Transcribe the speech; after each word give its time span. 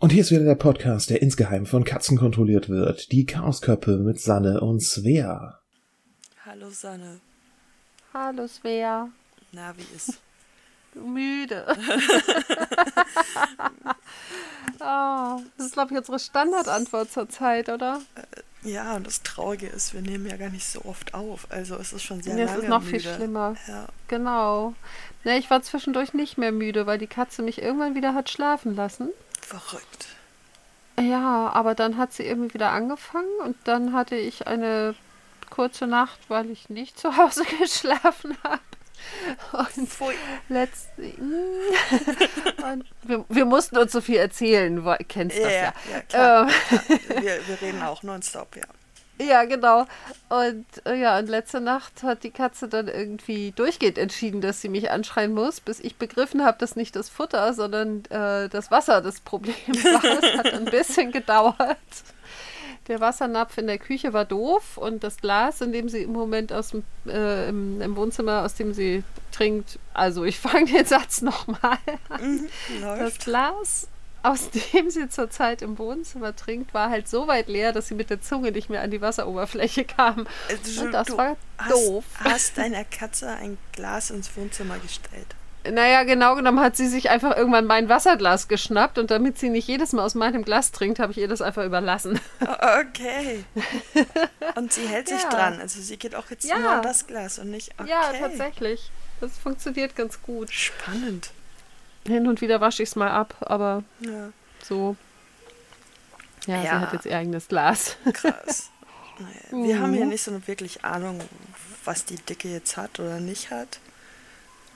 Und 0.00 0.12
hier 0.12 0.20
ist 0.20 0.30
wieder 0.30 0.44
der 0.44 0.54
Podcast, 0.54 1.10
der 1.10 1.22
insgeheim 1.22 1.66
von 1.66 1.82
Katzen 1.82 2.16
kontrolliert 2.16 2.68
wird. 2.68 3.10
Die 3.10 3.26
Chaosköppe 3.26 3.96
mit 3.96 4.20
Sanne 4.20 4.60
und 4.60 4.80
Svea. 4.80 5.58
Hallo 6.46 6.70
Sanne. 6.70 7.18
Hallo 8.14 8.46
Svea. 8.46 9.08
Na, 9.50 9.74
wie 9.76 9.96
ist? 9.96 10.20
Müde. 10.94 11.64
oh, 14.78 15.40
das 15.56 15.66
ist, 15.66 15.72
glaube 15.72 15.92
ich, 15.92 15.98
unsere 15.98 16.20
Standardantwort 16.20 17.10
zur 17.10 17.28
Zeit, 17.28 17.68
oder? 17.68 18.00
Äh, 18.14 18.70
ja, 18.70 18.94
und 18.94 19.04
das 19.04 19.24
Traurige 19.24 19.66
ist, 19.66 19.94
wir 19.94 20.02
nehmen 20.02 20.26
ja 20.26 20.36
gar 20.36 20.50
nicht 20.50 20.68
so 20.68 20.84
oft 20.84 21.12
auf. 21.12 21.48
Also 21.50 21.74
es 21.74 21.92
ist 21.92 22.04
schon 22.04 22.22
sehr 22.22 22.34
nee, 22.34 22.44
lange 22.44 22.56
Es 22.56 22.62
ist 22.62 22.68
noch 22.68 22.84
müde. 22.84 23.00
viel 23.00 23.14
schlimmer. 23.14 23.56
Ja. 23.66 23.88
Genau. 24.06 24.74
Ne, 25.24 25.38
ich 25.38 25.50
war 25.50 25.60
zwischendurch 25.62 26.14
nicht 26.14 26.38
mehr 26.38 26.52
müde, 26.52 26.86
weil 26.86 26.98
die 26.98 27.08
Katze 27.08 27.42
mich 27.42 27.60
irgendwann 27.60 27.96
wieder 27.96 28.14
hat 28.14 28.30
schlafen 28.30 28.76
lassen. 28.76 29.08
Verrückt. 29.48 30.06
Ja, 31.00 31.50
aber 31.54 31.74
dann 31.74 31.96
hat 31.96 32.12
sie 32.12 32.24
irgendwie 32.24 32.54
wieder 32.54 32.70
angefangen 32.70 33.40
und 33.44 33.56
dann 33.64 33.94
hatte 33.94 34.16
ich 34.16 34.46
eine 34.46 34.94
kurze 35.48 35.86
Nacht, 35.86 36.18
weil 36.28 36.50
ich 36.50 36.68
nicht 36.68 36.98
zu 36.98 37.16
Hause 37.16 37.44
geschlafen 37.60 38.36
habe. 38.42 38.60
Und 39.52 39.88
letzt, 40.48 40.88
und 40.98 42.84
wir, 43.04 43.24
wir 43.28 43.44
mussten 43.44 43.78
uns 43.78 43.92
so 43.92 44.00
viel 44.00 44.16
erzählen, 44.16 44.84
kennst 45.06 45.38
das 45.38 45.52
ja. 45.52 45.72
ja, 45.90 46.00
klar. 46.08 46.48
Ähm, 46.48 46.54
Ja, 47.08 47.22
wir, 47.22 47.48
wir 47.48 47.62
reden 47.62 47.82
auch 47.82 48.02
nonstop, 48.02 48.56
ja. 48.56 48.64
Ja, 49.20 49.44
genau. 49.44 49.86
Und 50.28 50.66
äh, 50.84 50.94
ja, 51.00 51.18
und 51.18 51.28
letzte 51.28 51.60
Nacht 51.60 52.02
hat 52.02 52.22
die 52.22 52.30
Katze 52.30 52.68
dann 52.68 52.88
irgendwie 52.88 53.52
durchgehend 53.52 53.98
entschieden, 53.98 54.40
dass 54.40 54.60
sie 54.60 54.68
mich 54.68 54.90
anschreien 54.90 55.34
muss, 55.34 55.60
bis 55.60 55.80
ich 55.80 55.96
begriffen 55.96 56.44
habe, 56.44 56.58
dass 56.58 56.76
nicht 56.76 56.94
das 56.94 57.08
Futter, 57.08 57.52
sondern 57.52 58.04
äh, 58.06 58.48
das 58.48 58.70
Wasser 58.70 59.00
das 59.00 59.20
Problem 59.20 59.54
war. 59.66 60.04
Es 60.22 60.38
hat 60.38 60.52
ein 60.54 60.66
bisschen 60.66 61.10
gedauert. 61.10 61.56
Der 62.86 63.00
Wassernapf 63.00 63.58
in 63.58 63.66
der 63.66 63.78
Küche 63.78 64.14
war 64.14 64.24
doof 64.24 64.78
und 64.78 65.04
das 65.04 65.18
Glas, 65.18 65.60
in 65.60 65.72
dem 65.72 65.90
sie 65.90 66.02
im 66.04 66.12
Moment 66.12 66.52
aus 66.54 66.70
dem, 66.70 66.84
äh, 67.06 67.48
im, 67.48 67.82
im 67.82 67.96
Wohnzimmer, 67.96 68.44
aus 68.44 68.54
dem 68.54 68.72
sie 68.72 69.04
trinkt, 69.30 69.78
also 69.92 70.24
ich 70.24 70.38
fange 70.40 70.72
den 70.72 70.86
Satz 70.86 71.20
nochmal 71.20 71.78
an. 72.08 72.34
Mhm, 72.34 72.48
Das. 72.80 73.18
Glas, 73.18 73.88
aus 74.22 74.50
dem 74.50 74.90
sie 74.90 75.08
zurzeit 75.08 75.62
im 75.62 75.78
Wohnzimmer 75.78 76.34
trinkt, 76.36 76.74
war 76.74 76.90
halt 76.90 77.08
so 77.08 77.26
weit 77.28 77.48
leer, 77.48 77.72
dass 77.72 77.88
sie 77.88 77.94
mit 77.94 78.10
der 78.10 78.20
Zunge 78.20 78.52
nicht 78.52 78.68
mehr 78.70 78.82
an 78.82 78.90
die 78.90 79.00
Wasseroberfläche 79.00 79.84
kam. 79.84 80.26
Also, 80.48 80.82
Und 80.82 80.92
das 80.92 81.06
du 81.08 81.16
war 81.16 81.36
hast, 81.58 81.70
doof. 81.70 82.04
Hast 82.24 82.58
deiner 82.58 82.84
Katze 82.84 83.28
ein 83.30 83.58
Glas 83.72 84.10
ins 84.10 84.36
Wohnzimmer 84.36 84.78
gestellt? 84.78 85.26
Naja, 85.70 86.04
genau 86.04 86.34
genommen 86.36 86.60
hat 86.60 86.76
sie 86.76 86.86
sich 86.86 87.10
einfach 87.10 87.36
irgendwann 87.36 87.66
mein 87.66 87.88
Wasserglas 87.88 88.48
geschnappt 88.48 88.96
und 88.96 89.10
damit 89.10 89.38
sie 89.38 89.50
nicht 89.50 89.66
jedes 89.68 89.92
Mal 89.92 90.04
aus 90.04 90.14
meinem 90.14 90.44
Glas 90.44 90.70
trinkt, 90.72 90.98
habe 90.98 91.12
ich 91.12 91.18
ihr 91.18 91.28
das 91.28 91.42
einfach 91.42 91.64
überlassen. 91.64 92.18
Okay. 92.80 93.44
Und 94.54 94.72
sie 94.72 94.86
hält 94.86 95.08
sich 95.08 95.22
Ja. 95.22 95.28
dran. 95.30 95.60
Also 95.60 95.80
sie 95.82 95.96
geht 95.96 96.14
auch 96.14 96.30
jetzt 96.30 96.44
Ja. 96.44 96.58
nur 96.58 96.70
an 96.70 96.82
das 96.82 97.06
Glas 97.06 97.38
und 97.38 97.50
nicht. 97.50 97.72
Okay. 97.78 97.90
Ja, 97.90 98.12
tatsächlich. 98.18 98.90
Das 99.20 99.36
funktioniert 99.36 99.94
ganz 99.96 100.22
gut. 100.22 100.50
Spannend. 100.50 101.30
Hin 102.06 102.26
und 102.26 102.40
wieder 102.40 102.60
wasche 102.60 102.82
ich 102.82 102.90
es 102.90 102.96
mal 102.96 103.10
ab, 103.10 103.34
aber 103.40 103.82
Ja, 104.00 104.30
so. 104.62 104.96
Ja, 106.46 106.56
Ja. 106.56 106.62
sie 106.62 106.68
hat 106.70 106.92
jetzt 106.94 107.06
ihr 107.06 107.16
eigenes 107.16 107.48
Glas. 107.48 107.96
krass. 108.12 108.70
Naja, 109.18 109.66
wir 109.66 109.80
haben 109.80 109.92
hier 109.94 110.04
Mhm. 110.04 110.10
nicht 110.10 110.22
so 110.22 110.30
eine 110.30 110.46
wirklich 110.46 110.84
Ahnung, 110.84 111.20
was 111.84 112.04
die 112.04 112.16
Dicke 112.16 112.48
jetzt 112.48 112.76
hat 112.76 113.00
oder 113.00 113.18
nicht 113.20 113.50
hat. 113.50 113.80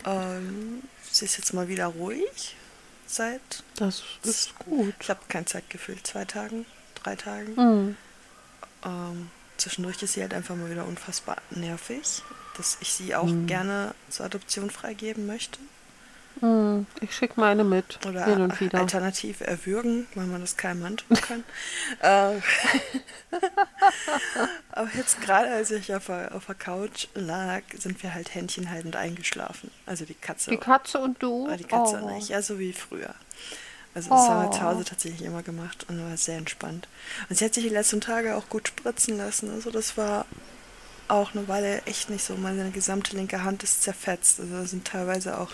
Ähm, 0.04 0.82
sie 1.10 1.24
ist 1.26 1.36
jetzt 1.38 1.52
mal 1.54 1.68
wieder 1.68 1.86
ruhig 1.86 2.56
seit, 3.06 3.40
Das 3.76 4.02
ist 4.24 4.58
gut. 4.58 4.94
ich 5.00 5.08
habe 5.10 5.20
kein 5.28 5.46
Zeitgefühl, 5.46 5.96
zwei 6.02 6.24
Tagen, 6.24 6.66
drei 7.02 7.14
Tagen. 7.14 7.54
Mhm. 7.54 7.96
Ähm, 8.84 9.30
zwischendurch 9.58 10.02
ist 10.02 10.14
sie 10.14 10.22
halt 10.22 10.34
einfach 10.34 10.56
mal 10.56 10.70
wieder 10.70 10.86
unfassbar 10.86 11.36
nervig, 11.50 12.22
dass 12.56 12.78
ich 12.80 12.92
sie 12.92 13.14
auch 13.14 13.26
Mhm. 13.28 13.46
gerne 13.46 13.94
zur 14.10 14.26
Adoption 14.26 14.70
freigeben 14.70 15.26
möchte. 15.26 15.60
Mhm. 16.42 16.86
Ich 17.00 17.14
schicke 17.14 17.40
meine 17.40 17.62
mit. 17.62 18.04
Oder 18.06 18.24
hin 18.24 18.40
und 18.40 18.60
wieder. 18.60 18.80
alternativ 18.80 19.40
erwürgen, 19.40 20.08
weil 20.14 20.26
man 20.26 20.40
das 20.40 20.56
keinem 20.56 20.84
antun 20.84 21.16
kann. 21.16 21.44
äh, 22.00 22.40
aber 24.72 24.90
jetzt 24.96 25.20
gerade, 25.22 25.50
als 25.50 25.70
ich 25.70 25.94
auf 25.94 26.06
der, 26.06 26.34
auf 26.34 26.46
der 26.46 26.56
Couch 26.56 27.06
lag, 27.14 27.62
sind 27.78 28.02
wir 28.02 28.12
halt 28.12 28.34
händchenhaltend 28.34 28.96
eingeschlafen. 28.96 29.70
Also 29.86 30.04
die 30.04 30.14
Katze. 30.14 30.50
Die 30.50 30.56
Katze 30.56 30.98
und 30.98 31.22
du? 31.22 31.48
die 31.56 31.64
Katze 31.64 32.00
oh. 32.02 32.06
und 32.06 32.16
ich, 32.16 32.28
ja, 32.30 32.42
so 32.42 32.58
wie 32.58 32.72
früher. 32.72 33.14
Also 33.94 34.10
das 34.10 34.28
haben 34.28 34.42
wir 34.42 34.48
Oh. 34.48 34.52
zu 34.52 34.62
Hause 34.62 34.84
tatsächlich 34.84 35.22
immer 35.22 35.42
gemacht 35.42 35.86
und 35.88 36.02
war 36.02 36.16
sehr 36.16 36.38
entspannt. 36.38 36.88
Und 37.28 37.38
sie 37.38 37.44
hat 37.44 37.54
sich 37.54 37.62
die 37.62 37.70
letzten 37.70 38.00
Tage 38.00 38.34
auch 38.36 38.48
gut 38.48 38.68
spritzen 38.68 39.16
lassen. 39.16 39.50
Also 39.50 39.70
das 39.70 39.96
war 39.96 40.26
auch 41.08 41.34
eine 41.34 41.46
Weile 41.46 41.82
echt 41.82 42.10
nicht 42.10 42.24
so. 42.24 42.34
Meine 42.36 42.70
gesamte 42.70 43.14
linke 43.14 43.44
Hand 43.44 43.62
ist 43.62 43.82
zerfetzt. 43.82 44.40
Also 44.40 44.54
da 44.54 44.64
sind 44.64 44.86
teilweise 44.86 45.38
auch 45.38 45.50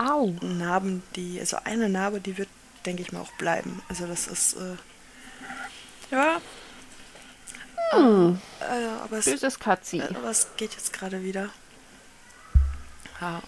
Au. 0.00 0.34
Narben, 0.40 1.02
die, 1.14 1.38
also 1.38 1.58
eine 1.64 1.88
Narbe, 1.88 2.20
die 2.20 2.38
wird, 2.38 2.48
denke 2.86 3.02
ich 3.02 3.12
mal, 3.12 3.20
auch 3.20 3.32
bleiben. 3.32 3.82
Also 3.88 4.06
das 4.06 4.26
ist, 4.28 4.54
äh, 4.54 4.76
ja. 6.10 6.40
Hm. 7.90 8.40
Äh, 8.60 9.02
aber, 9.04 9.18
es, 9.18 9.26
Süßes 9.26 9.58
Katzi. 9.58 9.98
äh, 9.98 10.14
aber 10.14 10.30
es 10.30 10.48
geht 10.56 10.72
jetzt 10.72 10.92
gerade 10.92 11.22
wieder. 11.22 11.50
Ja. 13.20 13.42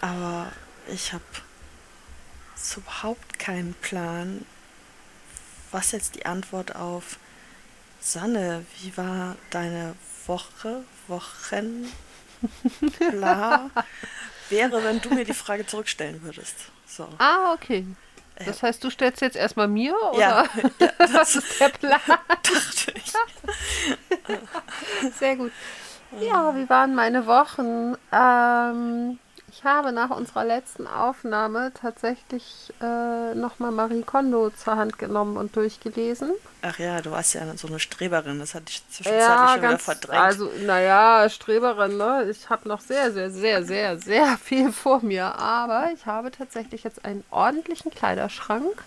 Aber 0.00 0.50
ich 0.88 1.12
habe 1.12 1.22
so 2.56 2.80
überhaupt 2.80 3.38
keinen 3.38 3.74
Plan, 3.74 4.44
was 5.70 5.92
jetzt 5.92 6.16
die 6.16 6.26
Antwort 6.26 6.74
auf 6.74 7.18
Sanne, 8.00 8.64
wie 8.80 8.96
war 8.96 9.36
deine 9.50 9.94
Woche, 10.26 10.84
Wochen, 11.06 11.86
bla, 13.10 13.70
wäre, 14.48 14.82
wenn 14.84 15.00
du 15.00 15.10
mir 15.10 15.24
die 15.24 15.34
Frage 15.34 15.66
zurückstellen 15.66 16.22
würdest. 16.22 16.56
So. 16.86 17.08
Ah, 17.18 17.52
okay. 17.54 17.86
Das 18.44 18.62
heißt, 18.62 18.82
du 18.82 18.88
stellst 18.90 19.20
jetzt 19.20 19.36
erstmal 19.36 19.68
mir 19.68 19.94
oder 20.12 20.18
Ja, 20.18 20.44
ja, 20.80 20.90
was 21.12 21.36
ist 21.36 21.60
der 21.60 21.68
Plan? 21.68 22.00
dachte 22.06 22.92
ich. 22.94 23.12
Sehr 25.18 25.36
gut. 25.36 25.52
Ja, 26.20 26.56
wie 26.56 26.68
waren 26.68 26.94
meine 26.94 27.26
Wochen? 27.26 27.96
Ähm, 28.12 29.18
ich 29.50 29.64
habe 29.64 29.92
nach 29.92 30.10
unserer 30.10 30.44
letzten 30.44 30.86
Aufnahme 30.86 31.72
tatsächlich 31.74 32.72
äh, 32.80 33.34
nochmal 33.34 33.70
Marie 33.70 34.02
Kondo 34.02 34.50
zur 34.50 34.76
Hand 34.76 34.98
genommen 34.98 35.36
und 35.36 35.56
durchgelesen. 35.56 36.30
Ach 36.62 36.78
ja, 36.78 37.00
du 37.00 37.10
warst 37.10 37.34
ja 37.34 37.42
so 37.56 37.68
eine 37.68 37.80
Streberin, 37.80 38.38
das 38.38 38.54
hatte 38.54 38.66
ich 38.68 38.82
zwischenzeitlich 38.88 39.50
schon 39.50 39.62
wieder 39.62 39.78
verdrängt. 39.78 40.22
also 40.22 40.50
naja, 40.64 41.28
Streberin, 41.28 41.96
ne? 41.96 42.28
Ich 42.30 42.48
habe 42.48 42.68
noch 42.68 42.80
sehr, 42.80 43.12
sehr, 43.12 43.30
sehr, 43.30 43.64
sehr, 43.64 43.98
sehr 43.98 44.38
viel 44.38 44.72
vor 44.72 45.02
mir. 45.02 45.34
Aber 45.36 45.90
ich 45.94 46.06
habe 46.06 46.30
tatsächlich 46.30 46.84
jetzt 46.84 47.04
einen 47.04 47.24
ordentlichen 47.30 47.90
Kleiderschrank 47.90 48.84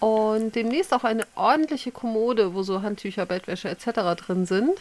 und 0.00 0.54
demnächst 0.56 0.92
auch 0.94 1.04
eine 1.04 1.26
ordentliche 1.34 1.92
Kommode, 1.92 2.54
wo 2.54 2.62
so 2.62 2.82
Handtücher, 2.82 3.26
Bettwäsche 3.26 3.68
etc. 3.68 4.16
drin 4.16 4.46
sind. 4.46 4.78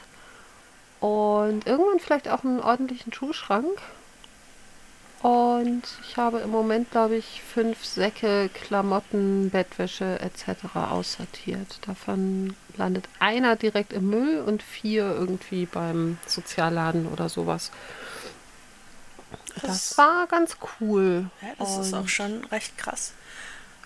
Und 0.99 1.67
irgendwann 1.67 1.99
vielleicht 1.99 2.29
auch 2.29 2.43
einen 2.43 2.59
ordentlichen 2.59 3.11
Schuhschrank. 3.11 3.79
Und 5.21 5.83
ich 6.07 6.17
habe 6.17 6.39
im 6.39 6.49
Moment, 6.49 6.89
glaube 6.89 7.15
ich, 7.15 7.43
fünf 7.43 7.85
Säcke 7.85 8.49
Klamotten, 8.53 9.51
Bettwäsche 9.51 10.19
etc. 10.19 10.75
aussortiert. 10.75 11.79
Davon 11.85 12.55
landet 12.77 13.07
einer 13.19 13.55
direkt 13.55 13.93
im 13.93 14.09
Müll 14.09 14.39
und 14.41 14.63
vier 14.63 15.03
irgendwie 15.13 15.67
beim 15.67 16.17
Sozialladen 16.25 17.07
oder 17.07 17.29
sowas. 17.29 17.71
Das 19.55 19.61
Das- 19.89 19.97
war 19.97 20.25
ganz 20.27 20.57
cool. 20.79 21.29
ja, 21.41 21.49
das 21.59 21.77
ist 21.77 21.93
auch 21.93 21.99
Und- 22.01 22.09
schon 22.11 22.43
recht 22.45 22.77
krass. 22.79 23.13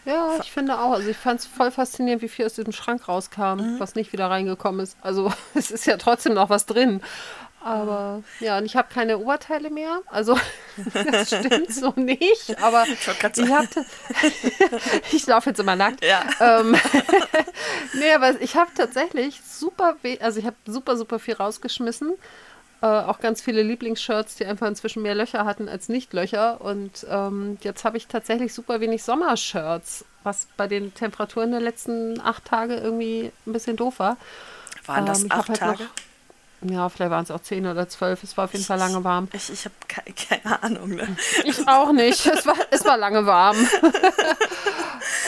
Ja, 0.06 0.38
ich 0.40 0.52
finde 0.52 0.78
auch. 0.80 0.92
Also 0.92 1.10
ich 1.10 1.18
fand 1.18 1.40
es 1.40 1.48
voll 1.48 1.72
faszinierend, 1.72 2.22
wie 2.22 2.30
viel 2.30 2.46
aus 2.46 2.54
diesem 2.54 2.72
Schrank 2.74 3.08
rauskam, 3.08 3.56
Mhm. 3.58 3.80
was 3.80 3.96
nicht 3.96 4.14
wieder 4.14 4.30
reingekommen 4.30 4.82
ist. 4.82 4.96
Also 5.02 5.34
es 5.56 5.72
ist 5.72 5.86
ja 5.86 5.98
trotzdem 5.98 6.36
noch 6.36 6.50
was 6.50 6.66
drin. 6.68 7.02
Aber 7.66 8.22
ja, 8.40 8.60
und 8.60 8.66
ich 8.66 8.76
habe 8.76 8.94
keine 8.94 9.18
Oberteile 9.18 9.72
mehr. 9.72 10.02
Also 10.06 10.38
das 10.94 11.30
stimmt 11.30 11.74
so 11.74 11.94
nicht. 11.96 12.56
Aber 12.62 12.86
Ich 12.86 13.08
ich 13.08 13.48
ich 15.14 15.26
laufe 15.26 15.50
jetzt 15.50 15.60
immer 15.60 15.76
nackt. 15.76 16.06
ja, 16.06 16.24
Ähm, 16.40 16.76
nee, 17.94 18.12
aber 18.14 18.40
ich 18.40 18.56
habe 18.56 18.70
tatsächlich 18.76 19.42
super, 19.44 19.96
also 20.20 20.40
ich 20.40 20.46
habe 20.46 20.56
super, 20.68 20.96
super 20.96 21.18
viel 21.18 21.34
rausgeschmissen. 21.34 22.14
Äh, 22.82 22.86
auch 22.86 23.20
ganz 23.20 23.42
viele 23.42 23.64
Lieblingsshirts, 23.64 24.36
die 24.36 24.46
einfach 24.46 24.68
inzwischen 24.68 25.02
mehr 25.02 25.16
Löcher 25.16 25.46
hatten 25.46 25.68
als 25.68 25.90
Nicht-Löcher. 25.90 26.62
Und 26.62 27.06
ähm, 27.10 27.58
jetzt 27.62 27.84
habe 27.84 27.98
ich 27.98 28.06
tatsächlich 28.08 28.54
super 28.54 28.80
wenig 28.80 29.02
Sommershirts, 29.02 30.06
was 30.24 30.48
bei 30.56 30.68
den 30.68 30.94
Temperaturen 30.94 31.50
der 31.52 31.62
letzten 31.62 32.22
acht 32.22 32.46
Tage 32.46 32.76
irgendwie 32.76 33.32
ein 33.48 33.54
bisschen 33.54 33.76
doof 33.76 33.98
war. 33.98 34.18
waren 34.86 35.06
das 35.08 35.24
Ähm, 35.24 35.32
acht 35.32 35.50
halt 35.50 35.60
Tage? 35.60 35.84
noch- 35.86 35.90
Ja, 36.70 36.90
vielleicht 36.90 37.12
waren 37.12 37.24
es 37.24 37.32
auch 37.32 37.42
zehn 37.42 37.66
oder 37.68 37.88
zwölf. 37.90 38.24
Es 38.24 38.36
war 38.38 38.46
auf 38.46 38.54
jeden 38.54 38.66
Fall 38.66 38.80
lange 38.80 39.04
warm. 39.04 39.28
Ich, 39.34 39.50
ich 39.52 39.66
habe 39.66 39.76
keine 40.16 40.64
Ahnung. 40.64 40.90
Ne? 40.96 41.16
Ich 41.44 41.68
auch 41.68 41.92
nicht. 41.92 42.26
Es 42.26 42.46
war, 42.46 42.56
es 42.72 42.84
war 42.86 42.98
lange 42.98 43.26
warm. 43.26 43.56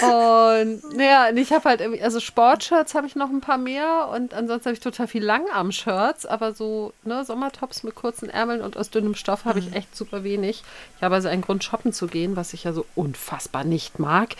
Und 0.02 0.96
naja, 0.96 1.30
ich 1.36 1.52
habe 1.52 1.66
halt 1.70 1.82
irgendwie, 1.82 2.02
also 2.02 2.20
Sportshirts 2.20 2.94
habe 2.96 3.08
ich 3.08 3.16
noch 3.16 3.30
ein 3.30 3.42
paar 3.42 3.58
mehr 3.58 4.10
und 4.14 4.34
ansonsten 4.34 4.66
habe 4.66 4.74
ich 4.74 4.80
total 4.80 5.08
viel 5.08 5.24
Langarm-Shirts, 5.24 6.26
aber 6.26 6.54
so 6.54 6.94
ne, 7.04 7.26
Sommertops 7.26 7.84
mit 7.84 7.96
kurzen 7.96 8.30
Ärmeln 8.30 8.62
und 8.62 8.78
aus 8.78 8.90
dünnem 8.90 9.16
Stoff 9.16 9.46
habe 9.46 9.60
ich 9.60 9.74
echt 9.74 9.96
super 9.96 10.24
wenig. 10.24 10.64
Ich 10.98 11.04
habe 11.04 11.16
also 11.16 11.28
einen 11.30 11.42
Grund, 11.42 11.64
shoppen 11.64 11.94
zu 11.94 12.08
gehen, 12.08 12.36
was 12.36 12.54
ich 12.54 12.64
ja 12.64 12.74
so 12.74 12.86
unfassbar 12.96 13.64
nicht 13.64 14.00
mag. 14.00 14.34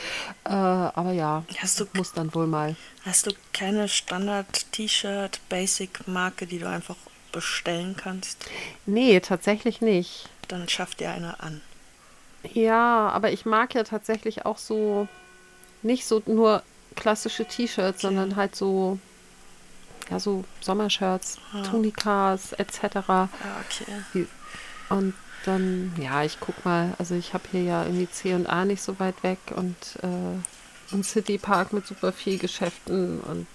Äh, 0.46 0.50
aber 0.52 1.12
ja, 1.12 1.44
Hast 1.60 1.80
du- 1.80 1.88
muss 1.94 2.14
dann 2.14 2.34
wohl 2.36 2.48
mal. 2.48 2.76
Hast 3.08 3.26
du 3.26 3.32
keine 3.54 3.88
Standard-T-Shirt-Basic-Marke, 3.88 6.46
die 6.48 6.60
du 6.60 6.68
einfach 6.70 6.96
bestellen 7.32 7.96
kannst? 7.96 8.46
Nee, 8.86 9.20
tatsächlich 9.20 9.82
nicht. 9.82 10.30
Dann 10.48 10.68
schaff 10.70 10.96
dir 10.96 11.12
eine 11.12 11.40
an. 11.40 11.62
Ja, 12.54 13.10
aber 13.10 13.32
ich 13.32 13.46
mag 13.46 13.74
ja 13.76 13.84
tatsächlich 13.84 14.46
auch 14.46 14.58
so 14.58 15.08
nicht 15.82 16.06
so 16.06 16.22
nur 16.26 16.64
klassische 16.96 17.46
T-Shirts, 17.46 18.02
sondern 18.02 18.36
halt 18.36 18.56
so 18.56 19.00
ja 20.10 20.20
so 20.20 20.46
Sommershirts, 20.62 21.38
Tunikas 21.70 22.54
etc. 22.54 22.80
Ja, 23.08 23.30
okay. 23.66 23.86
Die- 24.14 24.28
Und 24.90 25.14
dann 25.46 25.94
ja, 26.02 26.24
ich 26.24 26.40
guck 26.40 26.64
mal, 26.66 26.94
also 26.98 27.14
ich 27.16 27.34
habe 27.34 27.44
hier 27.52 27.64
ja 27.64 27.84
irgendwie 27.84 28.10
C 28.10 28.34
und 28.34 28.48
A 28.48 28.66
nicht 28.66 28.82
so 28.82 29.00
weit 29.00 29.22
weg 29.24 29.38
und 29.56 29.76
äh, 30.02 30.08
ein 30.92 31.04
City 31.04 31.38
Park 31.38 31.74
mit 31.74 31.86
super 31.86 32.12
viel 32.12 32.38
Geschäften 32.38 33.20
und 33.22 33.48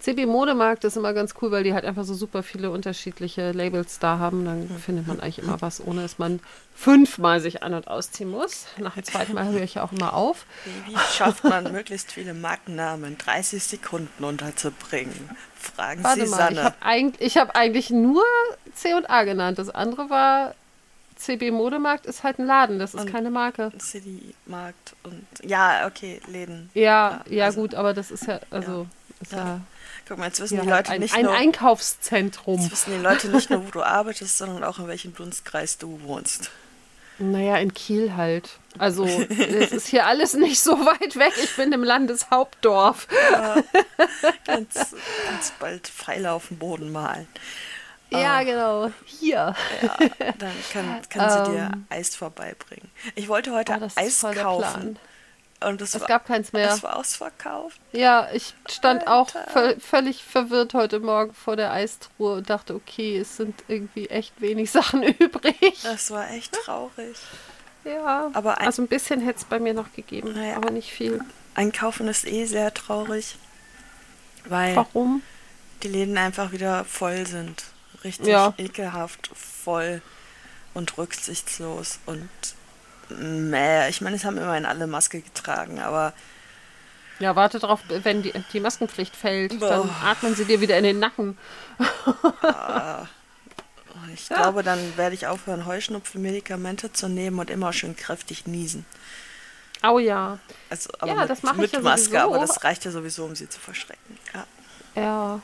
CB 0.00 0.24
Modemarkt 0.24 0.84
ist 0.84 0.96
immer 0.96 1.12
ganz 1.12 1.34
cool, 1.40 1.50
weil 1.50 1.62
die 1.62 1.74
halt 1.74 1.84
einfach 1.84 2.04
so 2.04 2.14
super 2.14 2.42
viele 2.42 2.70
unterschiedliche 2.70 3.52
Labels 3.52 3.98
da 3.98 4.18
haben. 4.18 4.46
Dann 4.46 4.68
findet 4.78 5.06
man 5.06 5.20
eigentlich 5.20 5.40
immer 5.40 5.60
was, 5.60 5.86
ohne 5.86 6.00
dass 6.00 6.18
man 6.18 6.40
fünfmal 6.74 7.40
sich 7.40 7.62
an- 7.62 7.74
und 7.74 7.86
ausziehen 7.86 8.30
muss. 8.30 8.64
Nach 8.78 8.94
dem 8.94 9.04
zweiten 9.04 9.34
Mal 9.34 9.46
höre 9.48 9.62
ich 9.62 9.74
ja 9.74 9.82
auch 9.82 9.92
immer 9.92 10.14
auf. 10.14 10.46
Wie, 10.86 10.96
schafft 11.14 11.44
man, 11.44 11.70
möglichst 11.70 12.12
viele 12.12 12.32
Markennamen 12.32 13.12
in 13.12 13.18
30 13.18 13.62
Sekunden 13.62 14.24
unterzubringen? 14.24 15.28
Fragen 15.54 16.02
Warte 16.02 16.24
Sie 16.24 16.30
mal, 16.30 16.36
ich 16.38 16.56
Sanne. 16.56 16.64
habe 16.64 16.76
eigentlich, 16.80 17.20
ich 17.20 17.36
hab 17.36 17.54
eigentlich 17.54 17.90
nur 17.90 18.24
C 18.74 18.94
und 18.94 19.10
A 19.10 19.24
genannt. 19.24 19.58
Das 19.58 19.68
andere 19.68 20.08
war 20.08 20.54
CB 21.20 21.50
Modemarkt 21.50 22.06
ist 22.06 22.22
halt 22.24 22.38
ein 22.38 22.46
Laden, 22.46 22.78
das 22.78 22.94
ist 22.94 23.02
Und- 23.02 23.12
keine 23.12 23.30
Marke. 23.30 23.70
City 23.80 24.34
Markt 24.46 24.94
und 25.04 25.24
ja, 25.42 25.86
okay, 25.86 26.20
Läden. 26.26 26.70
Ja, 26.74 27.22
Ja, 27.28 27.32
ja, 27.32 27.44
also- 27.46 27.60
gut, 27.60 27.74
aber 27.74 27.94
das 27.94 28.10
ist 28.10 28.26
ja, 28.26 28.40
also 28.50 28.86
ist 29.20 29.32
ja, 29.32 29.60
Guck 30.08 30.18
mal, 30.18 30.26
jetzt 30.26 30.40
wissen 30.40 30.56
ja 30.56 30.62
die 30.62 30.72
halt 30.72 30.86
Leute 30.88 30.94
ein, 30.94 31.00
nicht 31.02 31.14
ein 31.14 31.24
nur, 31.26 31.34
Einkaufszentrum. 31.34 32.58
jetzt 32.60 32.72
wissen 32.72 32.92
die 32.96 33.02
Leute 33.02 33.28
nicht 33.28 33.48
nur, 33.50 33.64
wo 33.66 33.70
du 33.70 33.82
arbeitest, 33.84 34.38
sondern 34.38 34.64
auch 34.64 34.78
in 34.80 34.88
welchem 34.88 35.14
Dunstkreis 35.14 35.78
du 35.78 36.00
wohnst. 36.02 36.50
Naja, 37.22 37.58
in 37.58 37.74
Kiel 37.74 38.16
halt. 38.16 38.58
Also, 38.78 39.04
es 39.04 39.72
ist 39.72 39.88
hier 39.88 40.06
alles 40.06 40.32
nicht 40.32 40.58
so 40.58 40.72
weit 40.86 41.16
weg. 41.16 41.34
Ich 41.44 41.54
bin 41.54 41.70
im 41.72 41.84
Landeshauptdorf. 41.84 43.06
Ganz, 44.46 44.74
ganz 45.28 45.52
bald 45.60 45.86
Pfeile 45.86 46.32
auf 46.32 46.48
dem 46.48 46.56
Boden 46.58 46.90
malen. 46.90 47.28
Ja, 48.10 48.42
genau. 48.42 48.90
Hier. 49.04 49.54
Ja, 49.82 49.96
dann 50.38 50.52
kann, 50.72 51.00
kann 51.08 51.30
sie 51.46 51.52
dir 51.52 51.70
Ähm. 51.72 51.86
Eis 51.90 52.14
vorbeibringen. 52.16 52.90
Ich 53.14 53.28
wollte 53.28 53.52
heute 53.52 53.72
Oh, 53.76 53.80
das 53.80 53.96
Eis 53.96 54.20
kaufen. 54.20 54.98
Und 55.62 55.82
es, 55.82 55.98
war, 56.00 56.06
gab 56.08 56.26
keins 56.26 56.54
mehr. 56.54 56.70
es 56.70 56.82
war 56.82 56.96
ausverkauft. 56.96 57.78
Ja, 57.92 58.28
ich 58.32 58.54
stand 58.70 59.06
auch 59.06 59.34
Alter. 59.34 59.50
völ 59.50 59.78
völlig 59.80 60.24
verwirrt 60.24 60.72
heute 60.72 61.00
Morgen 61.00 61.34
vor 61.34 61.54
der 61.54 61.70
Eistruhe 61.70 62.36
und 62.38 62.48
dachte, 62.48 62.74
okay, 62.74 63.18
es 63.18 63.36
sind 63.36 63.62
irgendwie 63.68 64.08
echt 64.08 64.40
wenig 64.40 64.70
Sachen 64.72 65.02
übrig. 65.02 65.78
Das 65.82 66.10
war 66.10 66.30
echt 66.30 66.52
traurig. 66.54 67.16
Ja, 67.84 68.30
Aber 68.32 68.58
ein- 68.58 68.66
also 68.66 68.80
ein 68.82 68.88
bisschen 68.88 69.20
hätte 69.20 69.38
es 69.40 69.44
bei 69.44 69.58
mir 69.58 69.74
noch 69.74 69.92
gegeben, 69.92 70.32
Naja. 70.34 70.56
aber 70.56 70.70
nicht 70.70 70.90
viel. 70.92 71.20
Einkaufen 71.54 72.08
ist 72.08 72.26
eh 72.26 72.46
sehr 72.46 72.72
traurig, 72.72 73.36
weil 74.46 74.76
Warum? 74.76 75.22
die 75.82 75.88
Läden 75.88 76.16
einfach 76.16 76.52
wieder 76.52 76.84
voll 76.86 77.26
sind. 77.26 77.64
Richtig 78.04 78.26
Ja. 78.28 78.54
ekelhaft 78.58 79.30
voll 79.34 80.00
und 80.74 80.96
rücksichtslos 80.98 81.98
und 82.06 82.28
meh. 83.08 83.88
Ich 83.88 84.00
meine, 84.00 84.16
es 84.16 84.24
haben 84.24 84.38
immerhin 84.38 84.64
alle 84.66 84.86
Maske 84.86 85.20
getragen, 85.20 85.80
aber 85.80 86.12
Ja, 87.18 87.36
warte 87.36 87.58
drauf, 87.58 87.80
wenn 87.88 88.22
die, 88.22 88.32
die 88.52 88.60
Maskenpflicht 88.60 89.14
fällt, 89.14 89.60
Boah. 89.60 89.68
dann 89.68 89.90
atmen 90.02 90.34
sie 90.34 90.44
dir 90.46 90.60
wieder 90.62 90.78
in 90.78 90.84
den 90.84 90.98
Nacken. 91.00 91.36
ich 94.14 94.28
glaube, 94.28 94.62
dann 94.62 94.96
werde 94.96 95.14
ich 95.14 95.26
aufhören, 95.26 95.66
Heuschnupfen-Medikamente 95.66 96.92
zu 96.92 97.08
nehmen 97.08 97.38
und 97.38 97.50
immer 97.50 97.72
schön 97.72 97.96
kräftig 97.96 98.46
niesen. 98.46 98.86
Au 99.82 99.98
ja. 99.98 100.38
Also, 100.68 100.90
aber 100.98 101.12
Ja, 101.12 101.20
mit, 101.20 101.30
das 101.30 101.42
mache 101.42 101.56
mit 101.56 101.66
ich 101.66 101.72
ja 101.72 101.80
Maske, 101.80 102.04
sowieso. 102.06 102.18
aber 102.34 102.38
das 102.38 102.62
reicht 102.64 102.84
ja 102.84 102.90
sowieso, 102.90 103.24
um 103.24 103.34
sie 103.34 103.48
zu 103.48 103.58
verschrecken. 103.60 104.18
Ja. 104.34 104.46
Ja. 105.02 105.40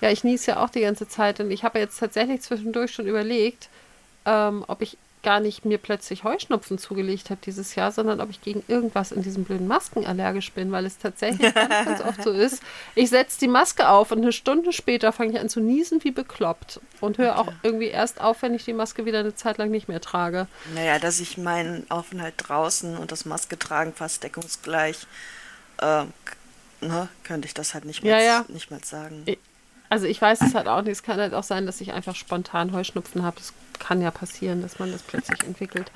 Ja, 0.00 0.10
ich 0.10 0.24
nies 0.24 0.46
ja 0.46 0.62
auch 0.62 0.70
die 0.70 0.80
ganze 0.80 1.08
Zeit 1.08 1.40
und 1.40 1.50
ich 1.50 1.64
habe 1.64 1.78
jetzt 1.78 1.98
tatsächlich 1.98 2.40
zwischendurch 2.42 2.92
schon 2.92 3.06
überlegt, 3.06 3.68
ähm, 4.26 4.64
ob 4.68 4.82
ich 4.82 4.96
gar 5.22 5.40
nicht 5.40 5.64
mir 5.64 5.78
plötzlich 5.78 6.22
Heuschnupfen 6.22 6.76
zugelegt 6.76 7.30
habe 7.30 7.40
dieses 7.46 7.74
Jahr, 7.76 7.90
sondern 7.92 8.20
ob 8.20 8.28
ich 8.28 8.42
gegen 8.42 8.62
irgendwas 8.68 9.10
in 9.10 9.22
diesen 9.22 9.44
blöden 9.44 9.66
Masken 9.66 10.04
allergisch 10.04 10.52
bin, 10.52 10.70
weil 10.70 10.84
es 10.84 10.98
tatsächlich 10.98 11.54
ganz, 11.54 11.86
ganz 11.86 12.00
oft 12.02 12.22
so 12.22 12.30
ist. 12.30 12.62
Ich 12.94 13.08
setze 13.08 13.40
die 13.40 13.48
Maske 13.48 13.88
auf 13.88 14.10
und 14.12 14.18
eine 14.18 14.32
Stunde 14.32 14.70
später 14.74 15.12
fange 15.12 15.32
ich 15.32 15.40
an 15.40 15.48
zu 15.48 15.60
niesen 15.60 16.04
wie 16.04 16.10
bekloppt 16.10 16.78
und 17.00 17.16
höre 17.16 17.38
auch 17.38 17.50
irgendwie 17.62 17.86
erst 17.86 18.20
auf, 18.20 18.42
wenn 18.42 18.52
ich 18.52 18.66
die 18.66 18.74
Maske 18.74 19.06
wieder 19.06 19.20
eine 19.20 19.34
Zeit 19.34 19.56
lang 19.56 19.70
nicht 19.70 19.88
mehr 19.88 20.02
trage. 20.02 20.46
Naja, 20.74 20.98
dass 20.98 21.18
ich 21.20 21.38
meinen 21.38 21.90
Aufenthalt 21.90 22.34
draußen 22.36 22.98
und 22.98 23.10
das 23.10 23.24
Maske 23.24 23.58
tragen 23.58 23.94
fast 23.94 24.22
deckungsgleich, 24.24 25.06
k- 25.78 26.06
ne, 26.82 27.08
könnte 27.22 27.46
ich 27.48 27.54
das 27.54 27.72
halt 27.72 27.86
nicht 27.86 28.04
Ja, 28.04 28.16
mehr, 28.16 28.24
ja. 28.24 28.44
nicht 28.48 28.70
mehr 28.70 28.80
sagen. 28.84 29.22
Ich- 29.24 29.38
Also 29.94 30.06
ich 30.06 30.20
weiß 30.20 30.40
es 30.40 30.56
halt 30.56 30.66
auch 30.66 30.82
nicht. 30.82 30.90
Es 30.90 31.04
kann 31.04 31.20
halt 31.20 31.34
auch 31.34 31.44
sein, 31.44 31.66
dass 31.66 31.80
ich 31.80 31.92
einfach 31.92 32.16
spontan 32.16 32.72
Heuschnupfen 32.72 33.22
habe. 33.22 33.36
Das 33.38 33.52
kann 33.78 34.02
ja 34.02 34.10
passieren, 34.10 34.60
dass 34.60 34.80
man 34.80 34.90
das 34.90 35.02
plötzlich 35.02 35.40
entwickelt. 35.44 35.92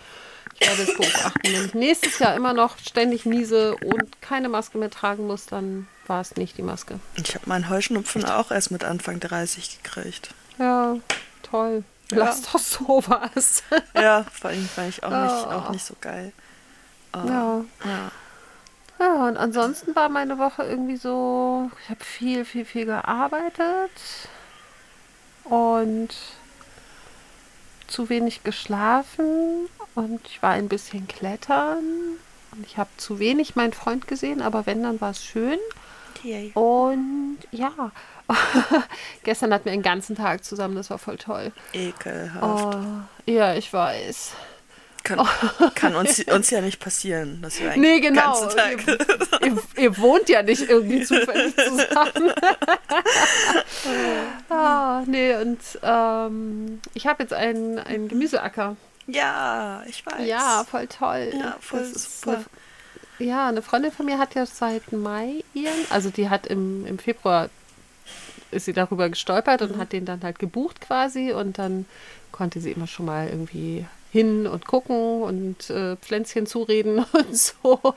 Ich 0.60 0.68
werde 0.68 0.82
es 0.82 0.94
beobachten. 0.96 1.40
Wenn 1.42 1.64
ich 1.64 1.74
nächstes 1.74 2.20
Jahr 2.20 2.36
immer 2.36 2.52
noch 2.52 2.78
ständig 2.78 3.26
niese 3.26 3.74
und 3.74 4.22
keine 4.22 4.48
Maske 4.48 4.78
mehr 4.78 4.88
tragen 4.90 5.26
muss, 5.26 5.46
dann 5.46 5.88
war 6.06 6.20
es 6.20 6.36
nicht 6.36 6.56
die 6.58 6.62
Maske. 6.62 7.00
Ich 7.16 7.34
habe 7.34 7.48
meinen 7.48 7.68
Heuschnupfen 7.68 8.24
auch 8.24 8.52
erst 8.52 8.70
mit 8.70 8.84
Anfang 8.84 9.18
30 9.18 9.82
gekriegt. 9.82 10.32
Ja, 10.60 10.94
toll. 11.42 11.82
Ja. 12.12 12.18
Lass 12.18 12.42
doch 12.42 12.60
sowas. 12.60 13.64
Ja, 13.94 14.24
vor 14.32 14.50
allem 14.50 14.68
fand 14.68 14.90
ich 14.90 15.02
auch 15.02 15.10
nicht, 15.10 15.46
Oh. 15.48 15.50
auch 15.50 15.70
nicht 15.70 15.84
so 15.84 15.94
geil. 16.00 16.32
Äh, 17.14 17.18
ja. 17.26 17.64
ja. 17.84 18.10
Und 19.28 19.36
ansonsten 19.36 19.94
war 19.94 20.08
meine 20.08 20.38
Woche 20.38 20.62
irgendwie 20.62 20.96
so, 20.96 21.70
ich 21.84 21.90
habe 21.90 22.02
viel, 22.02 22.46
viel, 22.46 22.64
viel 22.64 22.86
gearbeitet 22.86 23.90
und 25.44 26.08
zu 27.86 28.08
wenig 28.08 28.42
geschlafen 28.42 29.68
und 29.94 30.20
ich 30.26 30.42
war 30.42 30.52
ein 30.52 30.68
bisschen 30.68 31.06
klettern 31.08 31.84
und 32.52 32.64
ich 32.64 32.78
habe 32.78 32.88
zu 32.96 33.18
wenig 33.18 33.54
meinen 33.54 33.74
Freund 33.74 34.08
gesehen, 34.08 34.40
aber 34.40 34.64
wenn, 34.64 34.82
dann 34.82 34.98
war 35.02 35.10
es 35.10 35.22
schön. 35.22 35.58
Yay. 36.22 36.50
Und 36.54 37.38
ja, 37.50 37.92
gestern 39.24 39.52
hatten 39.52 39.66
wir 39.66 39.72
einen 39.72 39.82
ganzen 39.82 40.16
Tag 40.16 40.42
zusammen, 40.42 40.74
das 40.74 40.88
war 40.88 40.98
voll 40.98 41.18
toll. 41.18 41.52
Ekelhaft. 41.74 42.76
Oh, 42.76 43.30
ja, 43.30 43.54
ich 43.54 43.70
weiß. 43.70 44.32
Kann, 45.08 45.26
kann 45.74 45.96
uns, 45.96 46.22
uns 46.28 46.50
ja 46.50 46.60
nicht 46.60 46.80
passieren, 46.80 47.40
dass 47.40 47.60
wir 47.60 47.70
einen 47.70 47.80
Nee, 47.80 48.00
genau. 48.00 48.38
ganzen 48.38 48.56
Tag. 48.56 48.86
Ihr, 49.40 49.48
ihr, 49.48 49.62
ihr 49.76 49.98
wohnt 49.98 50.28
ja 50.28 50.42
nicht 50.42 50.68
irgendwie 50.68 51.02
zufällig 51.02 51.56
zusammen. 51.56 52.30
ah, 54.50 55.02
nee, 55.06 55.34
und 55.34 55.58
ähm, 55.82 56.80
ich 56.92 57.06
habe 57.06 57.22
jetzt 57.22 57.32
einen, 57.32 57.78
einen 57.78 58.08
Gemüseacker. 58.08 58.76
Ja, 59.06 59.82
ich 59.86 60.04
weiß. 60.04 60.26
Ja, 60.26 60.64
voll 60.70 60.86
toll. 60.86 61.32
Ja, 61.32 61.56
voll 61.60 61.84
super. 61.86 62.44
Eine, 63.18 63.26
ja, 63.26 63.48
eine 63.48 63.62
Freundin 63.62 63.90
von 63.90 64.04
mir 64.04 64.18
hat 64.18 64.34
ja 64.34 64.44
seit 64.44 64.92
Mai 64.92 65.42
ihren, 65.54 65.86
also 65.88 66.10
die 66.10 66.28
hat 66.28 66.46
im, 66.46 66.86
im 66.86 66.98
Februar 66.98 67.48
ist 68.50 68.66
sie 68.66 68.72
darüber 68.72 69.08
gestolpert 69.08 69.62
und 69.62 69.78
hat 69.78 69.92
den 69.92 70.04
dann 70.04 70.22
halt 70.22 70.38
gebucht 70.38 70.80
quasi 70.80 71.32
und 71.32 71.58
dann 71.58 71.86
konnte 72.32 72.60
sie 72.60 72.72
immer 72.72 72.86
schon 72.86 73.06
mal 73.06 73.28
irgendwie 73.28 73.86
hin 74.12 74.46
und 74.46 74.66
gucken 74.66 75.22
und 75.22 75.70
äh, 75.70 75.96
Pflänzchen 75.96 76.46
zureden 76.46 77.04
und 77.12 77.36
so. 77.36 77.94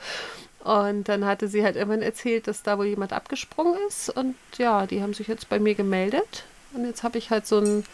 Und 0.64 1.08
dann 1.08 1.24
hatte 1.24 1.48
sie 1.48 1.64
halt 1.64 1.76
irgendwann 1.76 2.02
erzählt, 2.02 2.46
dass 2.46 2.62
da 2.62 2.78
wohl 2.78 2.86
jemand 2.86 3.12
abgesprungen 3.12 3.74
ist 3.88 4.10
und 4.10 4.36
ja, 4.58 4.86
die 4.86 5.02
haben 5.02 5.12
sich 5.12 5.26
jetzt 5.26 5.48
bei 5.48 5.58
mir 5.58 5.74
gemeldet 5.74 6.44
und 6.72 6.84
jetzt 6.84 7.02
habe 7.02 7.18
ich 7.18 7.30
halt 7.30 7.46
so 7.46 7.58
ein 7.58 7.84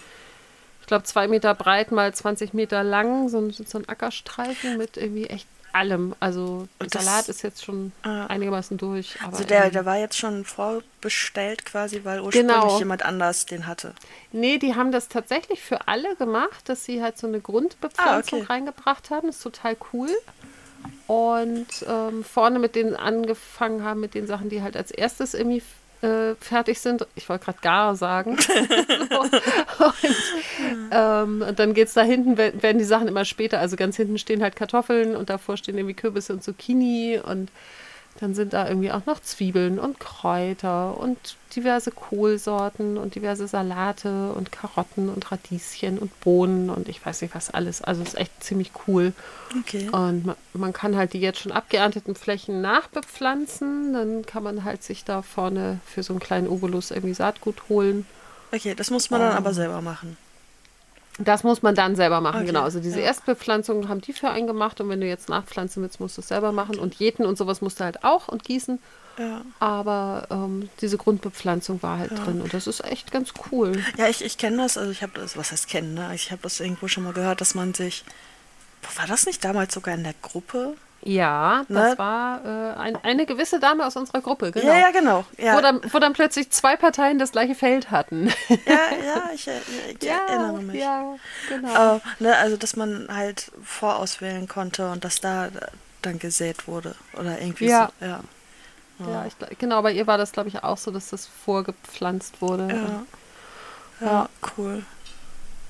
ich 0.80 0.86
glaube, 0.88 1.04
zwei 1.04 1.28
Meter 1.28 1.54
breit 1.54 1.92
mal 1.92 2.14
20 2.14 2.54
Meter 2.54 2.82
lang, 2.82 3.28
so 3.28 3.50
so 3.50 3.76
ein 3.76 3.88
Ackerstreifen 3.88 4.78
mit 4.78 4.96
irgendwie 4.96 5.26
echt 5.26 5.46
allem. 5.78 6.14
Also 6.20 6.68
das- 6.78 6.92
Salat 7.04 7.28
ist 7.28 7.42
jetzt 7.42 7.64
schon 7.64 7.92
Ah. 8.02 8.26
einigermaßen 8.26 8.76
durch. 8.76 9.16
Aber 9.22 9.32
Also 9.32 9.44
der, 9.44 9.70
der 9.70 9.84
war 9.86 9.96
jetzt 9.96 10.16
schon 10.18 10.44
vorbestellt 10.44 11.64
quasi, 11.64 12.00
weil 12.04 12.20
ursprünglich 12.20 12.54
Genau. 12.56 12.78
jemand 12.78 13.04
anders 13.04 13.46
den 13.46 13.66
hatte. 13.66 13.94
nee, 14.32 14.58
die 14.58 14.74
haben 14.74 14.92
das 14.92 15.08
tatsächlich 15.08 15.60
für 15.62 15.88
alle 15.88 16.14
gemacht, 16.16 16.68
dass 16.68 16.84
sie 16.84 17.02
halt 17.02 17.16
so 17.18 17.26
eine 17.26 17.40
Grundbepflanzung 17.40 18.40
Ah, 18.40 18.42
okay. 18.42 18.52
reingebracht 18.52 19.10
haben. 19.10 19.28
ist 19.28 19.42
total 19.42 19.76
cool. 19.92 20.10
und 21.06 21.66
ähm, 21.88 22.22
vorne 22.22 22.58
mit 22.58 22.74
denen 22.76 22.94
angefangen 22.94 23.82
haben, 23.82 24.00
mit 24.00 24.14
den 24.14 24.26
Sachen, 24.26 24.48
die 24.50 24.62
halt 24.62 24.76
als 24.76 24.90
erstes 24.90 25.34
irgendwie 25.34 25.62
äh, 26.02 26.34
fertig 26.40 26.78
sind. 26.78 27.06
Ich 27.16 27.28
wollte 27.28 27.46
gerade 27.46 27.58
gar 27.60 27.96
sagen. 27.96 28.36
so. 29.10 29.20
und, 29.20 30.16
ähm, 30.90 31.44
und, 31.48 31.58
dann 31.58 31.74
geht 31.74 31.88
es 31.88 31.94
da 31.94 32.02
hinten, 32.02 32.36
werden 32.36 32.78
die 32.78 32.84
Sachen 32.84 33.08
immer 33.08 33.24
später. 33.24 33.58
Also 33.58 33.76
ganz 33.76 33.96
hinten 33.96 34.18
stehen 34.18 34.42
halt 34.42 34.56
Kartoffeln 34.56 35.16
und 35.16 35.30
davor 35.30 35.56
stehen 35.56 35.76
irgendwie 35.76 35.94
Kürbisse 35.94 36.32
und 36.32 36.42
Zucchini 36.42 37.20
und 37.22 37.50
dann 38.20 38.34
sind 38.34 38.52
da 38.52 38.68
irgendwie 38.68 38.90
auch 38.90 39.06
noch 39.06 39.20
Zwiebeln 39.20 39.78
und 39.78 40.00
Kräuter 40.00 40.98
und 40.98 41.36
diverse 41.54 41.92
Kohlsorten 41.92 42.98
und 42.98 43.14
diverse 43.14 43.46
Salate 43.46 44.32
und 44.32 44.50
Karotten 44.50 45.08
und 45.08 45.30
Radieschen 45.30 45.98
und 45.98 46.18
Bohnen 46.20 46.68
und 46.68 46.88
ich 46.88 47.04
weiß 47.04 47.22
nicht 47.22 47.34
was 47.34 47.50
alles. 47.50 47.80
Also 47.80 48.02
es 48.02 48.08
ist 48.08 48.18
echt 48.18 48.42
ziemlich 48.42 48.72
cool. 48.86 49.12
Okay. 49.60 49.88
Und 49.90 50.26
man, 50.26 50.36
man, 50.52 50.72
kann 50.72 50.96
halt 50.96 51.12
die 51.12 51.20
jetzt 51.20 51.40
schon 51.40 51.52
abgeernteten 51.52 52.16
Flächen 52.16 52.60
nachbepflanzen. 52.60 53.92
Dann 53.92 54.26
kann 54.26 54.42
man 54.42 54.64
halt 54.64 54.82
sich 54.82 55.04
da 55.04 55.22
vorne 55.22 55.78
für 55.86 56.02
so 56.02 56.12
einen 56.12 56.20
kleinen 56.20 56.48
Obolus 56.48 56.90
irgendwie 56.90 57.14
Saatgut 57.14 57.68
holen. 57.68 58.04
Okay, 58.52 58.74
das 58.74 58.90
muss 58.90 59.10
man 59.10 59.20
dann 59.20 59.32
aber 59.32 59.54
selber 59.54 59.80
machen. 59.80 60.16
Das 61.18 61.42
muss 61.42 61.62
man 61.62 61.74
dann 61.74 61.96
selber 61.96 62.20
machen, 62.20 62.38
Okay, 62.38 62.46
genau. 62.46 62.62
Also 62.62 62.78
diese 62.78 63.00
ja. 63.00 63.06
Erstbepflanzung 63.06 63.88
haben 63.88 64.00
die 64.00 64.12
für 64.12 64.30
einen 64.30 64.46
gemacht 64.46 64.80
und 64.80 64.88
wenn 64.88 65.00
du 65.00 65.06
jetzt 65.06 65.28
nachpflanzen 65.28 65.82
willst, 65.82 65.98
musst 65.98 66.16
du 66.16 66.20
es 66.20 66.28
selber 66.28 66.52
machen. 66.52 66.78
Und 66.78 66.94
jäten 66.94 67.26
und 67.26 67.36
sowas 67.36 67.60
musst 67.60 67.80
du 67.80 67.84
halt 67.84 68.04
auch 68.04 68.28
und 68.28 68.44
gießen. 68.44 68.78
Ja. 69.18 69.42
Aber 69.58 70.28
ähm, 70.30 70.68
diese 70.80 70.96
Grundbepflanzung 70.96 71.82
war 71.82 71.98
halt 71.98 72.12
drin 72.12 72.40
und 72.40 72.54
das 72.54 72.68
ist 72.68 72.84
echt 72.84 73.10
ganz 73.10 73.32
cool. 73.50 73.82
Ja, 73.96 74.08
ich, 74.08 74.24
ich 74.24 74.38
kenne 74.38 74.58
das, 74.58 74.78
also 74.78 74.92
ich 74.92 75.02
habe 75.02 75.12
das, 75.16 75.36
was 75.36 75.50
heißt 75.50 75.68
kennen, 75.68 75.94
ne? 75.94 76.14
Ich 76.14 76.30
habe 76.30 76.42
das 76.42 76.60
irgendwo 76.60 76.86
schon 76.86 77.02
mal 77.02 77.12
gehört, 77.12 77.40
dass 77.40 77.56
man 77.56 77.74
sich, 77.74 78.04
war 78.96 79.08
das 79.08 79.26
nicht 79.26 79.44
damals 79.44 79.74
sogar 79.74 79.94
in 79.94 80.04
der 80.04 80.14
Gruppe? 80.22 80.76
Ja, 81.08 81.64
das 81.68 81.92
Ne? 81.92 81.98
war 81.98 82.44
äh, 82.44 82.78
ein, 82.78 82.96
eine 83.02 83.24
gewisse 83.24 83.58
Dame 83.60 83.86
aus 83.86 83.96
unserer 83.96 84.20
Gruppe, 84.20 84.52
genau. 84.52 84.66
Ja, 84.66 84.78
ja, 84.78 84.90
genau. 84.90 85.24
Ja, 85.38 85.56
Wo, 85.56 85.60
dann, 85.60 85.80
wo 85.90 85.98
dann 85.98 86.12
plötzlich 86.12 86.50
zwei 86.50 86.76
Parteien 86.76 87.18
das 87.18 87.32
gleiche 87.32 87.54
Feld 87.54 87.90
hatten. 87.90 88.26
ja, 88.48 88.74
ja 89.04 89.30
ich, 89.34 89.48
äh, 89.48 89.52
ich 89.98 90.06
erinnere 90.08 90.62
mich. 90.62 90.80
ja, 90.80 91.16
genau. 91.48 91.96
Äh, 91.96 92.00
ne, 92.18 92.36
also, 92.36 92.56
dass 92.56 92.76
man 92.76 93.08
halt 93.10 93.50
vorauswählen 93.64 94.46
konnte 94.48 94.90
und 94.90 95.04
dass 95.04 95.20
da 95.20 95.48
dann 96.02 96.18
gesät 96.18 96.68
wurde. 96.68 96.94
Oder 97.14 97.40
irgendwie 97.40 97.68
Ja. 97.68 97.90
so. 98.00 98.06
Ja. 98.06 98.20
Ja, 99.00 99.24
ich, 99.26 99.58
genau, 99.58 99.80
bei 99.82 99.92
ihr 99.92 100.08
war 100.08 100.18
das, 100.18 100.32
glaube 100.32 100.48
ich, 100.48 100.62
auch 100.64 100.76
so, 100.76 100.90
dass 100.90 101.10
das 101.10 101.28
vorgepflanzt 101.44 102.42
wurde. 102.42 102.66
Ja. 102.68 104.06
Ja, 104.06 104.12
Ja. 104.12 104.28
cool. 104.56 104.82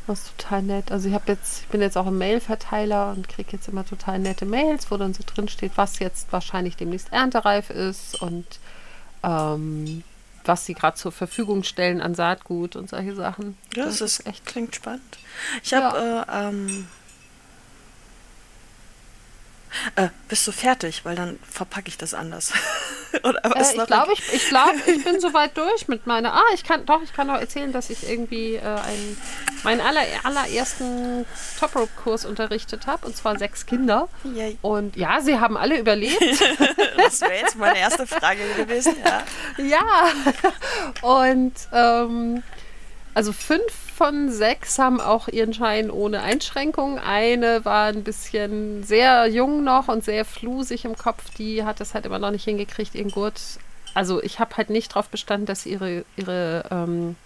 Das 0.08 0.20
ist 0.20 0.38
total 0.38 0.62
nett. 0.62 0.90
Also 0.90 1.06
ich 1.08 1.14
habe 1.14 1.30
jetzt, 1.30 1.60
ich 1.60 1.68
bin 1.68 1.82
jetzt 1.82 1.98
auch 1.98 2.06
im 2.06 2.16
Mail-Verteiler 2.16 3.10
und 3.10 3.28
kriege 3.28 3.50
jetzt 3.52 3.68
immer 3.68 3.84
total 3.84 4.18
nette 4.18 4.46
Mails, 4.46 4.90
wo 4.90 4.96
dann 4.96 5.12
so 5.12 5.22
drin 5.24 5.48
steht, 5.48 5.72
was 5.76 5.98
jetzt 5.98 6.32
wahrscheinlich 6.32 6.76
demnächst 6.76 7.12
erntereif 7.12 7.68
ist 7.68 8.20
und 8.22 8.46
ähm, 9.22 10.02
was 10.46 10.64
sie 10.64 10.72
gerade 10.72 10.96
zur 10.96 11.12
Verfügung 11.12 11.62
stellen 11.62 12.00
an 12.00 12.14
Saatgut 12.14 12.74
und 12.74 12.88
solche 12.88 13.14
Sachen. 13.14 13.58
Ja, 13.76 13.84
das, 13.84 14.00
ist 14.00 14.26
echt. 14.26 14.46
klingt 14.46 14.74
spannend. 14.74 15.18
Ich 15.62 15.74
habe, 15.74 16.24
äh, 16.26 16.48
ähm, 16.48 16.88
äh, 19.96 20.08
bist 20.28 20.46
du 20.46 20.52
fertig? 20.52 21.04
Weil 21.04 21.16
dann 21.16 21.38
verpacke 21.42 21.88
ich 21.88 21.98
das 21.98 22.14
anders. 22.14 22.54
Oder 23.22 23.40
was 23.44 23.72
Äh, 23.72 23.76
ich 23.76 23.86
glaube, 23.86 24.12
ich, 24.12 24.32
ich, 24.32 24.48
glaub, 24.48 24.74
ich 24.86 25.04
bin 25.04 25.20
soweit 25.20 25.56
durch 25.56 25.88
mit 25.88 26.06
meiner. 26.06 26.34
Ah, 26.34 26.44
ich 26.54 26.64
kann 26.64 26.86
doch, 26.86 27.02
ich 27.02 27.12
kann 27.12 27.26
noch 27.26 27.38
erzählen, 27.38 27.72
dass 27.72 27.90
ich 27.90 28.08
irgendwie 28.08 28.56
äh, 28.56 28.60
einen, 28.60 29.16
meinen 29.62 29.80
aller, 29.80 30.02
allerersten 30.24 31.24
Top-Rope-Kurs 31.58 32.24
unterrichtet 32.24 32.86
habe, 32.86 33.06
und 33.06 33.16
zwar 33.16 33.38
sechs 33.38 33.66
Kinder. 33.66 34.08
Yay. 34.24 34.58
Und 34.62 34.96
ja, 34.96 35.20
sie 35.20 35.38
haben 35.38 35.56
alle 35.56 35.78
überlebt. 35.78 36.18
Das 36.96 37.20
wäre 37.20 37.36
jetzt 37.40 37.56
meine 37.56 37.78
erste 37.78 38.06
Frage 38.06 38.40
gewesen. 38.56 38.94
Ja. 39.04 39.22
Ja. 39.64 40.08
Und 41.02 41.54
ähm, 41.72 42.42
also 43.14 43.32
fünf 43.32 43.62
von 43.98 44.30
sechs 44.30 44.78
haben 44.78 45.00
auch 45.00 45.26
ihren 45.26 45.52
Schein 45.52 45.90
ohne 45.90 46.22
Einschränkung. 46.22 47.00
Eine 47.00 47.64
war 47.64 47.86
ein 47.86 48.04
bisschen 48.04 48.84
sehr 48.84 49.26
jung 49.26 49.64
noch 49.64 49.88
und 49.88 50.04
sehr 50.04 50.24
flusig 50.24 50.84
im 50.84 50.96
Kopf. 50.96 51.34
Die 51.36 51.64
hat 51.64 51.80
es 51.80 51.94
halt 51.94 52.06
immer 52.06 52.20
noch 52.20 52.30
nicht 52.30 52.44
hingekriegt, 52.44 52.94
ihren 52.94 53.10
Gurt. 53.10 53.40
Also 53.94 54.22
ich 54.22 54.38
habe 54.38 54.56
halt 54.56 54.70
nicht 54.70 54.92
darauf 54.92 55.08
bestanden, 55.08 55.46
dass 55.46 55.66
ihre, 55.66 56.04
ihre, 56.16 56.64
ähm, 56.70 57.16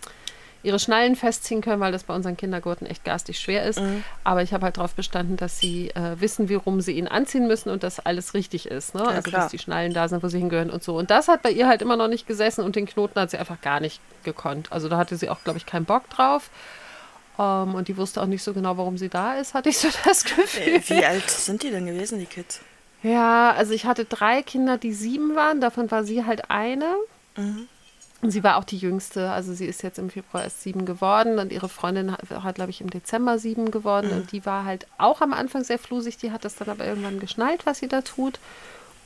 ihre 0.62 0.78
Schnallen 0.78 1.16
festziehen 1.16 1.60
können, 1.60 1.80
weil 1.80 1.92
das 1.92 2.04
bei 2.04 2.14
unseren 2.14 2.36
Kindergurten 2.36 2.86
echt 2.86 3.04
garstig 3.04 3.38
schwer 3.38 3.64
ist. 3.64 3.80
Aber 4.24 4.42
ich 4.42 4.52
habe 4.52 4.64
halt 4.64 4.76
darauf 4.76 4.94
bestanden, 4.94 5.36
dass 5.36 5.58
sie 5.58 5.90
äh, 5.90 6.20
wissen, 6.20 6.48
wie 6.48 6.54
rum 6.54 6.80
sie 6.80 6.92
ihn 6.92 7.08
anziehen 7.08 7.46
müssen 7.46 7.70
und 7.70 7.82
dass 7.82 8.00
alles 8.00 8.34
richtig 8.34 8.66
ist. 8.66 8.94
Ne? 8.94 9.02
also 9.06 9.30
klar. 9.30 9.42
dass 9.42 9.50
die 9.50 9.58
Schnallen 9.58 9.92
da 9.92 10.08
sind, 10.08 10.22
wo 10.22 10.28
sie 10.28 10.38
hingehören 10.38 10.70
und 10.70 10.82
so. 10.82 10.96
Und 10.96 11.10
das 11.10 11.28
hat 11.28 11.42
bei 11.42 11.50
ihr 11.50 11.66
halt 11.66 11.82
immer 11.82 11.96
noch 11.96 12.08
nicht 12.08 12.26
gesessen 12.26 12.64
und 12.64 12.76
den 12.76 12.86
Knoten 12.86 13.18
hat 13.20 13.30
sie 13.30 13.38
einfach 13.38 13.60
gar 13.60 13.80
nicht 13.80 14.00
gekonnt. 14.24 14.70
Also 14.70 14.88
da 14.88 14.96
hatte 14.96 15.16
sie 15.16 15.28
auch, 15.28 15.42
glaube 15.44 15.58
ich, 15.58 15.66
keinen 15.66 15.84
Bock 15.84 16.08
drauf. 16.10 16.50
Ähm, 17.38 17.74
und 17.74 17.88
die 17.88 17.96
wusste 17.96 18.20
auch 18.22 18.26
nicht 18.26 18.42
so 18.42 18.52
genau, 18.52 18.76
warum 18.76 18.98
sie 18.98 19.08
da 19.08 19.34
ist, 19.34 19.54
hatte 19.54 19.68
ich 19.68 19.78
so 19.78 19.88
das 20.04 20.24
Gefühl. 20.24 20.74
Äh, 20.76 20.82
Wie 20.86 21.04
alt 21.04 21.28
sind 21.30 21.62
die 21.62 21.70
denn 21.70 21.86
gewesen, 21.86 22.18
die 22.18 22.26
Kids? 22.26 22.60
Ja, 23.02 23.52
also 23.52 23.72
ich 23.72 23.84
hatte 23.84 24.04
drei 24.04 24.42
Kinder, 24.42 24.78
die 24.78 24.92
sieben 24.92 25.34
waren. 25.34 25.60
Davon 25.60 25.90
war 25.90 26.04
sie 26.04 26.24
halt 26.24 26.50
eine. 26.50 26.94
Und 27.36 27.68
sie 28.30 28.44
war 28.44 28.56
auch 28.56 28.64
die 28.64 28.78
jüngste. 28.78 29.30
Also 29.30 29.52
sie 29.52 29.66
ist 29.66 29.82
jetzt 29.82 29.98
im 29.98 30.10
Februar 30.10 30.44
erst 30.44 30.62
sieben 30.62 30.84
geworden. 30.84 31.38
Und 31.38 31.52
ihre 31.52 31.68
Freundin 31.68 32.12
hat, 32.12 32.30
hat 32.30 32.54
glaube 32.54 32.70
ich, 32.70 32.80
im 32.80 32.90
Dezember 32.90 33.38
sieben 33.38 33.70
geworden. 33.70 34.10
Und 34.10 34.32
die 34.32 34.46
war 34.46 34.64
halt 34.64 34.86
auch 34.98 35.20
am 35.20 35.32
Anfang 35.32 35.64
sehr 35.64 35.78
flusig. 35.78 36.16
Die 36.18 36.30
hat 36.30 36.44
das 36.44 36.56
dann 36.56 36.68
aber 36.68 36.86
irgendwann 36.86 37.20
geschnallt, 37.20 37.66
was 37.66 37.78
sie 37.78 37.88
da 37.88 38.02
tut. 38.02 38.38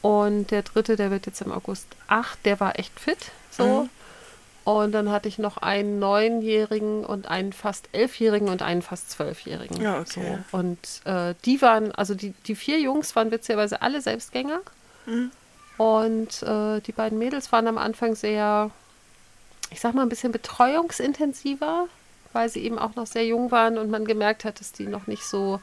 Und 0.02 0.50
der 0.50 0.62
dritte, 0.62 0.96
der 0.96 1.10
wird 1.10 1.26
jetzt 1.26 1.40
im 1.40 1.50
August 1.50 1.86
acht, 2.06 2.44
der 2.44 2.60
war 2.60 2.78
echt 2.78 3.00
fit. 3.00 3.32
So. 3.50 3.88
Und 4.64 4.92
dann 4.92 5.10
hatte 5.10 5.28
ich 5.28 5.38
noch 5.38 5.58
einen 5.58 6.00
neunjährigen 6.00 7.04
und 7.04 7.28
einen 7.28 7.52
fast 7.52 7.88
elfjährigen 7.92 8.48
und 8.48 8.62
einen 8.62 8.82
fast 8.82 9.10
zwölfjährigen. 9.12 9.80
Ja, 9.80 10.00
okay. 10.00 10.38
So. 10.50 10.58
Und 10.58 10.78
äh, 11.04 11.34
die 11.44 11.62
waren, 11.62 11.92
also 11.92 12.14
die, 12.16 12.34
die 12.46 12.56
vier 12.56 12.80
Jungs 12.80 13.14
waren 13.14 13.30
witzigerweise 13.30 13.80
alle 13.80 14.00
Selbstgänger. 14.00 14.60
Und 15.78 16.42
äh, 16.42 16.80
die 16.80 16.92
beiden 16.92 17.18
Mädels 17.18 17.52
waren 17.52 17.68
am 17.68 17.78
Anfang 17.78 18.16
sehr, 18.16 18.70
ich 19.70 19.80
sag 19.80 19.94
mal, 19.94 20.02
ein 20.02 20.08
bisschen 20.08 20.32
betreuungsintensiver, 20.32 21.88
weil 22.32 22.48
sie 22.48 22.60
eben 22.64 22.78
auch 22.78 22.94
noch 22.96 23.06
sehr 23.06 23.26
jung 23.26 23.50
waren 23.50 23.78
und 23.78 23.90
man 23.90 24.04
gemerkt 24.04 24.44
hat, 24.44 24.60
dass 24.60 24.72
die 24.72 24.86
noch 24.86 25.06
nicht 25.06 25.24
so, 25.24 25.60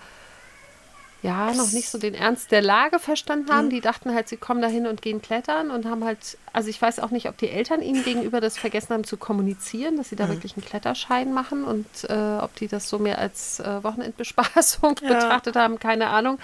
ja, 1.21 1.53
noch 1.53 1.71
nicht 1.71 1.89
so 1.89 1.97
den 1.97 2.15
Ernst 2.15 2.51
der 2.51 2.61
Lage 2.61 2.99
verstanden 2.99 3.49
haben. 3.51 3.69
Die 3.69 3.79
dachten 3.79 4.13
halt, 4.13 4.27
sie 4.27 4.35
kommen 4.37 4.61
dahin 4.61 4.87
und 4.87 5.01
gehen 5.01 5.21
klettern 5.21 5.71
und 5.71 5.85
haben 5.85 6.03
halt, 6.03 6.37
also 6.51 6.69
ich 6.69 6.81
weiß 6.81 6.99
auch 6.99 7.11
nicht, 7.11 7.29
ob 7.29 7.37
die 7.37 7.49
Eltern 7.49 7.81
ihnen 7.81 8.03
gegenüber 8.03 8.41
das 8.41 8.57
vergessen 8.57 8.93
haben 8.93 9.03
zu 9.05 9.15
kommunizieren, 9.17 9.95
dass 9.97 10.09
sie 10.09 10.15
da 10.17 10.27
wirklich 10.27 10.57
einen 10.57 10.65
Kletterschein 10.65 11.31
machen 11.33 11.63
und 11.63 11.85
äh, 12.09 12.13
ob 12.41 12.53
die 12.55 12.67
das 12.67 12.89
so 12.89 12.99
mehr 12.99 13.19
als 13.19 13.59
äh, 13.61 13.83
Wochenendbespaßung 13.83 14.95
Ja. 15.01 15.07
betrachtet 15.09 15.55
haben, 15.55 15.79
keine 15.79 16.07
Ahnung. 16.07 16.39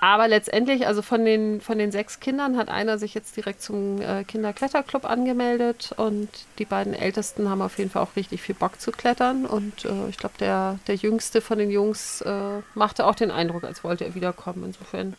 Aber 0.00 0.28
letztendlich, 0.28 0.86
also 0.86 1.00
von 1.02 1.24
den, 1.24 1.60
von 1.60 1.78
den 1.78 1.90
sechs 1.90 2.20
Kindern 2.20 2.56
hat 2.58 2.68
einer 2.68 2.98
sich 2.98 3.14
jetzt 3.14 3.36
direkt 3.36 3.62
zum 3.62 4.00
äh, 4.00 4.24
Kinderkletterclub 4.24 5.04
angemeldet 5.04 5.92
und 5.96 6.28
die 6.58 6.64
beiden 6.66 6.92
Ältesten 6.94 7.48
haben 7.48 7.62
auf 7.62 7.78
jeden 7.78 7.90
Fall 7.90 8.02
auch 8.02 8.14
richtig 8.14 8.42
viel 8.42 8.54
Bock 8.54 8.80
zu 8.80 8.92
klettern. 8.92 9.46
Und 9.46 9.84
äh, 9.84 10.08
ich 10.10 10.18
glaube, 10.18 10.34
der, 10.38 10.78
der 10.86 10.96
jüngste 10.96 11.40
von 11.40 11.58
den 11.58 11.70
Jungs 11.70 12.20
äh, 12.20 12.60
machte 12.74 13.06
auch 13.06 13.14
den 13.14 13.30
Eindruck, 13.30 13.64
als 13.64 13.82
wollte 13.84 14.04
er 14.04 14.14
wiederkommen. 14.14 14.64
Insofern 14.64 15.14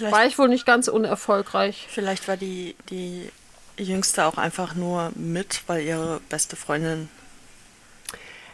Ja, 0.00 0.10
war 0.10 0.26
ich 0.26 0.38
wohl 0.38 0.48
nicht 0.48 0.66
ganz 0.66 0.88
unerfolgreich. 0.88 1.86
vielleicht 1.88 2.26
war 2.28 2.36
die, 2.36 2.74
die 2.90 3.30
Jüngste 3.78 4.24
auch 4.26 4.36
einfach 4.38 4.74
nur 4.74 5.12
mit, 5.14 5.62
weil 5.68 5.82
ihre 5.82 6.20
beste 6.28 6.56
Freundin 6.56 7.08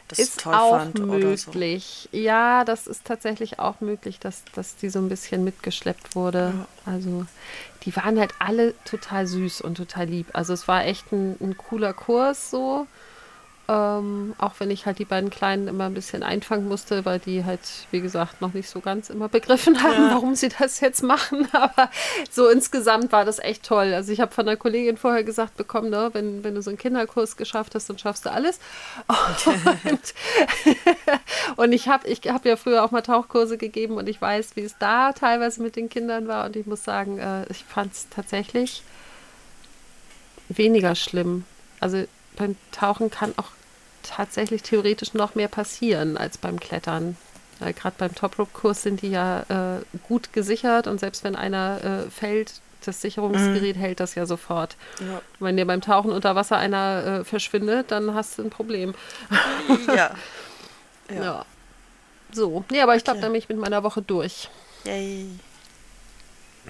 das 0.09 0.19
ist 0.19 0.41
toll 0.41 0.55
auch 0.55 0.79
fand 0.79 1.01
oder 1.01 1.37
so. 1.37 1.51
möglich. 1.51 2.09
Ja, 2.13 2.65
das 2.65 2.87
ist 2.87 3.05
tatsächlich 3.05 3.59
auch 3.59 3.81
möglich, 3.81 4.19
dass, 4.21 4.45
dass 4.55 4.77
die 4.77 4.91
so 4.91 4.99
ein 4.99 5.09
bisschen 5.09 5.45
mitgeschleppt 5.45 6.15
wurde. 6.15 6.53
Also 6.85 7.27
die 7.85 7.95
waren 7.97 8.19
halt 8.19 8.35
alle 8.39 8.75
total 8.85 9.27
süß 9.27 9.63
und 9.63 9.77
total 9.77 10.07
lieb. 10.07 10.29
Also 10.33 10.53
es 10.53 10.69
war 10.69 10.85
echt 10.85 11.11
ein, 11.13 11.37
ein 11.41 11.57
cooler 11.57 11.95
Kurs 11.95 12.51
so. 12.51 12.87
Ähm, 13.67 14.35
auch 14.37 14.53
wenn 14.59 14.71
ich 14.71 14.85
halt 14.85 14.99
die 14.99 15.07
beiden 15.07 15.31
Kleinen 15.31 15.69
immer 15.69 15.85
ein 15.85 15.95
bisschen 15.95 16.23
einfangen 16.23 16.69
musste, 16.69 17.07
weil 17.07 17.19
die 17.19 17.47
halt, 17.47 17.61
wie 17.91 18.03
gesagt, 18.03 18.43
noch 18.43 18.53
nicht 18.53 18.69
so 18.69 18.81
ganz 18.81 19.09
immer 19.09 19.31
begriffen 19.31 19.83
haben, 19.83 20.11
warum 20.11 20.35
sie 20.35 20.51
das 20.51 20.81
jetzt 20.81 21.03
machen. 21.03 21.49
Aber 21.53 21.89
so 22.31 22.49
insgesamt 22.49 23.11
war 23.11 23.25
das 23.25 23.39
echt 23.39 23.63
toll. 23.63 23.95
Also 23.95 24.13
ich 24.13 24.21
habe 24.21 24.33
von 24.33 24.47
einer 24.47 24.59
Kollegin 24.59 24.99
vorher 24.99 25.25
gesagt 25.25 25.57
bekommen, 25.57 25.89
ne, 25.89 26.11
wenn, 26.13 26.45
wenn 26.45 26.55
du 26.55 26.61
so 26.61 26.69
einen 26.69 26.79
Kinderkurs 26.79 27.39
geschafft 27.39 27.75
hast, 27.75 27.89
dann 27.89 27.97
schaffst 27.97 28.27
du 28.27 28.33
alles. 28.33 28.61
Und, 29.85 30.15
und 31.57 31.73
ich 31.73 31.89
habe 31.89 32.07
ich 32.09 32.21
hab 32.27 32.45
ja 32.45 32.57
früher 32.57 32.85
auch 32.85 32.91
mal 32.91 33.03
Tauchkurse 33.03 33.59
gegeben 33.59 33.97
und 33.97 34.09
ich 34.09 34.21
weiß, 34.21 34.57
wie 34.57 34.63
es 34.63 34.77
da 34.79 35.13
teilweise 35.13 35.63
mit 35.63 35.77
den 35.77 35.89
Kindern 35.89 36.29
war. 36.29 36.47
Und 36.47 36.57
ich 36.57 36.67
muss 36.67 36.85
sagen, 36.85 37.19
äh, 37.19 37.45
ich 37.51 37.65
fand 37.65 37.93
es 37.93 38.09
tatsächlich 38.09 38.83
weniger 40.49 40.95
schlimm. 40.95 41.45
Also 41.81 42.05
beim 42.37 42.57
Tauchen 42.73 43.11
kann 43.11 43.35
auch 43.37 43.51
tatsächlich 44.03 44.63
theoretisch 44.63 45.15
noch 45.15 45.35
mehr 45.35 45.49
passieren 45.49 46.17
als 46.17 46.39
beim 46.39 46.61
Klettern. 46.61 47.17
Weil 47.61 47.73
gerade 47.73 47.95
beim 47.99 48.15
Top-Rope-Kurs 48.15 48.83
sind 48.83 49.03
die 49.03 49.11
ja 49.11 49.77
äh, 49.79 49.83
gut 50.09 50.33
gesichert 50.33 50.87
und 50.87 51.01
selbst 51.01 51.25
wenn 51.25 51.37
einer 51.37 52.05
äh, 52.07 52.11
fällt, 52.11 52.61
das 52.85 53.01
Sicherungsgerät 53.01 53.77
mhm. 53.77 53.81
hält 53.81 54.01
das 54.01 54.15
ja 54.15 54.27
sofort. 54.27 54.77
Ja. 55.01 55.23
Wenn 55.39 55.57
dir 55.57 55.67
beim 55.67 55.81
Tauchen 55.81 56.11
unter 56.11 56.35
Wasser 56.35 56.59
einer 56.59 57.21
äh, 57.21 57.25
verschwindet, 57.25 57.91
dann 57.91 58.15
hast 58.15 58.39
du 58.39 58.43
ein 58.43 58.51
Problem. 58.51 58.95
Ja. 59.87 59.95
ja. 61.09 61.23
ja. 61.23 61.47
So, 62.33 62.65
nee, 62.71 62.81
aber 62.81 62.97
ich 62.97 63.05
glaube, 63.05 63.21
dann 63.21 63.33
bin 63.33 63.39
ich 63.39 63.49
mit 63.49 63.59
meiner 63.59 63.83
Woche 63.83 64.03
durch. 64.03 64.51
Yay. 64.85 65.29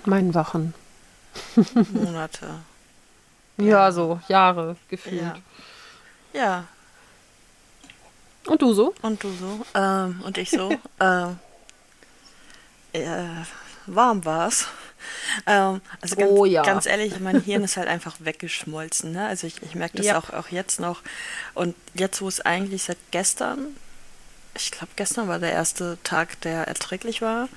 Meinen 0.04 0.34
Wochen. 0.34 0.74
Monate. 1.92 2.60
Ja, 3.56 3.92
so 3.92 4.20
Jahre 4.28 4.76
gefühlt. 4.88 5.22
Ja. 5.22 5.36
ja. 6.32 6.64
Und 8.46 8.60
du 8.60 8.72
so? 8.72 8.94
Und 9.02 9.22
du 9.22 9.30
so? 9.32 9.64
Ähm, 9.74 10.22
und 10.24 10.36
ich 10.38 10.50
so? 10.50 10.70
ähm, 11.00 11.38
äh, 12.92 13.24
warm 13.86 14.24
war's. 14.24 14.66
Ähm, 15.46 15.80
also 16.00 16.16
ganz, 16.16 16.30
oh, 16.30 16.44
ja. 16.44 16.62
ganz 16.62 16.86
ehrlich, 16.86 17.20
mein 17.20 17.40
Hirn 17.40 17.64
ist 17.64 17.76
halt 17.76 17.88
einfach 17.88 18.16
weggeschmolzen. 18.20 19.12
Ne? 19.12 19.26
Also 19.26 19.46
ich, 19.46 19.62
ich 19.62 19.74
merke 19.74 19.98
das 19.98 20.06
ja. 20.06 20.18
auch, 20.18 20.30
auch 20.30 20.48
jetzt 20.48 20.80
noch. 20.80 21.02
Und 21.54 21.74
jetzt, 21.94 22.20
wo 22.22 22.28
es 22.28 22.40
eigentlich 22.40 22.84
seit 22.84 22.98
gestern, 23.10 23.76
ich 24.56 24.70
glaube 24.70 24.92
gestern 24.96 25.28
war 25.28 25.38
der 25.38 25.52
erste 25.52 25.98
Tag, 26.04 26.40
der 26.42 26.66
erträglich 26.68 27.22
war, 27.22 27.48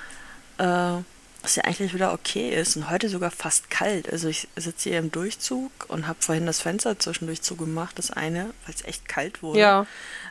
äh, 0.57 1.01
was 1.47 1.55
ja 1.55 1.63
eigentlich 1.63 1.93
wieder 1.93 2.11
okay 2.11 2.53
ist 2.53 2.75
und 2.75 2.89
heute 2.89 3.07
sogar 3.07 3.31
fast 3.31 3.69
kalt. 3.69 4.11
Also 4.11 4.27
ich 4.27 4.49
sitze 4.57 4.89
hier 4.89 4.99
im 4.99 5.13
Durchzug 5.13 5.71
und 5.87 6.05
habe 6.05 6.17
vorhin 6.19 6.45
das 6.45 6.59
Fenster 6.59 6.99
zwischendurch 6.99 7.41
zugemacht, 7.41 7.97
das 7.97 8.11
eine, 8.11 8.53
weil 8.65 8.75
es 8.75 8.83
echt 8.83 9.07
kalt 9.07 9.41
wurde. 9.41 9.61
Ja. 9.61 9.85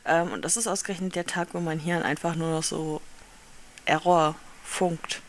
Ähm, 0.05 0.31
und 0.33 0.45
das 0.45 0.59
ist 0.59 0.67
ausgerechnet 0.67 1.15
der 1.15 1.25
Tag, 1.25 1.49
wo 1.53 1.61
mein 1.61 1.79
Hirn 1.79 2.03
einfach 2.03 2.35
nur 2.35 2.51
noch 2.51 2.63
so 2.63 3.01
Error 3.87 4.35
funkt. 4.63 5.23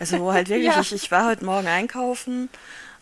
Also 0.00 0.20
wo 0.20 0.32
halt 0.32 0.48
wirklich, 0.48 0.74
ja. 0.74 0.80
ich, 0.80 0.94
ich 0.94 1.10
war 1.10 1.26
heute 1.26 1.44
Morgen 1.44 1.66
einkaufen 1.66 2.48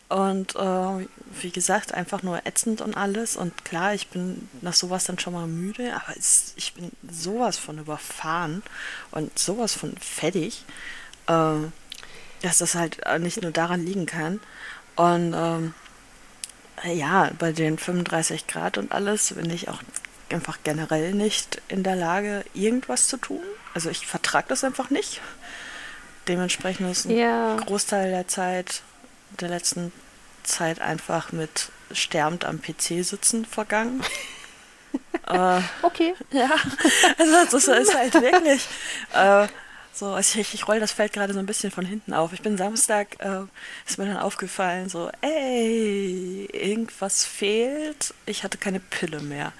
und 0.09 0.57
äh, 0.57 1.07
wie 1.39 1.51
gesagt, 1.51 1.93
einfach 1.93 2.21
nur 2.21 2.45
ätzend 2.45 2.81
und 2.81 2.97
alles. 2.97 3.37
Und 3.37 3.63
klar, 3.63 3.93
ich 3.93 4.09
bin 4.09 4.49
nach 4.59 4.73
sowas 4.73 5.05
dann 5.05 5.19
schon 5.19 5.31
mal 5.31 5.47
müde, 5.47 5.93
aber 5.93 6.17
es, 6.17 6.51
ich 6.57 6.73
bin 6.73 6.91
sowas 7.09 7.57
von 7.57 7.79
überfahren 7.79 8.61
und 9.11 9.39
sowas 9.39 9.73
von 9.73 9.95
fertig, 9.95 10.65
äh, 11.27 11.59
dass 12.41 12.59
das 12.59 12.75
halt 12.75 13.01
nicht 13.19 13.41
nur 13.41 13.51
daran 13.51 13.85
liegen 13.85 14.05
kann. 14.05 14.39
Und 14.95 15.33
ähm, 15.35 15.73
ja, 16.83 17.31
bei 17.39 17.51
den 17.51 17.77
35 17.77 18.47
Grad 18.47 18.77
und 18.77 18.91
alles 18.91 19.33
bin 19.33 19.49
ich 19.49 19.69
auch 19.69 19.81
einfach 20.29 20.59
generell 20.63 21.13
nicht 21.13 21.61
in 21.67 21.83
der 21.83 21.95
Lage, 21.95 22.43
irgendwas 22.53 23.07
zu 23.07 23.17
tun. 23.17 23.43
Also 23.73 23.89
ich 23.89 24.05
vertrage 24.07 24.47
das 24.49 24.63
einfach 24.63 24.89
nicht. 24.89 25.21
Dementsprechend 26.27 26.91
ist 26.91 27.05
ein 27.05 27.15
ja. 27.17 27.55
Großteil 27.57 28.09
der 28.09 28.27
Zeit, 28.27 28.81
der 29.39 29.49
letzten 29.49 29.91
Zeit 30.43 30.81
einfach 30.81 31.31
mit 31.31 31.69
sterbend 31.91 32.45
am 32.45 32.61
PC 32.61 33.05
sitzen 33.05 33.45
vergangen. 33.45 34.03
äh, 35.27 35.61
okay. 35.83 36.15
Ja, 36.31 36.49
also 37.17 37.45
das 37.51 37.67
ist 37.67 37.95
halt 37.95 38.13
wirklich 38.15 38.67
äh, 39.13 39.47
so, 39.95 40.07
also 40.07 40.39
ich, 40.39 40.53
ich 40.53 40.67
roll 40.67 40.81
das 40.81 40.91
Feld 40.91 41.13
gerade 41.13 41.33
so 41.33 41.39
ein 41.39 41.45
bisschen 41.45 41.71
von 41.71 41.85
hinten 41.85 42.13
auf. 42.13 42.33
Ich 42.33 42.41
bin 42.41 42.57
Samstag, 42.57 43.15
äh, 43.19 43.43
ist 43.87 43.97
mir 43.97 44.05
dann 44.05 44.17
aufgefallen, 44.17 44.89
so, 44.89 45.09
ey, 45.21 46.49
irgendwas 46.51 47.23
fehlt. 47.23 48.13
Ich 48.25 48.43
hatte 48.43 48.57
keine 48.57 48.81
Pille 48.81 49.21
mehr. 49.21 49.53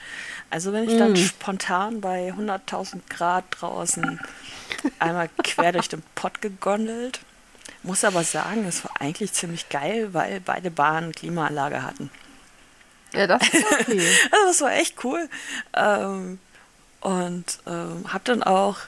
Also 0.50 0.74
wenn 0.74 0.90
ich 0.90 0.98
dann 0.98 1.14
mm. 1.14 1.18
spontan 1.18 2.02
bei 2.02 2.34
100.000 2.34 3.00
Grad 3.10 3.46
draußen 3.52 4.20
einmal 5.00 5.30
quer 5.44 5.72
durch 5.72 5.88
den 5.88 6.04
Pott 6.16 6.42
gegondelt. 6.42 7.22
Muss 7.84 8.04
aber 8.04 8.24
sagen, 8.24 8.66
es 8.68 8.84
war 8.84 8.92
eigentlich 9.00 9.32
ziemlich 9.32 9.70
geil, 9.70 10.10
weil 10.14 10.42
beide 10.42 10.70
Bahnen 10.70 11.14
Klimaanlage 11.14 11.84
hatten. 11.84 12.10
Ja, 13.14 13.28
das 13.28 13.42
ist 13.48 13.66
okay. 13.72 14.02
also 14.32 14.48
das 14.48 14.62
war 14.62 14.74
echt 14.74 15.04
cool. 15.06 15.30
Ähm, 15.74 16.40
und 17.00 17.60
ähm, 17.68 18.12
habe 18.12 18.24
dann 18.26 18.44
auch 18.44 18.80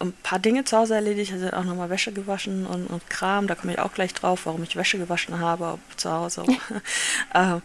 ein 0.00 0.12
paar 0.22 0.38
Dinge 0.38 0.64
zu 0.64 0.76
Hause 0.76 0.94
erledigt. 0.94 1.32
Also 1.32 1.50
auch 1.50 1.64
nochmal 1.64 1.90
Wäsche 1.90 2.12
gewaschen 2.12 2.66
und, 2.66 2.86
und 2.86 3.08
Kram. 3.10 3.46
Da 3.46 3.54
komme 3.54 3.72
ich 3.72 3.78
auch 3.78 3.92
gleich 3.92 4.14
drauf, 4.14 4.46
warum 4.46 4.62
ich 4.62 4.76
Wäsche 4.76 4.98
gewaschen 4.98 5.38
habe, 5.40 5.66
ob 5.66 5.80
zu 5.96 6.10
Hause. 6.10 6.44
ähm, 7.34 7.62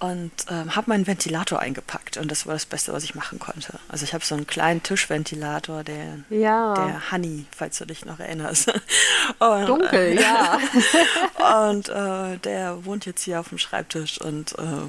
und 0.00 0.32
ähm, 0.48 0.74
habe 0.74 0.88
meinen 0.88 1.06
Ventilator 1.06 1.60
eingepackt 1.60 2.16
und 2.16 2.30
das 2.30 2.46
war 2.46 2.54
das 2.54 2.64
Beste, 2.64 2.94
was 2.94 3.04
ich 3.04 3.14
machen 3.14 3.38
konnte. 3.38 3.78
Also 3.88 4.04
ich 4.04 4.14
habe 4.14 4.24
so 4.24 4.34
einen 4.34 4.46
kleinen 4.46 4.82
Tischventilator, 4.82 5.84
der, 5.84 6.20
ja. 6.30 6.72
der 6.72 7.12
Honey, 7.12 7.44
falls 7.54 7.76
du 7.76 7.84
dich 7.84 8.06
noch 8.06 8.18
erinnerst. 8.18 8.72
Und, 9.38 9.66
Dunkel, 9.66 10.18
äh, 10.18 10.22
ja. 10.22 10.58
und 11.68 11.88
äh, 11.88 12.38
der 12.38 12.84
wohnt 12.84 13.06
jetzt 13.06 13.22
hier 13.22 13.40
auf 13.40 13.50
dem 13.50 13.58
Schreibtisch 13.58 14.20
und 14.20 14.52
äh, 14.58 14.88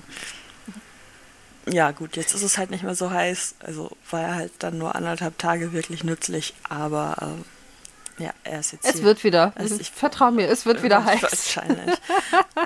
ja 1.68 1.92
gut, 1.92 2.16
jetzt 2.16 2.34
ist 2.34 2.44
es 2.44 2.58
halt 2.58 2.72
nicht 2.72 2.84
mehr 2.84 2.96
so 2.96 3.12
heiß. 3.12 3.56
Also 3.60 3.92
war 4.10 4.22
er 4.22 4.36
halt 4.36 4.52
dann 4.60 4.78
nur 4.78 4.96
anderthalb 4.96 5.38
Tage 5.38 5.74
wirklich 5.74 6.04
nützlich, 6.04 6.54
aber 6.68 7.16
äh, 8.20 8.24
ja, 8.24 8.34
er 8.44 8.60
ist 8.60 8.74
jetzt. 8.74 8.86
Es 8.86 8.96
hier. 8.96 9.04
wird 9.04 9.24
wieder. 9.24 9.54
Also 9.56 9.80
ich 9.80 9.92
vertraue 9.92 10.32
mir, 10.32 10.48
es 10.48 10.66
wird 10.66 10.84
wieder 10.84 11.06
heiß. 11.06 11.24
Wahrscheinlich. 11.24 11.98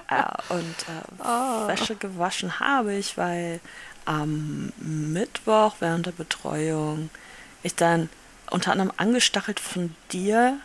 ja, 0.10 0.38
und 0.50 0.60
äh, 0.60 1.24
oh. 1.24 1.68
Wäsche 1.68 1.96
gewaschen 1.96 2.60
habe 2.60 2.94
ich, 2.94 3.18
weil 3.18 3.60
am 4.06 4.72
Mittwoch 4.78 5.76
während 5.80 6.06
der 6.06 6.12
Betreuung 6.12 7.10
ich 7.64 7.76
dann 7.76 8.10
unter 8.52 8.72
anderem 8.72 8.92
angestachelt 8.98 9.60
von 9.60 9.96
dir, 10.12 10.60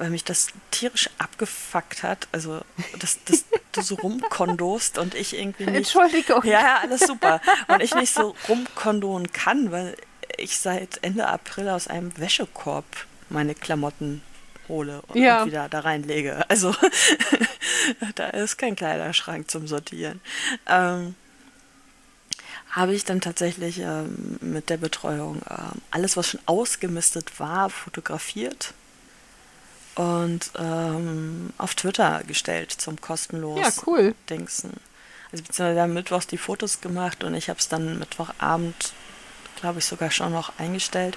weil 0.00 0.08
mich 0.08 0.24
das 0.24 0.46
tierisch 0.70 1.10
abgefuckt 1.18 2.02
hat. 2.02 2.26
Also, 2.32 2.62
dass, 2.98 3.22
dass 3.24 3.44
du 3.72 3.82
so 3.82 3.96
rumkondost 3.96 4.96
und 4.96 5.14
ich 5.14 5.38
irgendwie 5.38 5.66
nicht. 5.66 5.76
Entschuldigung. 5.76 6.42
Ja, 6.42 6.60
ja, 6.62 6.78
alles 6.82 7.00
super. 7.00 7.42
Und 7.68 7.82
ich 7.82 7.94
nicht 7.94 8.14
so 8.14 8.34
rumkondonen 8.48 9.30
kann, 9.30 9.70
weil 9.70 9.94
ich 10.38 10.58
seit 10.58 11.04
Ende 11.04 11.28
April 11.28 11.68
aus 11.68 11.86
einem 11.86 12.16
Wäschekorb 12.16 12.86
meine 13.28 13.54
Klamotten 13.54 14.22
hole 14.68 15.02
und, 15.08 15.20
ja. 15.20 15.44
wieder 15.44 15.68
da 15.68 15.80
reinlege. 15.80 16.48
Also 16.48 16.74
da 18.14 18.28
ist 18.28 18.56
kein 18.56 18.76
Kleiderschrank 18.76 19.50
zum 19.50 19.66
Sortieren. 19.66 20.22
Ähm, 20.66 21.14
habe 22.70 22.94
ich 22.94 23.04
dann 23.04 23.20
tatsächlich 23.20 23.80
ähm, 23.80 24.38
mit 24.40 24.70
der 24.70 24.78
Betreuung 24.78 25.42
ähm, 25.50 25.82
alles, 25.90 26.16
was 26.16 26.28
schon 26.28 26.40
ausgemistet 26.46 27.38
war, 27.38 27.68
fotografiert 27.68 28.72
und 29.96 30.50
ähm, 30.58 31.52
auf 31.58 31.74
Twitter 31.74 32.22
gestellt 32.26 32.72
zum 32.72 33.00
kostenlos 33.00 33.60
ja, 33.60 33.70
cool. 33.86 34.14
Dingsen. 34.28 34.72
Also 35.32 35.44
beziehungsweise 35.44 35.74
wir 35.74 35.82
haben 35.82 35.94
mittwochs 35.94 36.26
die 36.26 36.38
Fotos 36.38 36.80
gemacht 36.80 37.24
und 37.24 37.34
ich 37.34 37.48
habe 37.48 37.58
es 37.58 37.68
dann 37.68 37.98
Mittwochabend 37.98 38.92
glaube 39.60 39.78
ich, 39.78 39.84
sogar 39.84 40.10
schon 40.10 40.32
noch 40.32 40.52
eingestellt. 40.58 41.16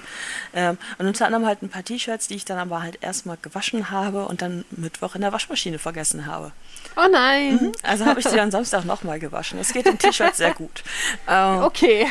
Ähm, 0.52 0.78
und 0.98 1.06
unter 1.06 1.26
anderem 1.26 1.46
halt 1.46 1.62
ein 1.62 1.68
paar 1.68 1.82
T-Shirts, 1.82 2.28
die 2.28 2.34
ich 2.34 2.44
dann 2.44 2.58
aber 2.58 2.82
halt 2.82 3.02
erstmal 3.02 3.38
gewaschen 3.40 3.90
habe 3.90 4.26
und 4.26 4.42
dann 4.42 4.64
Mittwoch 4.70 5.14
in 5.14 5.22
der 5.22 5.32
Waschmaschine 5.32 5.78
vergessen 5.78 6.26
habe. 6.26 6.52
Oh 6.96 7.08
nein! 7.10 7.54
Mhm, 7.54 7.72
also 7.82 8.04
habe 8.04 8.20
ich 8.20 8.26
sie 8.26 8.36
dann 8.36 8.50
Samstag 8.52 8.84
nochmal 8.84 9.18
gewaschen. 9.18 9.58
Es 9.58 9.72
geht 9.72 9.86
im 9.86 9.98
T-Shirt 9.98 10.36
sehr 10.36 10.54
gut. 10.54 10.84
Ähm, 11.26 11.62
okay. 11.62 12.06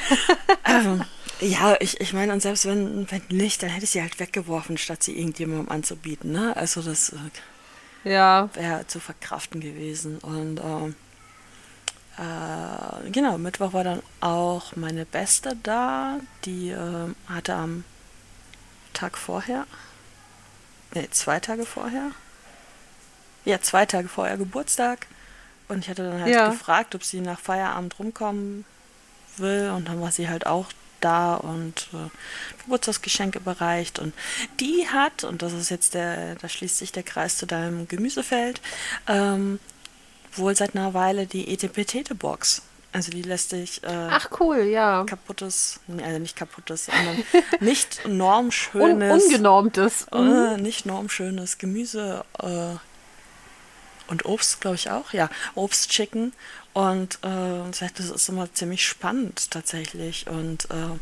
Ähm, 1.41 1.49
ja, 1.49 1.75
ich, 1.79 1.99
ich 1.99 2.13
meine, 2.13 2.33
und 2.33 2.41
selbst 2.41 2.65
wenn, 2.65 3.09
wenn 3.11 3.21
nicht, 3.29 3.63
dann 3.63 3.69
hätte 3.69 3.85
ich 3.85 3.91
sie 3.91 4.01
halt 4.01 4.19
weggeworfen, 4.19 4.77
statt 4.77 5.03
sie 5.03 5.17
irgendjemandem 5.17 5.69
anzubieten. 5.69 6.31
Ne? 6.31 6.55
Also 6.55 6.81
das 6.81 7.09
äh, 7.09 8.09
ja. 8.09 8.49
wäre 8.53 8.87
zu 8.87 8.99
verkraften 8.99 9.61
gewesen. 9.61 10.19
Und 10.19 10.59
ähm, 10.59 10.95
äh, 12.17 13.09
genau, 13.09 13.37
Mittwoch 13.37 13.73
war 13.73 13.83
dann 13.83 14.03
auch 14.21 14.75
meine 14.75 15.05
Beste 15.05 15.57
da. 15.63 16.19
Die 16.45 16.69
äh, 16.69 17.13
hatte 17.27 17.55
am 17.55 17.83
Tag 18.93 19.17
vorher, 19.17 19.65
ne, 20.93 21.09
zwei 21.09 21.39
Tage 21.39 21.65
vorher, 21.65 22.11
ja, 23.45 23.59
zwei 23.59 23.85
Tage 23.85 24.07
vorher 24.07 24.37
Geburtstag. 24.37 25.07
Und 25.67 25.79
ich 25.79 25.89
hatte 25.89 26.03
dann 26.03 26.21
halt 26.21 26.33
ja. 26.33 26.49
gefragt, 26.49 26.93
ob 26.93 27.03
sie 27.03 27.21
nach 27.21 27.39
Feierabend 27.39 27.97
rumkommen 27.97 28.65
will. 29.37 29.71
Und 29.75 29.87
dann 29.87 30.01
war 30.01 30.11
sie 30.11 30.29
halt 30.29 30.45
auch 30.45 30.67
da 31.03 31.35
und 31.35 31.87
äh, 31.93 32.09
Geburtstagsgeschenke 32.63 33.39
überreicht. 33.39 33.99
Und 33.99 34.13
die 34.59 34.87
hat, 34.87 35.23
und 35.23 35.41
das 35.41 35.53
ist 35.53 35.69
jetzt 35.69 35.93
der, 35.93 36.35
da 36.35 36.49
schließt 36.49 36.77
sich 36.77 36.91
der 36.91 37.03
Kreis 37.03 37.37
zu 37.37 37.45
deinem 37.45 37.87
Gemüsefeld, 37.87 38.61
ähm, 39.07 39.59
wohl 40.33 40.55
seit 40.55 40.75
einer 40.75 40.93
Weile 40.93 41.27
die 41.27 41.53
ETP-Tete-Box. 41.53 42.63
Also 42.93 43.09
die 43.09 43.23
lässt 43.23 43.49
sich 43.49 43.83
äh, 43.83 43.87
Ach 43.87 44.29
cool, 44.39 44.59
ja. 44.65 45.03
kaputtes, 45.05 45.79
also 45.87 46.19
nicht 46.19 46.35
kaputtes, 46.35 46.85
sondern 46.85 47.23
nicht 47.59 48.07
normschönes, 48.07 49.11
Un 49.11 49.21
ungenormtes, 49.21 50.07
äh, 50.11 50.17
mhm. 50.17 50.61
nicht 50.61 50.85
normschönes 50.85 51.57
Gemüse 51.57 52.23
äh, 52.39 52.75
und 54.07 54.25
Obst, 54.25 54.61
glaube 54.61 54.75
ich 54.75 54.91
auch, 54.91 55.11
ja, 55.11 55.29
Obst 55.55 55.91
schicken. 55.91 56.33
Und 56.73 57.19
äh, 57.23 57.71
das 57.71 58.09
ist 58.09 58.29
immer 58.29 58.51
ziemlich 58.53 58.85
spannend 58.85 59.51
tatsächlich. 59.51 60.27
Und 60.27 60.65
äh, 60.65 60.97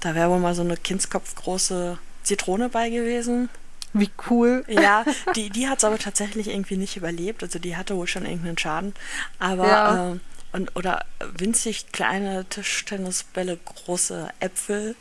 da 0.00 0.14
wäre 0.14 0.30
wohl 0.30 0.38
mal 0.38 0.54
so 0.54 0.62
eine 0.62 0.76
kindskopfgroße 0.76 1.98
Zitrone 2.22 2.68
bei 2.68 2.90
gewesen. 2.90 3.48
Wie 3.92 4.10
cool. 4.30 4.64
Ja, 4.68 5.04
die, 5.36 5.50
die 5.50 5.68
hat 5.68 5.78
es 5.78 5.84
aber 5.84 5.98
tatsächlich 5.98 6.48
irgendwie 6.48 6.76
nicht 6.76 6.96
überlebt. 6.96 7.42
Also 7.42 7.58
die 7.58 7.76
hatte 7.76 7.96
wohl 7.96 8.06
schon 8.06 8.24
irgendeinen 8.24 8.58
Schaden. 8.58 8.94
Aber 9.38 9.66
Ja. 9.66 10.12
äh, 10.12 10.18
und, 10.52 10.74
oder 10.76 11.04
winzig 11.36 11.92
kleine 11.92 12.44
Tischtennisbälle, 12.46 13.58
große 13.64 14.30
Äpfel 14.40 14.94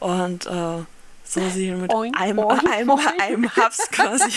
und 0.00 0.46
äh, 0.46 0.78
so 1.28 1.40
sie 1.50 1.72
mit 1.72 1.92
Oink, 1.92 2.18
einem, 2.20 2.38
oink, 2.38 2.70
einem, 2.72 2.90
oink. 2.90 3.20
einem 3.22 3.56
Haps 3.56 3.90
quasi. 3.90 4.30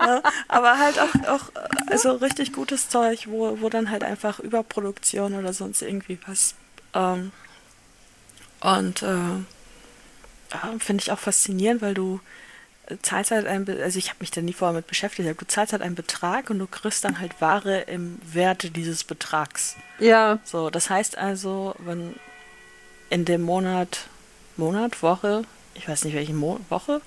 ja, 0.00 0.22
aber 0.48 0.78
halt 0.78 0.98
auch, 0.98 1.14
auch 1.28 1.44
also 1.90 2.12
richtig 2.12 2.52
gutes 2.52 2.88
Zeug, 2.88 3.26
wo, 3.28 3.60
wo 3.60 3.68
dann 3.68 3.90
halt 3.90 4.02
einfach 4.02 4.40
Überproduktion 4.40 5.34
oder 5.34 5.52
sonst 5.52 5.82
irgendwie 5.82 6.18
was. 6.26 6.54
Ähm, 6.94 7.30
und 8.60 9.02
äh, 9.02 9.44
finde 10.78 11.02
ich 11.02 11.12
auch 11.12 11.18
faszinierend, 11.18 11.82
weil 11.82 11.94
du 11.94 12.20
zahlst 13.02 13.30
halt 13.30 13.46
einen, 13.46 13.64
Be- 13.64 13.80
also 13.82 13.98
ich 13.98 14.08
habe 14.08 14.18
mich 14.20 14.30
da 14.30 14.40
nie 14.40 14.52
vorher 14.52 14.74
mit 14.74 14.86
beschäftigt, 14.86 15.28
aber 15.28 15.38
du 15.38 15.46
zahlst 15.46 15.72
halt 15.72 15.82
einen 15.82 15.94
Betrag 15.94 16.50
und 16.50 16.58
du 16.58 16.66
kriegst 16.66 17.04
dann 17.04 17.20
halt 17.20 17.40
Ware 17.40 17.80
im 17.82 18.18
Werte 18.24 18.70
dieses 18.70 19.04
Betrags. 19.04 19.76
Ja, 19.98 20.38
So, 20.44 20.68
das 20.70 20.90
heißt 20.90 21.16
also, 21.16 21.74
wenn 21.78 22.14
in 23.08 23.24
dem 23.24 23.42
Monat, 23.42 24.06
Monat, 24.56 25.02
Woche, 25.02 25.44
ich 25.74 25.88
weiß 25.88 26.04
nicht 26.04 26.14
welche 26.14 26.34
Mo 26.34 26.58
Woche, 26.68 27.00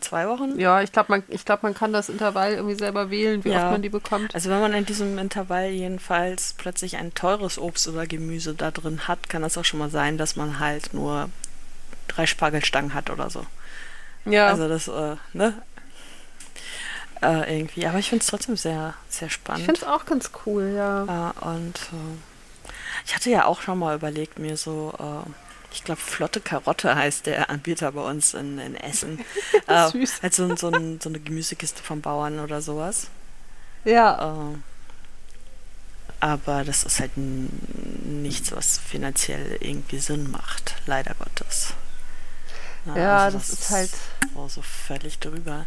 zwei 0.00 0.26
Wochen? 0.28 0.58
ja, 0.58 0.82
ich 0.82 0.90
glaube, 0.92 1.12
man, 1.12 1.22
ich 1.28 1.44
glaub, 1.44 1.62
man 1.62 1.74
kann 1.74 1.92
das 1.92 2.08
Intervall 2.08 2.52
irgendwie 2.54 2.74
selber 2.76 3.10
wählen, 3.10 3.44
wie 3.44 3.50
Ja. 3.50 3.56
oft 3.64 3.72
man 3.72 3.82
die 3.82 3.88
bekommt. 3.88 4.34
Also 4.34 4.50
wenn 4.50 4.60
man 4.60 4.72
in 4.74 4.84
diesem 4.86 5.18
Intervall 5.18 5.68
jedenfalls 5.68 6.54
plötzlich 6.58 6.96
ein 6.96 7.14
teures 7.14 7.58
Obst 7.58 7.86
oder 7.88 8.06
Gemüse 8.06 8.54
da 8.54 8.70
drin 8.70 9.06
hat, 9.08 9.28
kann 9.28 9.42
das 9.42 9.56
auch 9.58 9.64
schon 9.64 9.78
mal 9.78 9.90
sein, 9.90 10.18
dass 10.18 10.36
man 10.36 10.58
halt 10.58 10.92
nur 10.94 11.28
drei 12.08 12.26
Spargelstangen 12.26 12.94
hat 12.94 13.10
oder 13.10 13.30
so. 13.30 13.46
Ja, 14.24 14.46
Also 14.48 14.68
das, 14.68 14.88
äh, 14.88 15.16
ne? 15.32 15.54
Äh, 17.22 17.56
irgendwie. 17.58 17.86
Aber 17.86 17.98
ich 17.98 18.08
finde 18.08 18.22
es 18.22 18.28
trotzdem 18.28 18.56
sehr, 18.56 18.94
sehr 19.08 19.28
ich 19.28 19.34
spannend. 19.34 19.64
finde 19.64 19.80
es 19.80 19.86
auch 19.86 20.04
ganz 20.06 20.30
cool, 20.44 20.72
ja. 20.76 21.04
Äh, 21.04 21.46
und 21.46 21.76
äh, 21.92 22.68
ich 23.06 23.14
hatte 23.14 23.30
ja 23.30 23.44
auch 23.46 23.62
schon 23.62 23.78
mal 23.78 23.94
überlegt, 23.94 24.38
mir 24.40 24.56
so, 24.56 24.92
äh, 24.98 25.30
ich 25.72 25.84
glaube, 25.84 26.00
Flotte 26.00 26.40
Karotte 26.40 26.94
heißt 26.94 27.26
der 27.26 27.50
Anbieter 27.50 27.92
bei 27.92 28.02
uns 28.02 28.34
in, 28.34 28.58
in 28.58 28.76
Essen. 28.76 29.20
äh, 29.66 29.88
Süß. 29.90 30.22
halt 30.22 30.34
so, 30.34 30.54
so, 30.56 30.68
ein, 30.68 31.00
so 31.00 31.08
eine 31.08 31.20
Gemüsekiste 31.20 31.82
vom 31.82 32.00
Bauern 32.00 32.40
oder 32.40 32.62
sowas. 32.62 33.08
Ja, 33.84 34.52
Äh, 34.52 34.58
aber 36.20 36.62
das 36.62 36.84
ist 36.84 37.00
halt 37.00 37.10
nichts, 37.16 38.52
was 38.52 38.78
finanziell 38.78 39.56
irgendwie 39.58 39.98
Sinn 39.98 40.30
macht, 40.30 40.76
leider 40.86 41.14
Gottes. 41.14 41.74
Na, 42.84 42.96
ja, 42.96 43.18
also 43.24 43.38
das 43.38 43.50
ist 43.50 43.70
halt. 43.70 43.90
so, 44.34 44.46
so 44.48 44.62
völlig 44.62 45.18
drüber. 45.18 45.66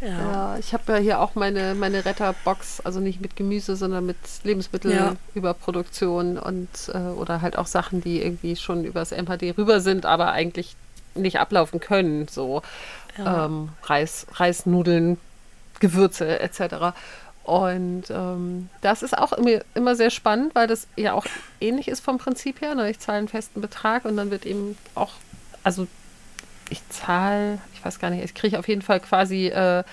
Ja. 0.00 0.08
Ja, 0.08 0.58
ich 0.58 0.72
habe 0.74 0.92
ja 0.92 0.98
hier 0.98 1.20
auch 1.20 1.34
meine, 1.34 1.74
meine 1.74 2.04
Retterbox, 2.04 2.80
also 2.82 3.00
nicht 3.00 3.20
mit 3.20 3.34
Gemüse, 3.36 3.76
sondern 3.76 4.04
mit 4.06 4.16
Ja. 4.18 4.40
Lebensmittelüberproduktion 4.44 6.38
und 6.38 6.68
äh, 6.92 6.98
oder 6.98 7.40
halt 7.40 7.56
auch 7.56 7.66
Sachen, 7.66 8.00
die 8.02 8.20
irgendwie 8.22 8.56
schon 8.56 8.84
übers 8.84 9.10
MHD 9.12 9.56
rüber 9.56 9.80
sind, 9.80 10.04
aber 10.06 10.32
eigentlich 10.32 10.76
nicht 11.14 11.38
ablaufen 11.38 11.80
können. 11.80 12.28
So 12.28 12.62
Ja. 13.16 13.46
ähm, 13.46 13.70
Reis, 13.84 14.26
Reisnudeln, 14.34 15.18
Gewürze 15.80 16.40
etc. 16.40 16.94
Und 17.44 18.04
ähm, 18.10 18.68
das 18.82 19.02
ist 19.02 19.16
auch 19.16 19.32
immer, 19.32 19.60
immer 19.74 19.94
sehr 19.96 20.10
spannend, 20.10 20.54
weil 20.54 20.66
das 20.66 20.88
ja 20.96 21.12
auch 21.14 21.24
ähnlich 21.60 21.88
ist 21.88 22.00
vom 22.00 22.18
Prinzip 22.18 22.60
her. 22.60 22.74
Ne? 22.74 22.90
Ich 22.90 22.98
zahle 22.98 23.18
einen 23.18 23.28
festen 23.28 23.60
Betrag 23.60 24.04
und 24.04 24.16
dann 24.16 24.30
wird 24.30 24.44
eben 24.44 24.76
auch, 24.94 25.12
also 25.62 25.86
ich 26.70 26.86
zahle, 26.88 27.58
ich 27.74 27.84
weiß 27.84 27.98
gar 27.98 28.10
nicht, 28.10 28.24
ich 28.24 28.34
kriege 28.34 28.58
auf 28.58 28.68
jeden 28.68 28.82
Fall 28.82 29.00
quasi 29.00 29.46
äh, 29.48 29.84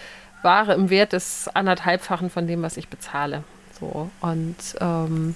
Ware 0.41 0.73
im 0.73 0.89
Wert 0.89 1.13
des 1.13 1.47
anderthalbfachen 1.53 2.29
von 2.29 2.47
dem, 2.47 2.62
was 2.63 2.77
ich 2.77 2.88
bezahle. 2.89 3.43
So 3.79 4.09
und 4.21 4.55
ähm, 4.81 5.36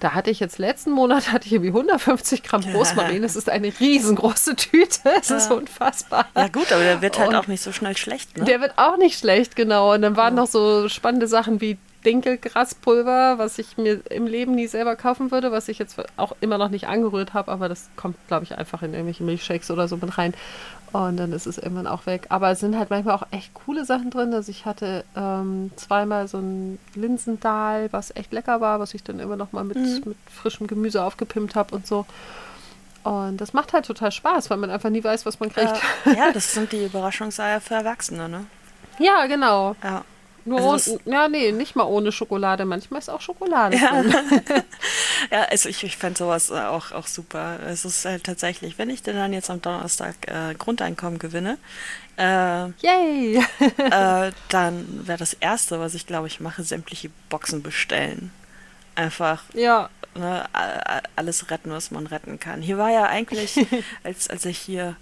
da 0.00 0.14
hatte 0.14 0.30
ich 0.30 0.40
jetzt 0.40 0.58
letzten 0.58 0.90
Monat 0.90 1.32
hatte 1.32 1.46
ich 1.46 1.52
irgendwie 1.52 1.70
150 1.70 2.42
Gramm 2.42 2.62
Rosmarin. 2.74 3.22
Das 3.22 3.36
ist 3.36 3.48
eine 3.48 3.72
riesengroße 3.78 4.56
Tüte. 4.56 5.00
Es 5.20 5.30
ist 5.30 5.50
Ja. 5.50 5.56
unfassbar. 5.56 6.26
ja 6.36 6.48
gut, 6.48 6.72
aber 6.72 6.82
der 6.82 7.00
wird 7.02 7.18
halt 7.18 7.28
Und 7.30 7.34
auch 7.36 7.46
nicht 7.46 7.62
so 7.62 7.72
schnell 7.72 7.96
schlecht, 7.96 8.36
ne? 8.36 8.44
Der 8.44 8.60
wird 8.60 8.72
auch 8.76 8.96
nicht 8.98 9.18
schlecht, 9.18 9.54
genau. 9.56 9.94
Und 9.94 10.02
dann 10.02 10.16
waren 10.16 10.34
noch 10.34 10.48
so 10.48 10.88
spannende 10.88 11.28
Sachen 11.28 11.60
wie 11.60 11.78
Dinkelgraspulver, 12.04 13.38
was 13.38 13.58
ich 13.58 13.76
mir 13.76 14.00
im 14.10 14.26
Leben 14.26 14.54
nie 14.54 14.66
selber 14.66 14.96
kaufen 14.96 15.30
würde, 15.30 15.52
was 15.52 15.68
ich 15.68 15.78
jetzt 15.78 15.96
auch 16.16 16.32
immer 16.40 16.58
noch 16.58 16.68
nicht 16.68 16.86
angerührt 16.88 17.34
habe, 17.34 17.50
aber 17.50 17.68
das 17.68 17.90
kommt, 17.96 18.16
glaube 18.28 18.44
ich, 18.44 18.56
einfach 18.58 18.82
in 18.82 18.92
irgendwelche 18.92 19.24
Milchshakes 19.24 19.70
oder 19.70 19.88
so 19.88 19.96
mit 19.96 20.18
rein. 20.18 20.34
Und 20.92 21.16
dann 21.16 21.32
ist 21.32 21.46
es 21.46 21.56
irgendwann 21.56 21.86
auch 21.86 22.04
weg. 22.04 22.26
Aber 22.28 22.50
es 22.50 22.60
sind 22.60 22.76
halt 22.76 22.90
manchmal 22.90 23.14
auch 23.14 23.26
echt 23.30 23.54
coole 23.54 23.86
Sachen 23.86 24.10
drin. 24.10 24.34
Also 24.34 24.50
ich 24.50 24.66
hatte 24.66 25.04
ähm, 25.16 25.70
zweimal 25.76 26.28
so 26.28 26.38
ein 26.38 26.78
Linsendahl, 26.94 27.90
was 27.92 28.14
echt 28.14 28.32
lecker 28.32 28.60
war, 28.60 28.78
was 28.78 28.92
ich 28.92 29.02
dann 29.02 29.18
immer 29.18 29.36
noch 29.36 29.52
mal 29.52 29.64
mit, 29.64 29.76
mit 30.04 30.18
frischem 30.30 30.66
Gemüse 30.66 31.02
aufgepimpt 31.02 31.54
habe 31.54 31.74
und 31.74 31.86
so. 31.86 32.04
Und 33.04 33.38
das 33.40 33.52
macht 33.54 33.72
halt 33.72 33.86
total 33.86 34.12
Spaß, 34.12 34.50
weil 34.50 34.58
man 34.58 34.70
einfach 34.70 34.90
nie 34.90 35.02
weiß, 35.02 35.24
was 35.24 35.40
man 35.40 35.50
kriegt. 35.50 35.72
Äh, 36.04 36.14
ja, 36.14 36.30
das 36.34 36.52
sind 36.52 36.72
die 36.72 36.84
Überraschungseier 36.84 37.60
für 37.60 37.74
Erwachsene, 37.74 38.28
ne? 38.28 38.44
Ja, 38.98 39.26
genau. 39.26 39.74
Ja. 39.82 40.04
Nur 40.44 40.60
Also 40.60 40.92
ohne, 41.04 41.14
ja, 41.14 41.28
nee, 41.28 41.52
nicht 41.52 41.76
mal 41.76 41.84
ohne 41.84 42.12
Schokolade. 42.12 42.64
Manchmal 42.64 42.98
ist 42.98 43.08
auch 43.08 43.20
Schokolade 43.20 43.76
Ja. 43.76 44.02
Ja, 45.30 45.42
also 45.44 45.68
ich, 45.68 45.82
ich 45.84 45.96
fände 45.96 46.18
sowas 46.18 46.50
äh, 46.50 46.54
auch, 46.54 46.92
auch 46.92 47.06
super. 47.06 47.60
Es 47.66 47.84
ist 47.84 48.04
halt 48.04 48.24
tatsächlich, 48.24 48.78
wenn 48.78 48.90
ich 48.90 49.02
denn 49.02 49.16
dann 49.16 49.32
jetzt 49.32 49.50
am 49.50 49.62
Donnerstag 49.62 50.16
äh, 50.26 50.54
Grundeinkommen 50.54 51.18
gewinne, 51.18 51.58
äh, 52.16 52.68
Yay! 52.80 53.36
äh, 53.36 54.32
dann 54.48 55.06
wäre 55.06 55.18
das 55.18 55.34
Erste, 55.34 55.80
was 55.80 55.94
ich 55.94 56.06
glaube 56.06 56.26
ich 56.26 56.40
mache, 56.40 56.62
sämtliche 56.62 57.10
Boxen 57.28 57.62
bestellen. 57.62 58.30
Einfach 58.94 59.44
ja, 59.54 59.88
ne, 60.14 60.44
alles 61.16 61.50
retten, 61.50 61.70
was 61.70 61.90
man 61.90 62.06
retten 62.06 62.38
kann. 62.38 62.60
Hier 62.60 62.78
war 62.78 62.90
ja 62.90 63.06
eigentlich, 63.06 63.66
als, 64.04 64.28
als 64.28 64.44
ich 64.44 64.58
hier 64.58 64.96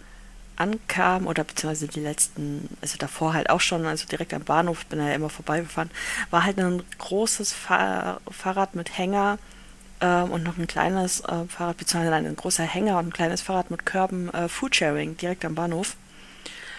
ankam, 0.60 1.26
oder 1.26 1.42
beziehungsweise 1.42 1.88
die 1.88 2.00
letzten, 2.00 2.68
also 2.80 2.98
davor 2.98 3.34
halt 3.34 3.50
auch 3.50 3.60
schon, 3.60 3.86
also 3.86 4.06
direkt 4.06 4.34
am 4.34 4.44
Bahnhof, 4.44 4.86
bin 4.86 4.98
da 4.98 5.08
ja 5.08 5.14
immer 5.14 5.30
vorbeigefahren, 5.30 5.90
war 6.30 6.44
halt 6.44 6.58
ein 6.58 6.82
großes 6.98 7.52
Fahr 7.52 8.20
Fahrrad 8.30 8.74
mit 8.74 8.96
Hänger 8.98 9.38
ähm, 10.00 10.30
und 10.30 10.42
noch 10.42 10.58
ein 10.58 10.66
kleines 10.66 11.20
äh, 11.20 11.44
Fahrrad, 11.48 11.78
beziehungsweise 11.78 12.14
ein 12.14 12.36
großer 12.36 12.64
Hänger 12.64 12.98
und 12.98 13.08
ein 13.08 13.12
kleines 13.12 13.40
Fahrrad 13.40 13.70
mit 13.70 13.86
Körben, 13.86 14.32
äh, 14.34 14.48
Foodsharing, 14.48 15.16
direkt 15.16 15.44
am 15.44 15.54
Bahnhof. 15.54 15.96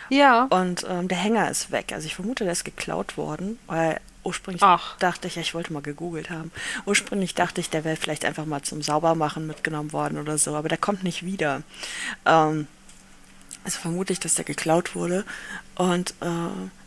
ja. 0.10 0.48
Und 0.50 0.86
ähm, 0.88 1.08
der 1.08 1.17
Hänger 1.17 1.50
ist 1.50 1.72
weg. 1.72 1.91
Also 1.94 2.06
ich 2.06 2.15
vermute, 2.15 2.44
der 2.44 2.54
ist 2.54 2.63
geklaut 2.63 3.17
worden, 3.17 3.58
weil 3.67 4.00
ursprünglich 4.24 4.62
Ach. 4.62 4.98
dachte 5.00 5.28
ich, 5.28 5.36
ja, 5.36 5.41
ich 5.41 5.54
wollte 5.56 5.74
mal 5.74 5.82
gegoogelt 5.82 6.30
haben. 6.30 6.52
Ursprünglich 6.86 7.34
dachte 7.34 7.62
ich, 7.62 7.70
der 7.70 7.84
wäre 7.84 7.96
vielleicht 7.96 8.26
einfach 8.26 8.46
mal 8.46 8.62
zum 8.62 8.82
Saubermachen 8.82 9.48
mitgenommen 9.48 9.94
worden 9.94 10.20
oder 10.20 10.38
so, 10.38 10.56
aber 10.56 10.70
der 10.70 10.78
kommt 10.78 11.04
nicht 11.04 11.26
wieder. 11.26 11.63
Ähm, 12.26 12.67
also 13.63 13.80
vermute 13.80 14.13
ich, 14.13 14.19
dass 14.19 14.36
der 14.36 14.45
geklaut 14.45 14.95
wurde. 14.95 15.24
Und 15.76 16.12
äh, 16.21 16.26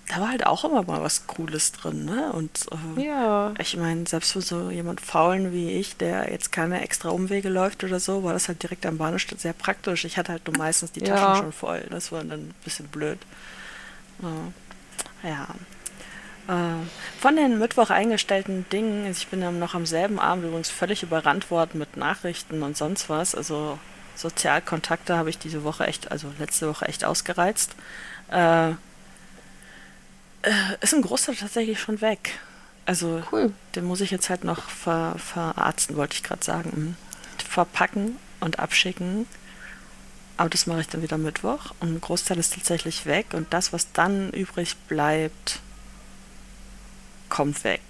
da 0.08 0.20
war 0.20 0.28
halt 0.30 0.46
auch 0.46 0.64
immer 0.64 0.82
mal 0.82 1.00
was 1.00 1.26
Cooles 1.26 1.72
drin, 1.72 2.04
ne? 2.04 2.32
Und 2.32 2.66
äh, 2.98 3.06
Ja. 3.06 3.54
ich 3.58 3.76
meine, 3.76 4.06
selbst 4.06 4.32
für 4.32 4.42
so 4.42 4.70
jemand 4.70 5.00
Faulen 5.00 5.52
wie 5.52 5.70
ich, 5.72 5.96
der 5.96 6.30
jetzt 6.30 6.52
keine 6.52 6.82
extra 6.82 7.08
Umwege 7.08 7.48
läuft 7.48 7.84
oder 7.84 7.98
so, 8.00 8.22
war 8.22 8.34
das 8.34 8.48
halt 8.48 8.62
direkt 8.62 8.84
am 8.86 8.98
Bahnhof 8.98 9.22
sehr 9.38 9.54
praktisch. 9.54 10.04
Ich 10.04 10.18
hatte 10.18 10.32
halt 10.32 10.46
nur 10.46 10.58
meistens 10.58 10.92
die 10.92 11.00
Ja. 11.04 11.14
Taschen 11.16 11.42
schon 11.44 11.52
voll. 11.52 11.86
Das 11.90 12.12
war 12.12 12.22
dann 12.22 12.40
ein 12.40 12.54
bisschen 12.64 12.86
blöd. 12.88 13.18
Ja. 15.22 15.30
ja. 15.30 15.46
Äh, 16.46 16.76
Von 17.18 17.36
den 17.36 17.58
Mittwoch 17.58 17.88
eingestellten 17.88 18.66
Dingen, 18.70 19.10
ich 19.10 19.28
bin 19.28 19.40
dann 19.40 19.58
noch 19.58 19.74
am 19.74 19.86
selben 19.86 20.18
Abend 20.18 20.44
übrigens 20.44 20.68
völlig 20.68 21.02
überrannt 21.02 21.50
worden 21.50 21.78
mit 21.78 21.96
Nachrichten 21.96 22.62
und 22.62 22.76
sonst 22.76 23.08
was. 23.08 23.34
Also 23.34 23.78
Sozialkontakte 24.16 25.16
habe 25.16 25.30
ich 25.30 25.38
diese 25.38 25.64
Woche 25.64 25.86
echt, 25.86 26.10
also 26.10 26.32
letzte 26.38 26.68
Woche 26.68 26.86
echt 26.86 27.04
ausgereizt. 27.04 27.74
Äh, 28.30 28.70
äh, 28.70 28.74
ist 30.80 30.94
ein 30.94 31.02
Großteil 31.02 31.36
tatsächlich 31.36 31.80
schon 31.80 32.00
weg. 32.00 32.38
Also 32.86 33.22
Cool. 33.32 33.52
den 33.74 33.84
muss 33.84 34.00
ich 34.00 34.10
jetzt 34.10 34.30
halt 34.30 34.44
noch 34.44 34.68
ver, 34.68 35.16
verarzten, 35.18 35.96
wollte 35.96 36.14
ich 36.14 36.22
gerade 36.22 36.44
sagen. 36.44 36.70
Mhm. 36.74 36.96
Verpacken 37.48 38.16
und 38.40 38.58
abschicken. 38.58 39.26
Aber 40.36 40.50
das 40.50 40.66
mache 40.66 40.80
ich 40.80 40.88
dann 40.88 41.02
wieder 41.02 41.16
Mittwoch. 41.16 41.72
Und 41.80 41.94
ein 41.94 42.00
Großteil 42.00 42.38
ist 42.38 42.54
tatsächlich 42.54 43.06
weg. 43.06 43.26
Und 43.32 43.52
das, 43.52 43.72
was 43.72 43.92
dann 43.92 44.30
übrig 44.30 44.76
bleibt, 44.88 45.60
kommt 47.28 47.62
weg. 47.64 47.80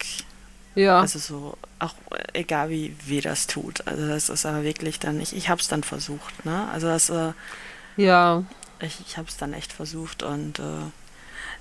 Ja. 0.75 1.01
Also 1.01 1.19
so, 1.19 1.57
auch 1.79 1.95
äh, 2.11 2.41
egal 2.41 2.71
wie 2.71 2.97
weh 3.07 3.21
das 3.21 3.47
tut. 3.47 3.87
Also 3.87 4.09
das 4.09 4.29
ist 4.29 4.47
aber 4.47 4.65
wirklich 4.65 4.99
dann, 4.99 5.21
ich, 5.21 5.35
ich 5.37 5.49
habe 5.49 5.61
es 5.61 5.69
dann 5.69 5.83
versucht. 5.83 6.45
Ne? 6.45 6.69
Also 6.73 6.89
das, 6.89 7.11
äh, 7.11 7.33
ja. 7.97 8.43
ich, 8.81 9.01
ich 9.07 9.17
habe 9.17 9.29
es 9.29 9.37
dann 9.37 9.53
echt 9.53 9.73
versucht 9.73 10.23
und 10.23 10.59
äh, 10.59 10.63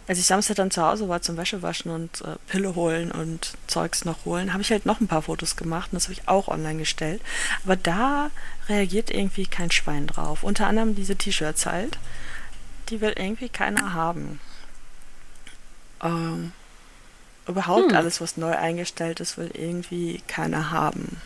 als 0.08 0.20
ich 0.20 0.26
Samstag 0.26 0.58
dann 0.58 0.72
zu 0.72 0.84
Hause 0.84 1.08
war 1.08 1.22
zum 1.22 1.38
Wäschewaschen 1.38 1.90
und 1.90 2.22
äh, 2.22 2.36
Pille 2.48 2.76
holen 2.76 3.12
und 3.12 3.54
Zeugs 3.68 4.04
noch 4.04 4.26
holen, 4.26 4.52
habe 4.52 4.62
ich 4.62 4.72
halt 4.72 4.86
noch 4.86 5.00
ein 5.00 5.08
paar 5.08 5.22
Fotos 5.22 5.56
gemacht 5.56 5.90
und 5.92 5.96
das 5.96 6.06
habe 6.06 6.14
ich 6.14 6.28
auch 6.28 6.50
online 6.50 6.80
gestellt. 6.80 7.22
Aber 7.64 7.78
da 7.78 8.30
reagiert 8.68 9.12
irgendwie 9.12 9.46
kein 9.46 9.72
Schwein 9.72 10.08
drauf. 10.08 10.44
Unter 10.44 10.68
anderem 10.68 10.96
diese 10.96 11.16
T-Shirts 11.16 11.66
halt. 11.66 11.98
die 12.90 13.00
will 13.00 13.14
irgendwie 13.16 13.48
keiner 13.48 13.94
haben. 13.94 14.42
Ähm, 16.02 16.52
überhaupt 17.48 17.90
Hm. 17.92 17.96
alles, 17.98 18.22
was 18.22 18.38
neu 18.38 18.56
eingestellt 18.56 19.20
ist, 19.20 19.38
will 19.38 19.52
irgendwie 19.54 20.22
keiner 20.28 20.72
haben. 20.72 21.22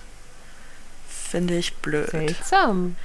Finde 1.30 1.58
ich 1.58 1.76
blöd. 1.76 2.10
Seltsam. 2.12 2.96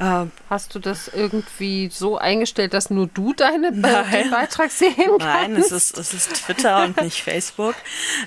Ähm, 0.00 0.30
Hast 0.48 0.74
du 0.74 0.78
das 0.78 1.08
irgendwie 1.08 1.90
so 1.92 2.16
eingestellt, 2.16 2.72
dass 2.72 2.88
nur 2.88 3.08
du 3.08 3.34
deine, 3.34 3.72
Nein. 3.72 4.10
den 4.10 4.30
Beitrag 4.30 4.70
sehen 4.70 4.94
kannst? 4.96 5.18
nein, 5.18 5.56
es 5.56 5.70
ist, 5.72 5.98
es 5.98 6.14
ist 6.14 6.32
Twitter 6.46 6.84
und 6.84 6.96
nicht 7.02 7.20
Facebook. 7.22 7.74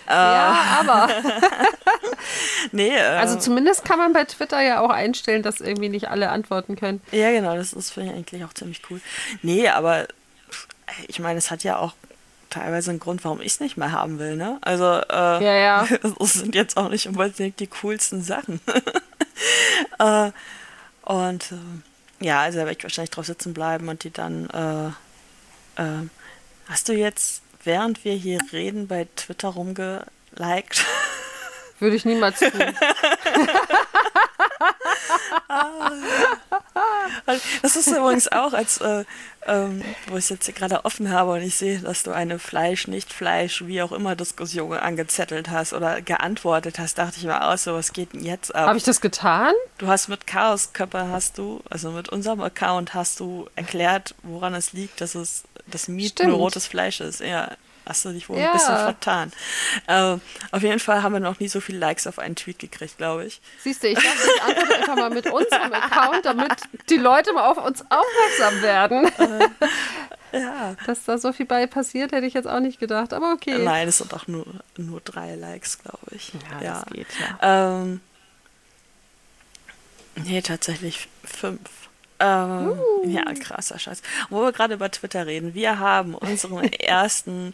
Äh, 0.07 0.11
Ja, 0.13 0.77
aber. 0.81 1.09
Nee, 2.71 2.89
äh, 2.95 3.01
Also 3.01 3.39
zumindest 3.39 3.83
kann 3.83 3.97
man 3.97 4.13
bei 4.13 4.25
Twitter 4.25 4.61
ja 4.61 4.79
auch 4.81 4.89
einstellen, 4.91 5.41
dass 5.43 5.59
irgendwie 5.59 5.89
nicht 5.89 6.09
alle 6.09 6.29
antworten 6.29 6.75
können. 6.75 7.01
Ja, 7.11 7.31
genau, 7.31 7.55
das 7.55 7.73
ist 7.73 7.91
finde 7.91 8.11
ich 8.11 8.15
eigentlich 8.17 8.45
auch 8.45 8.53
ziemlich 8.53 8.81
cool. 8.89 9.01
Nee, 9.41 9.67
aber 9.69 10.07
ich 11.07 11.19
meine, 11.19 11.39
es 11.39 11.49
hat 11.51 11.63
ja 11.63 11.77
auch 11.77 11.93
teilweise 12.51 12.91
einen 12.91 12.99
Grund, 12.99 13.23
warum 13.23 13.41
ich 13.41 13.53
es 13.53 13.59
nicht 13.59 13.77
mehr 13.77 13.91
haben 13.91 14.19
will, 14.19 14.35
ne? 14.35 14.59
Also, 14.61 14.85
äh, 14.85 15.09
Ja, 15.09 15.39
ja. 15.39 15.87
das 16.19 16.33
sind 16.33 16.53
jetzt 16.53 16.77
auch 16.77 16.89
nicht 16.89 17.07
unbedingt 17.07 17.59
die 17.59 17.67
coolsten 17.67 18.21
Sachen. 18.21 18.61
äh, 19.99 20.31
und 21.03 21.51
äh, 21.51 22.25
ja, 22.25 22.41
also 22.41 22.59
da 22.59 22.65
werde 22.65 22.77
ich 22.77 22.83
wahrscheinlich 22.83 23.09
drauf 23.09 23.25
sitzen 23.25 23.53
bleiben 23.53 23.89
und 23.89 24.03
die 24.03 24.11
dann. 24.11 24.47
Äh, 24.51 25.81
äh, 25.81 26.07
hast 26.67 26.87
du 26.89 26.93
jetzt, 26.93 27.41
während 27.63 28.05
wir 28.05 28.13
hier 28.13 28.39
reden, 28.51 28.87
bei 28.87 29.07
Twitter 29.15 29.49
rumgeliked? 29.49 30.85
Würde 31.79 31.95
ich 31.95 32.05
niemals 32.05 32.39
tun. 32.39 32.51
Das 37.61 37.75
ist 37.75 37.87
übrigens 37.87 38.31
auch, 38.31 38.53
als 38.53 38.79
äh, 38.79 39.03
ähm, 39.47 39.81
wo 40.07 40.17
ich 40.17 40.25
es 40.25 40.29
jetzt 40.29 40.45
hier 40.45 40.53
gerade 40.53 40.85
offen 40.85 41.09
habe 41.11 41.31
und 41.31 41.41
ich 41.41 41.55
sehe, 41.55 41.79
dass 41.79 42.03
du 42.03 42.11
eine 42.11 42.39
Fleisch, 42.39 42.87
nicht 42.87 43.11
Fleisch, 43.11 43.65
wie 43.65 43.81
auch 43.81 43.91
immer 43.91 44.15
Diskussion 44.15 44.73
angezettelt 44.73 45.49
hast 45.49 45.73
oder 45.73 46.01
geantwortet 46.01 46.79
hast, 46.79 46.97
dachte 46.97 47.17
ich 47.17 47.23
mir 47.23 47.47
auch 47.47 47.57
so, 47.57 47.73
was 47.73 47.93
geht 47.93 48.13
denn 48.13 48.23
jetzt 48.23 48.53
ab? 48.53 48.67
Habe 48.67 48.77
ich 48.77 48.83
das 48.83 49.01
getan? 49.01 49.53
Du 49.77 49.87
hast 49.87 50.07
mit 50.09 50.27
Chaosköpper 50.27 51.09
hast 51.09 51.37
du, 51.37 51.61
also 51.69 51.91
mit 51.91 52.09
unserem 52.09 52.41
Account 52.41 52.93
hast 52.93 53.19
du 53.19 53.47
erklärt, 53.55 54.15
woran 54.23 54.53
es 54.53 54.73
liegt, 54.73 55.01
dass 55.01 55.15
es 55.15 55.43
das 55.67 55.83
Stimmt. 55.83 56.21
nur 56.21 56.37
rotes 56.37 56.67
Fleisch 56.67 56.99
ist. 57.01 57.21
Ja, 57.21 57.51
hast 57.85 58.05
du 58.05 58.11
dich 58.13 58.29
wohl 58.29 58.37
Ja. 58.37 58.47
ein 58.47 58.53
bisschen 58.53 58.75
vertan. 58.75 59.31
Äh, 59.87 60.17
auf 60.51 60.61
jeden 60.61 60.79
Fall 60.79 61.03
haben 61.03 61.13
wir 61.13 61.19
noch 61.19 61.39
nie 61.39 61.47
so 61.47 61.59
viele 61.61 61.79
Likes 61.79 62.07
auf 62.07 62.19
einen 62.19 62.35
Tweet 62.35 62.59
gekriegt, 62.59 62.97
glaube 62.97 63.25
ich. 63.25 63.41
Siehst 63.63 63.83
du, 63.83 63.87
ich 63.87 63.95
dachte, 63.95 64.07
ich 64.35 64.41
antworte 64.43 64.75
einfach 64.75 64.95
mal 64.95 65.09
mit 65.09 65.27
unserem 65.27 65.73
Account, 65.73 66.25
damit 66.25 66.51
die 66.89 66.97
Leute 66.97 67.33
mal 67.33 67.49
auf 67.49 67.57
uns 67.57 67.83
aufmerksam 67.89 68.61
werden. 68.61 69.11
Ja. 70.31 70.75
Dass 70.85 71.03
da 71.03 71.17
so 71.17 71.33
viel 71.33 71.45
bei 71.45 71.67
passiert, 71.67 72.13
hätte 72.13 72.25
ich 72.25 72.33
jetzt 72.33 72.47
auch 72.47 72.61
nicht 72.61 72.79
gedacht. 72.79 73.11
Aber 73.13 73.33
okay. 73.33 73.57
Nein, 73.57 73.87
es 73.89 73.97
sind 73.97 74.13
auch 74.13 74.27
nur, 74.27 74.45
nur 74.77 75.01
drei 75.01 75.35
Likes, 75.35 75.79
glaube 75.79 75.99
ich. 76.11 76.31
Ja, 76.61 76.83
das 76.83 76.85
geht 76.93 77.07
ja. 77.19 77.81
Ähm, 77.81 77.99
nee, 80.15 80.41
tatsächlich 80.41 81.09
fünf. 81.23 81.59
Ähm, 82.21 82.73
Ja, 83.05 83.23
krasser 83.33 83.79
Scheiß. 83.79 84.01
Wo 84.29 84.41
wir 84.43 84.51
gerade 84.51 84.75
über 84.75 84.91
Twitter 84.91 85.25
reden, 85.25 85.53
wir 85.55 85.79
haben 85.79 86.13
unseren 86.15 86.63
ersten 86.73 87.53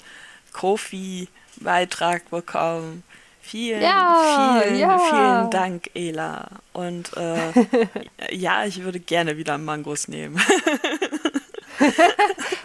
Kofi-Beitrag 0.54 2.30
bekommen. 2.30 3.04
Vielen, 3.42 3.82
Ja, 3.82 4.62
vielen, 4.62 4.78
ja. 4.80 5.00
vielen 5.00 5.50
Dank, 5.52 5.90
Ela. 5.96 6.48
Und 6.74 7.16
äh, 7.16 7.54
ja, 8.36 8.66
ich 8.66 8.84
würde 8.84 9.00
gerne 9.00 9.38
wieder 9.38 9.58
Mangos 9.58 10.10
nehmen. 10.10 10.38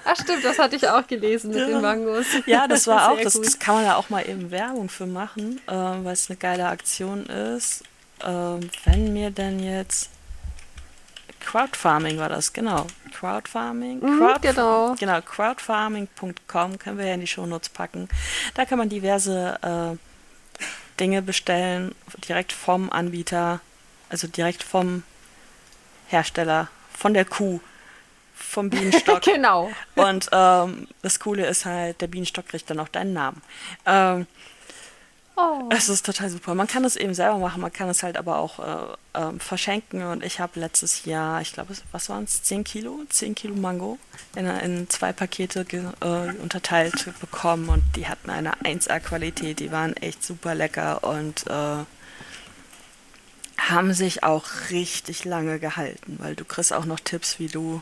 Ach 0.05 0.17
stimmt, 0.17 0.45
das 0.45 0.59
hatte 0.59 0.75
ich 0.77 0.89
auch 0.89 1.07
gelesen 1.07 1.51
mit 1.51 1.59
Ja. 1.61 1.67
den 1.67 1.81
Mangos. 1.83 2.27
Ja, 2.47 2.67
das 2.67 2.87
war 2.87 3.13
auch, 3.13 3.21
das, 3.21 3.35
das 3.41 3.59
kann 3.59 3.77
man 3.77 3.85
ja 3.85 3.97
auch 3.97 4.11
mal 4.11 4.29
eben 4.29 4.51
Werbung 4.51 4.89
für 4.89 5.07
machen, 5.07 5.61
äh, 5.69 5.73
weil 5.73 6.13
es 6.15 6.29
eine 6.31 6.37
geile 6.37 6.67
Aktion 6.67 7.27
ist. 7.27 7.85
Ähm, 8.25 8.69
wenn 8.85 9.13
mir 9.13 9.31
denn 9.31 9.61
jetzt 9.61 10.11
Crowdfarming 11.45 12.19
war 12.19 12.29
das, 12.29 12.53
genau. 12.53 12.87
Crowdfarming. 13.13 14.01
Mhm, 14.01 14.23
Crowdf- 14.23 14.41
genau. 14.41 14.95
Genau, 14.99 15.21
crowdfarming.com 15.21 16.79
können 16.79 16.99
wir 16.99 17.07
ja 17.07 17.15
in 17.15 17.21
die 17.21 17.27
Shownotes 17.27 17.69
packen. 17.69 18.09
Da 18.55 18.65
kann 18.65 18.79
man 18.79 18.89
diverse 18.89 19.59
äh, 19.63 19.97
Dinge 21.01 21.23
bestellen, 21.23 21.95
direkt 22.29 22.53
vom 22.53 22.91
Anbieter, 22.91 23.61
also 24.09 24.27
direkt 24.29 24.63
vom 24.63 25.03
Hersteller, 26.09 26.69
von 26.97 27.15
der 27.15 27.25
Kuh, 27.25 27.61
vom 28.35 28.71
Bienenstock. 28.71 29.23
Genau. 29.25 29.71
Und 29.95 30.29
ähm, 30.33 30.87
das 31.03 31.19
Coole 31.21 31.47
ist 31.47 31.65
halt, 31.65 32.01
der 32.01 32.07
Bienenstock 32.09 32.49
kriegt 32.49 32.69
dann 32.71 32.81
auch 32.81 32.89
deinen 32.89 33.13
Namen. 33.13 33.41
Ähm, 33.87 34.27
Oh. 35.35 35.69
es 35.71 35.89
ist 35.89 36.05
total 36.05 36.29
super. 36.29 36.55
Man 36.55 36.67
kann 36.67 36.85
es 36.85 36.95
eben 36.97 37.15
selber 37.15 37.39
machen, 37.39 37.63
man 37.63 37.73
kann 37.73 37.89
es 37.89 38.03
halt 38.03 38.19
aber 38.19 38.37
auch 38.39 38.59
äh, 38.59 38.97
ähm, 39.15 39.41
verschenken. 39.41 40.03
Und 40.03 40.23
ich 40.23 40.41
habe 40.41 40.61
letztes 40.61 41.07
Jahr, 41.07 41.41
ich 41.41 41.55
glaube, 41.55 41.75
was 41.91 42.09
waren 42.11 42.25
es? 42.25 42.43
10 42.43 42.65
Kilo? 42.65 43.01
10 43.09 43.35
Kilo 43.35 43.55
Mango 43.55 43.99
in, 44.37 44.47
in 44.47 44.91
zwei 44.91 45.13
Pakete 45.13 45.65
ge, 45.65 45.85
äh, 46.01 46.33
unterteilt 46.43 47.09
bekommen. 47.21 47.71
Und 47.71 47.83
die 47.97 48.09
hatten 48.09 48.29
eine 48.29 48.53
1A-Qualität. 48.63 49.59
Die 49.61 49.73
waren 49.73 49.97
echt 49.97 50.23
super 50.23 50.55
lecker 50.55 51.03
und 51.03 51.47
äh, 51.47 51.85
haben 53.59 53.95
sich 53.95 54.23
auch 54.25 54.45
richtig 54.71 55.25
lange 55.25 55.59
gehalten, 55.59 56.19
weil 56.21 56.35
du 56.35 56.45
kriegst 56.45 56.73
auch 56.73 56.85
noch 56.85 57.01
Tipps, 57.01 57.39
wie 57.39 57.47
du 57.47 57.81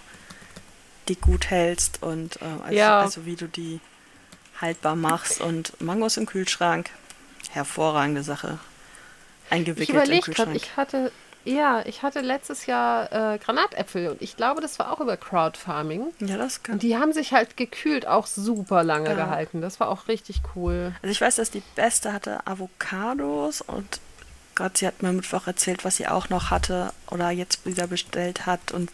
die 1.09 1.17
gut 1.17 1.51
hältst 1.51 2.03
und 2.03 2.37
äh, 2.43 2.45
also, 2.63 2.75
Ja. 2.77 3.01
also 3.01 3.27
wie 3.27 3.35
du 3.37 3.49
die 3.49 3.81
haltbar 4.61 4.95
machst. 4.95 5.41
Und 5.41 5.81
Mangos 5.81 6.17
im 6.17 6.27
Kühlschrank, 6.27 6.91
hervorragende 7.51 8.23
Sache. 8.23 8.59
Ich 9.47 9.53
Eingewickelt 9.53 9.89
im 9.91 9.95
überlege 9.97 10.21
gerade, 10.33 10.53
Kühlschrank. 10.53 10.57
ich 10.57 10.77
hatte, 10.77 11.13
ja, 11.45 11.83
ich 11.87 12.03
hatte 12.03 12.21
letztes 12.21 12.67
Jahr 12.67 13.35
äh, 13.35 13.39
Granatäpfel 13.39 14.09
und 14.11 14.23
ich 14.23 14.37
glaube, 14.37 14.61
das 14.61 14.79
war 14.79 14.93
auch 14.93 15.01
über 15.01 15.17
Crowdfarming. 15.17 16.07
ja, 16.21 16.37
das 16.37 16.63
kann. 16.63 16.75
Und 16.75 16.83
die 16.83 16.97
haben 16.97 17.13
sich 17.13 17.33
halt 17.33 17.57
gekühlt 17.57 18.07
auch 18.07 18.27
super 18.27 18.85
lange 18.85 19.09
Ja. 19.11 19.15
gehalten. 19.15 19.61
Das 19.61 19.81
war 19.81 19.89
auch 19.89 20.07
richtig 20.09 20.43
cool. 20.55 20.93
Also 21.03 21.11
ich 21.13 21.21
weiß, 21.21 21.37
dass 21.37 21.51
die 21.51 21.63
beste 21.75 22.13
hatte 22.13 22.47
Avocados 22.47 23.61
und 23.61 24.01
Gott, 24.55 24.79
sie 24.79 24.87
hat 24.87 25.03
mir 25.03 25.13
Mittwoch 25.13 25.47
erzählt, 25.47 25.85
was 25.85 25.97
sie 25.97 26.07
auch 26.07 26.29
noch 26.29 26.51
hatte 26.51 26.93
oder 27.11 27.31
jetzt 27.31 27.65
wieder 27.67 27.87
bestellt 27.87 28.47
hat 28.47 28.73
und 28.73 28.91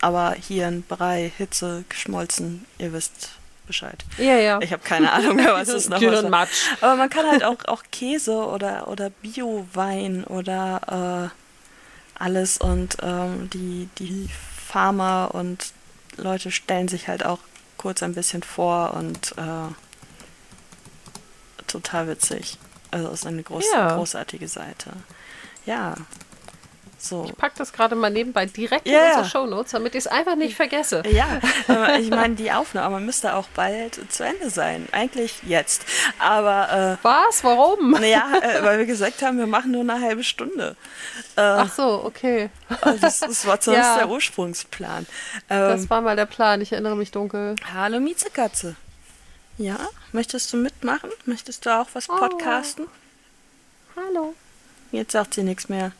aber 0.00 0.32
hier 0.34 0.66
ein 0.68 0.82
Brei, 0.82 1.32
Hitze, 1.36 1.84
geschmolzen, 1.88 2.66
ihr 2.78 2.92
wisst 2.92 3.30
Bescheid. 3.68 4.04
Ja, 4.16 4.36
ja. 4.36 4.58
Ich 4.60 4.72
habe 4.72 4.82
keine 4.82 5.12
Ahnung 5.12 5.36
mehr, 5.36 5.54
was 5.54 5.68
es 5.68 5.88
noch 5.88 6.00
war. 6.00 6.10
Gehirnmatsch. 6.10 6.66
Aber 6.80 6.96
man 6.96 7.08
kann 7.08 7.26
halt 7.30 7.44
auch, 7.44 7.64
auch 7.66 7.84
Käse 7.92 8.34
oder, 8.34 8.88
oder 8.88 9.10
Bio-Wein 9.10 10.24
oder 10.24 11.30
äh, 11.32 12.20
alles 12.22 12.58
und 12.58 12.96
ähm, 13.02 13.48
die, 13.50 13.88
die 14.00 14.28
Farmer 14.68 15.30
und 15.34 15.72
Leute 16.16 16.50
stellen 16.50 16.88
sich 16.88 17.06
halt 17.06 17.24
auch 17.24 17.38
kurz 17.76 18.02
ein 18.02 18.14
bisschen 18.14 18.42
vor 18.42 18.94
und 18.94 19.32
äh, 19.38 19.72
total 21.66 22.08
witzig. 22.08 22.58
Also 22.90 23.10
ist 23.10 23.26
eine 23.26 23.42
groß, 23.42 23.64
Ja. 23.72 23.94
großartige 23.96 24.48
Seite. 24.48 24.90
Ja. 25.66 25.94
So. 27.00 27.26
Ich 27.26 27.36
pack 27.36 27.54
das 27.54 27.72
gerade 27.72 27.94
mal 27.94 28.10
nebenbei 28.10 28.46
direkt 28.46 28.88
Ja, 28.88 28.98
in 28.98 29.06
unsere 29.10 29.24
Shownotes, 29.30 29.70
damit 29.70 29.94
ich 29.94 30.00
es 30.00 30.06
einfach 30.08 30.34
nicht 30.34 30.56
vergesse. 30.56 31.04
Ja, 31.08 31.40
äh, 31.68 32.00
ich 32.00 32.10
meine, 32.10 32.34
die 32.34 32.50
Aufnahme 32.50 32.98
müsste 32.98 33.34
auch 33.34 33.46
bald 33.54 34.00
zu 34.12 34.24
Ende 34.24 34.50
sein. 34.50 34.88
Eigentlich 34.90 35.36
jetzt. 35.44 35.84
Aber 36.18 36.98
Was? 37.02 37.44
Warum? 37.44 37.94
äh, 37.94 38.00
naja, 38.00 38.24
äh, 38.42 38.64
weil 38.64 38.78
wir 38.78 38.86
gesagt 38.86 39.22
haben, 39.22 39.38
wir 39.38 39.46
machen 39.46 39.70
nur 39.70 39.82
eine 39.82 40.00
halbe 40.00 40.24
Stunde. 40.24 40.74
Äh, 41.36 41.40
Ach 41.42 41.72
so, 41.72 42.02
okay. 42.04 42.50
also 42.80 42.98
das, 42.98 43.20
das 43.20 43.46
war 43.46 43.60
zumindest 43.60 43.90
Ja. 43.92 43.98
der 43.98 44.08
Ursprungsplan. 44.08 45.06
Ähm, 45.48 45.68
Das 45.68 45.88
war 45.90 46.00
mal 46.00 46.16
der 46.16 46.26
Plan. 46.26 46.60
Ich 46.60 46.72
erinnere 46.72 46.96
mich 46.96 47.12
dunkel. 47.12 47.54
hallo 47.72 48.00
Miezekatze. 48.00 48.74
Ja, 49.56 49.78
möchtest 50.12 50.52
du 50.52 50.56
mitmachen? 50.56 51.10
Möchtest 51.26 51.64
du 51.64 51.70
auch 51.70 51.86
was 51.92 52.08
Oh. 52.08 52.16
podcasten? 52.16 52.86
Hallo. 53.96 54.34
Jetzt 54.90 55.12
sagt 55.12 55.34
sie 55.34 55.42
nichts 55.44 55.68
mehr. 55.68 55.92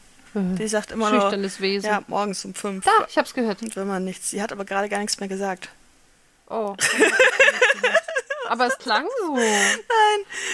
Sie 0.57 0.69
sagt 0.69 0.93
immer 0.93 1.11
nur, 1.11 1.21
Schüchternes 1.21 1.61
Wesen. 1.61 1.89
ja, 1.91 2.03
morgens 2.09 2.45
um 2.45 2.55
fünf. 2.55 2.85
Da, 2.85 2.91
ich 3.09 3.17
hab's 3.19 3.35
gehört. 3.35 3.63
Und 3.63 3.75
wenn 3.77 3.87
man 3.87 4.05
nichts, 4.05 4.31
sie 4.31 4.43
hat 4.43 4.53
aber 4.53 4.65
gerade 4.65 4.89
gar 4.89 4.99
nichts 4.99 5.19
mehr 5.21 5.29
gesagt. 5.29 5.69
Oh. 6.49 6.75
Aber 8.49 8.67
es 8.67 8.79
klang 8.79 9.05
so. 9.21 9.37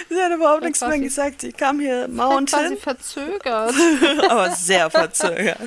Sie 0.09 0.21
hat 0.21 0.31
überhaupt 0.33 0.61
Das 0.63 0.67
nichts 0.67 0.81
mehr 0.81 0.99
gesagt. 0.99 1.39
Sie 1.41 1.53
kam 1.53 1.79
hier 1.79 2.03
Quasi 2.07 2.11
Mountain, 2.11 2.77
verzögert. 2.77 3.73
aber 4.29 4.51
sehr 4.51 4.89
verzögert. 4.89 5.57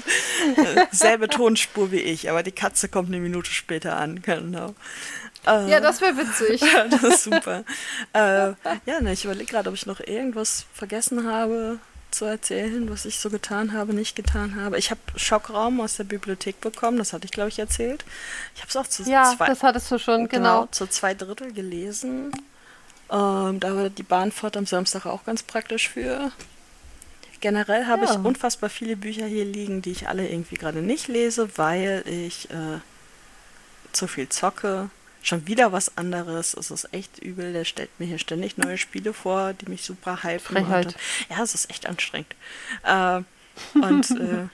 Selbe 0.91 1.29
Tonspur 1.29 1.91
wie 1.91 2.01
ich, 2.01 2.29
aber 2.29 2.43
die 2.43 2.53
Katze 2.53 2.89
kommt 2.91 3.09
eine 3.09 3.19
Minute 3.19 3.51
später 3.51 3.97
an. 3.97 4.21
Genau. 4.21 4.75
Äh, 5.47 5.71
Ja, 5.71 5.81
das 5.81 6.03
wäre 6.03 6.19
witzig. 6.19 6.61
das 6.91 7.03
ist 7.03 7.25
super. 7.25 7.65
äh, 8.13 8.19
ja, 8.85 9.01
ne, 9.01 9.15
ich 9.15 9.25
überlege 9.25 9.51
gerade, 9.51 9.71
ob 9.71 9.75
ich 9.75 9.87
noch 9.87 10.01
irgendwas 10.01 10.67
vergessen 10.75 11.27
habe. 11.27 11.79
Zu 12.11 12.25
erzählen, 12.25 12.89
was 12.91 13.05
ich 13.05 13.19
so 13.19 13.31
getan 13.31 13.73
habe, 13.73 13.93
nicht 13.95 14.17
getan 14.17 14.57
habe. 14.61 14.79
Ich 14.79 14.91
habe 14.91 15.01
Schockraum 15.17 15.81
aus 15.81 15.97
der 15.97 16.05
Bibliothek 16.05 16.61
bekommen, 16.61 16.99
das 16.99 17.13
hatte 17.13 17.27
ich, 17.27 17.31
glaube 17.33 17.51
ich, 17.51 17.59
erzählt. 17.59 18.05
Ich 18.55 18.61
habe 18.63 18.69
es 18.71 18.77
auch 18.77 18.87
zu 18.87 19.03
Ja, 19.05 19.35
zwei, 19.37 19.47
das 19.47 19.63
hattest 19.63 19.91
du 19.91 19.99
schon, 19.99 20.29
genau, 20.29 20.61
genau. 20.61 20.69
zu 20.71 20.87
zwei 20.87 21.15
Drittel 21.15 21.53
gelesen. 21.53 22.33
Ähm, 23.11 23.61
da 23.61 23.75
war 23.77 23.91
die 23.91 24.03
Bahnfahrt 24.03 24.57
am 24.57 24.67
Samstag 24.67 25.07
auch 25.07 25.25
ganz 25.25 25.43
praktisch 25.43 25.89
für. 25.89 26.33
Generell 27.41 27.87
habe 27.87 28.05
Ja. 28.05 28.11
ich 28.13 28.19
unfassbar 28.19 28.69
viele 28.69 28.97
Bücher 28.97 29.27
hier 29.27 29.45
liegen, 29.45 29.81
die 29.83 29.93
ich 29.93 30.09
alle 30.09 30.29
irgendwie 30.29 30.57
gerade 30.57 30.81
nicht 30.83 31.09
lese, 31.09 31.49
weil 31.57 32.03
ich 32.07 32.51
äh, 32.51 32.81
zu 33.93 34.07
viel 34.09 34.29
zocke. 34.29 34.91
Schon 35.23 35.47
wieder 35.47 35.73
was 35.73 35.97
anderes. 35.97 36.55
Es 36.55 36.71
ist 36.71 36.93
echt 36.93 37.19
übel. 37.19 37.53
Der 37.53 37.65
stellt 37.65 37.91
mir 37.99 38.07
hier 38.07 38.19
ständig 38.19 38.57
neue 38.57 38.79
Spiele 38.79 39.13
vor, 39.13 39.53
die 39.53 39.69
mich 39.69 39.83
super 39.83 40.23
hypen. 40.23 40.57
Frechheit. 40.57 40.95
Ja, 41.29 41.43
es 41.43 41.55
ist 41.55 41.71
echt 41.71 41.87
anstrengend. 41.87 42.35
Äh, 42.85 43.23
und 43.75 44.11
äh, 44.13 44.49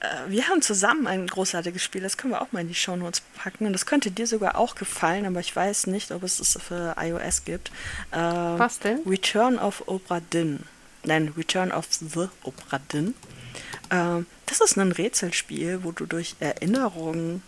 äh, 0.00 0.28
wir 0.28 0.48
haben 0.48 0.62
zusammen 0.62 1.06
ein 1.06 1.26
großartiges 1.26 1.82
Spiel, 1.82 2.02
das 2.02 2.16
können 2.16 2.32
wir 2.32 2.42
auch 2.42 2.52
mal 2.52 2.60
in 2.60 2.68
die 2.68 2.74
Shownotes 2.74 3.22
packen. 3.36 3.66
Und 3.66 3.72
das 3.72 3.86
könnte 3.86 4.10
dir 4.10 4.26
sogar 4.26 4.56
auch 4.56 4.74
gefallen, 4.74 5.26
aber 5.26 5.40
ich 5.40 5.54
weiß 5.54 5.86
nicht, 5.88 6.12
ob 6.12 6.22
es 6.22 6.40
es 6.40 6.58
für 6.62 6.96
iOS 6.98 7.44
gibt. 7.44 7.70
Äh, 8.10 8.18
Was 8.18 8.78
denn? 8.78 9.00
Return 9.06 9.58
of 9.58 9.86
Obra 9.86 10.20
Dinn. 10.20 10.60
Nein, 11.04 11.32
Return 11.36 11.72
of 11.72 11.86
the 11.90 12.28
Obra 12.42 12.78
Dinn. 12.92 13.14
Ähm, 13.90 14.26
das 14.46 14.60
ist 14.60 14.76
ein 14.76 14.92
Rätselspiel, 14.92 15.80
wo 15.82 15.92
du 15.92 16.06
durch 16.06 16.36
Erinnerungen, 16.40 17.42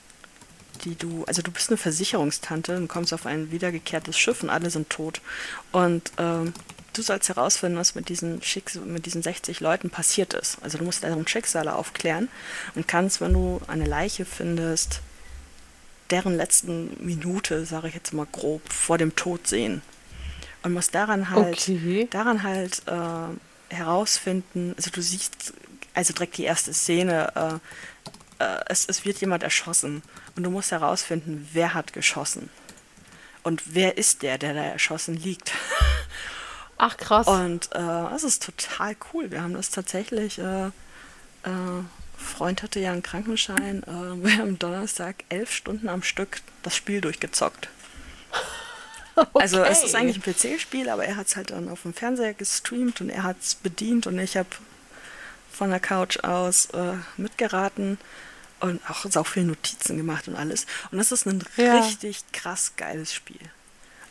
die 0.85 0.95
du, 0.97 1.25
also 1.27 1.43
du 1.43 1.51
bist 1.51 1.71
eine 1.71 1.77
Versicherungstante 1.77 2.77
und 2.77 2.88
kommst 2.88 3.12
auf 3.12 3.27
ein 3.27 3.51
wiedergekehrtes 3.51 4.19
Schiff 4.19 4.43
und 4.43 4.51
alle 4.51 4.71
sind 4.71 4.91
tot. 4.91 5.21
Und 5.73 6.11
ähm, 6.19 6.55
du 6.93 7.03
sollst 7.03 7.29
herausfinden, 7.29 7.79
was 7.79 7.95
mit 7.95 8.09
diesen, 8.09 8.43
Schicks 8.43 8.75
mit 8.77 9.07
diesen 9.07 9.23
60 9.23 9.61
Leuten 9.61 9.91
passiert 9.91 10.35
ist. 10.35 10.59
Also 10.62 10.79
du 10.79 10.85
musst 10.85 11.03
deren 11.03 11.27
Schicksale 11.29 11.75
aufklären 11.75 12.29
und 12.75 12.88
kannst, 12.88 13.21
wenn 13.21 13.33
du 13.33 13.61
eine 13.67 13.85
Leiche 13.87 14.25
findest, 14.25 15.01
deren 16.11 16.37
letzten 16.37 16.97
Minute, 17.05 17.67
sage 17.67 17.88
ich 17.88 17.95
jetzt 17.95 18.12
mal 18.14 18.27
grob, 18.31 18.62
vor 18.73 18.99
dem 18.99 19.14
Tod 19.14 19.47
sehen. 19.47 19.83
Und 20.62 20.73
musst 20.73 20.95
daran 20.95 21.31
halt, 21.31 21.57
Okay. 21.59 22.09
daran 22.11 22.43
halt 22.43 22.83
äh, 22.87 23.75
herausfinden, 23.75 24.75
also 24.77 24.91
du 24.91 25.03
siehst, 25.03 25.53
also 25.95 26.12
direkt 26.12 26.37
die 26.38 26.45
erste 26.45 26.73
Szene, 26.73 27.33
äh, 27.37 27.59
äh, 28.38 28.61
es, 28.66 28.87
es 28.87 29.05
wird 29.05 29.20
jemand 29.20 29.42
erschossen 29.42 30.03
und 30.37 30.42
du 30.42 30.51
musst 30.51 30.70
herausfinden, 30.70 31.48
wer 31.53 31.74
hat 31.74 31.92
geschossen. 31.92 32.51
Und 33.42 33.74
wer 33.74 33.96
ist 33.96 34.22
der, 34.22 34.37
der 34.38 34.55
da 34.55 34.62
erschossen 34.62 35.16
liegt? 35.16 35.53
Ach, 36.79 36.96
krass. 36.96 37.27
Und 37.27 37.70
äh, 37.74 38.14
es 38.14 38.22
ist 38.24 38.44
total 38.44 38.94
cool. 39.12 39.31
Wir 39.31 39.42
haben 39.42 39.55
das 39.55 39.70
tatsächlich. 39.70 40.38
Äh, 40.38 40.66
äh, 40.66 40.70
Freund 42.16 42.62
hatte 42.62 42.81
ja 42.81 42.92
einen 42.92 43.03
Krankenschein. 43.03 43.83
Äh, 43.85 43.87
wir 44.24 44.38
haben 44.38 44.59
Donnerstag 44.59 45.24
elf 45.29 45.53
Stunden 45.53 45.88
am 45.88 46.03
Stück 46.03 46.40
das 46.62 46.77
Spiel 46.77 47.01
durchgezockt. 47.01 47.68
Also 49.35 49.64
es 49.64 49.83
ist 49.83 49.94
Okay. 49.96 50.05
eigentlich 50.05 50.24
ein 50.24 50.33
PC-Spiel, 50.57 50.88
aber 50.88 51.05
er 51.05 51.16
hat 51.16 51.27
es 51.27 51.35
halt 51.35 51.51
dann 51.51 51.68
auf 51.68 51.83
dem 51.83 51.92
Fernseher 51.92 52.35
gestreamt 52.35 53.01
und 53.01 53.11
er 53.11 53.24
hat 53.24 53.37
es 53.40 53.57
bedient 53.57 54.07
und 54.07 54.16
ich 54.20 54.37
habe 54.37 54.48
von 55.51 55.70
der 55.70 55.81
Couch 55.81 56.20
aus 56.22 56.66
äh, 56.66 56.92
mitgeraten 57.16 57.98
und 58.61 58.81
auch 58.90 59.05
sau 59.09 59.25
viele 59.25 59.47
Notizen 59.47 59.97
gemacht 59.97 60.29
und 60.29 60.37
alles. 60.37 60.66
Und 60.90 60.99
das 60.99 61.12
ist 61.12 61.27
ein 61.27 61.42
Ja. 61.57 61.79
richtig 61.79 62.25
krass 62.33 62.73
geiles 62.77 63.12
Spiel. 63.14 63.40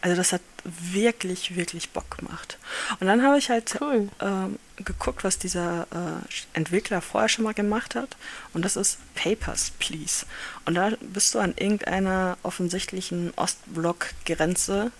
Also 0.01 0.15
das 0.15 0.31
hat 0.31 0.41
wirklich, 0.63 1.55
wirklich 1.55 1.89
Bock 1.89 2.17
gemacht. 2.19 2.57
Und 2.99 3.07
dann 3.07 3.23
habe 3.23 3.37
ich 3.39 3.49
halt 3.49 3.75
Cool. 3.81 4.09
ähm, 4.21 4.59
geguckt, 4.77 5.23
was 5.23 5.39
dieser 5.39 5.87
äh, 5.91 6.57
Entwickler 6.57 7.01
vorher 7.01 7.29
schon 7.29 7.43
mal 7.45 7.53
gemacht 7.55 7.95
hat. 7.95 8.15
Und 8.53 8.63
das 8.63 8.75
ist 8.75 8.99
Papers, 9.15 9.71
Please. 9.79 10.25
Und 10.65 10.75
da 10.75 10.91
bist 11.01 11.33
du 11.33 11.39
an 11.39 11.53
irgendeiner 11.57 12.37
offensichtlichen 12.43 13.33
Ostblock-Grenze 13.35 14.91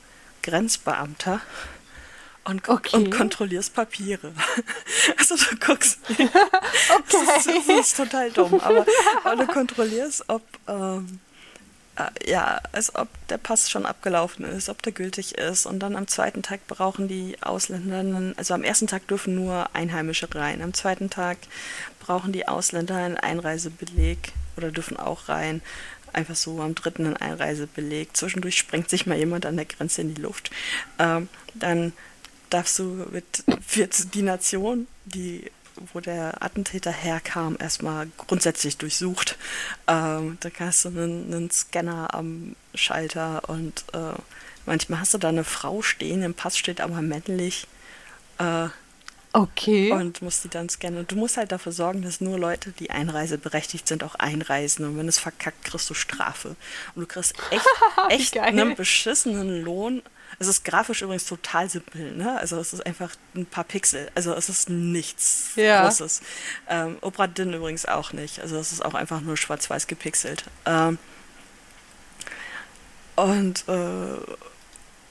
Grenzbeamter 0.44 1.42
und, 2.48 2.68
Okay. 2.68 2.96
und 2.96 3.10
kontrollierst 3.12 3.74
Papiere. 3.74 4.34
Also 5.18 5.36
du 5.36 5.58
guckst. 5.58 6.00
Okay. 6.10 6.30
Das 7.12 7.46
ist, 7.46 7.70
das 7.70 7.80
ist 7.80 7.98
total 7.98 8.32
dumm, 8.32 8.60
aber, 8.62 8.86
aber 9.24 9.46
du 9.46 9.52
kontrollierst, 9.52 10.26
ob 10.28 10.42
ähm, 10.68 11.20
äh, 11.98 12.30
ja, 12.30 12.62
als 12.72 12.96
ob 12.96 13.08
der 13.28 13.38
Pass 13.38 13.70
schon 13.70 13.86
abgelaufen 13.86 14.46
ist, 14.46 14.70
ob 14.70 14.82
der 14.84 14.94
gültig 14.94 15.38
ist. 15.38 15.66
Und 15.66 15.80
dann 15.80 15.96
am 15.96 16.08
zweiten 16.08 16.44
Tag 16.44 16.66
brauchen 16.68 17.08
die 17.08 17.42
Ausländer, 17.42 18.34
also 18.38 18.54
am 18.54 18.64
ersten 18.64 18.88
Tag 18.88 19.08
dürfen 19.08 19.36
nur 19.36 19.70
Einheimische 19.74 20.28
rein. 20.34 20.62
Am 20.62 20.74
zweiten 20.74 21.10
Tag 21.10 21.38
brauchen 22.00 22.32
die 22.32 22.48
Ausländer 22.48 22.96
einen 22.96 23.18
Einreisebeleg 23.18 24.32
oder 24.56 24.72
dürfen 24.72 24.98
auch 24.98 25.28
rein. 25.30 25.62
Einfach 26.14 26.36
so 26.36 26.62
am 26.62 26.76
dritten 26.76 27.06
einen 27.06 27.18
Einreisebeleg. 27.18 28.16
Zwischendurch 28.16 28.58
sprengt 28.58 28.90
sich 28.90 29.06
mal 29.06 29.18
jemand 29.18 29.46
an 29.46 29.58
der 29.58 29.66
Grenze 29.66 30.02
in 30.02 30.14
die 30.14 30.22
Luft. 30.22 30.52
Ähm, 31.00 31.28
dann 31.54 31.94
darfst 32.50 32.80
du 32.80 33.06
mit, 33.12 33.44
wird 33.74 34.14
die 34.14 34.22
Nation, 34.22 34.88
die 35.06 35.52
wo 35.94 36.00
der 36.00 36.42
Attentäter 36.42 36.92
herkam, 36.92 37.56
erstmal 37.60 38.08
grundsätzlich 38.18 38.78
durchsucht. 38.78 39.38
Ähm, 39.88 40.38
da 40.40 40.50
hast 40.60 40.86
du 40.86 40.90
einen, 40.90 41.34
einen 41.34 41.52
Scanner 41.52 42.14
am 42.14 42.56
Schalter 42.74 43.48
und 43.48 43.86
äh, 43.94 44.20
manchmal 44.66 45.02
hast 45.02 45.14
du 45.14 45.18
da 45.18 45.30
eine 45.30 45.44
Frau 45.44 45.82
stehen, 45.82 46.24
im 46.24 46.34
Pass 46.34 46.58
steht 46.58 46.82
aber 46.82 47.02
männlich 47.02 47.68
äh, 48.40 48.70
Okay. 49.38 49.92
und 49.92 50.22
musst 50.22 50.44
die 50.44 50.50
dann 50.50 50.68
scannen. 50.68 51.00
Und 51.00 51.12
du 51.12 51.16
musst 51.16 51.38
halt 51.38 51.52
dafür 51.52 51.72
sorgen, 51.72 52.02
dass 52.02 52.22
nur 52.22 52.40
Leute, 52.40 52.72
die 52.72 52.90
einreiseberechtigt 52.90 53.88
sind, 53.88 54.04
auch 54.04 54.16
einreisen. 54.16 54.86
Und 54.86 54.98
wenn 54.98 55.08
es 55.08 55.20
verkackt, 55.20 55.64
kriegst 55.64 55.90
du 55.90 55.94
Strafe. 55.94 56.56
Und 56.96 57.02
du 57.02 57.06
kriegst 57.06 57.36
echt, 57.52 57.66
echt 58.10 58.38
einen 58.40 58.76
beschissenen 58.76 59.62
Lohn. 59.64 60.02
Es 60.40 60.48
ist 60.48 60.64
grafisch 60.66 61.02
übrigens 61.04 61.26
total 61.26 61.70
simpel, 61.70 62.12
ne? 62.16 62.38
Also 62.40 62.58
es 62.58 62.74
ist 62.74 62.86
einfach 62.86 63.12
ein 63.36 63.46
paar 63.46 63.64
Pixel. 63.64 64.10
Also 64.16 64.34
es 64.34 64.50
ist 64.50 64.70
nichts 64.70 65.52
Ja. 65.56 65.84
Großes. 65.84 66.22
Ähm, 66.70 66.98
Opera 67.02 67.28
Din 67.28 67.54
übrigens 67.54 67.86
auch 67.86 68.14
nicht. 68.14 68.40
Also 68.40 68.58
es 68.58 68.72
ist 68.72 68.84
auch 68.84 68.94
einfach 68.94 69.22
nur 69.22 69.38
schwarz-weiß 69.38 69.88
gepixelt. 69.88 70.46
Ähm, 70.66 70.98
und 73.16 73.68
äh, 73.68 74.18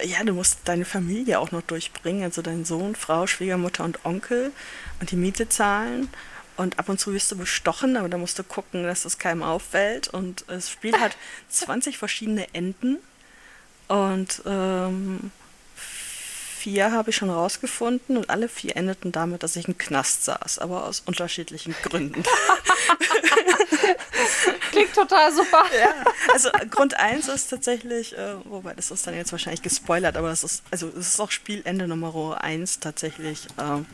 ja, 0.02 0.22
du 0.24 0.32
musst 0.32 0.60
deine 0.64 0.84
Familie 0.84 1.38
auch 1.38 1.52
noch 1.52 1.62
durchbringen, 1.62 2.24
also 2.24 2.42
deinen 2.42 2.64
Sohn, 2.64 2.94
Frau, 2.94 3.26
Schwiegermutter 3.26 3.84
und 3.84 4.04
Onkel 4.04 4.52
und 5.00 5.10
die 5.10 5.16
Miete 5.16 5.48
zahlen. 5.48 6.08
Und 6.56 6.78
ab 6.78 6.88
und 6.88 6.98
zu 6.98 7.12
wirst 7.12 7.30
du 7.30 7.36
bestochen, 7.36 7.96
aber 7.96 8.08
da 8.08 8.16
musst 8.16 8.38
du 8.38 8.44
gucken, 8.44 8.82
dass 8.84 9.04
es 9.04 9.18
keinem 9.18 9.42
auffällt. 9.42 10.08
Und 10.08 10.44
das 10.48 10.70
Spiel 10.70 10.98
hat 10.98 11.16
20 11.50 11.98
verschiedene 11.98 12.54
Enden. 12.54 12.98
Und 13.88 14.42
ähm, 14.46 15.30
vier 15.76 16.92
habe 16.92 17.10
ich 17.10 17.16
schon 17.16 17.30
rausgefunden 17.30 18.16
und 18.16 18.30
alle 18.30 18.48
vier 18.48 18.76
endeten 18.76 19.12
damit, 19.12 19.42
dass 19.42 19.54
ich 19.56 19.68
im 19.68 19.78
Knast 19.78 20.24
saß, 20.24 20.58
aber 20.58 20.86
aus 20.86 21.00
unterschiedlichen 21.06 21.74
Gründen. 21.82 22.24
Klingt 24.70 24.94
total 24.94 25.32
super. 25.32 25.64
ja, 25.78 26.04
also 26.32 26.50
Grund 26.70 26.94
1 26.94 27.28
ist 27.28 27.48
tatsächlich, 27.48 28.16
äh, 28.16 28.34
wobei 28.44 28.74
das 28.74 28.90
ist 28.90 29.06
dann 29.06 29.14
jetzt 29.14 29.32
wahrscheinlich 29.32 29.62
gespoilert, 29.62 30.16
aber 30.16 30.28
das 30.28 30.44
ist, 30.44 30.62
also 30.70 30.88
es 30.88 31.08
ist 31.08 31.20
auch 31.20 31.30
Spielende 31.30 31.88
Nummer 31.88 32.42
1 32.42 32.80
tatsächlich. 32.80 33.46
ähm, 33.60 33.86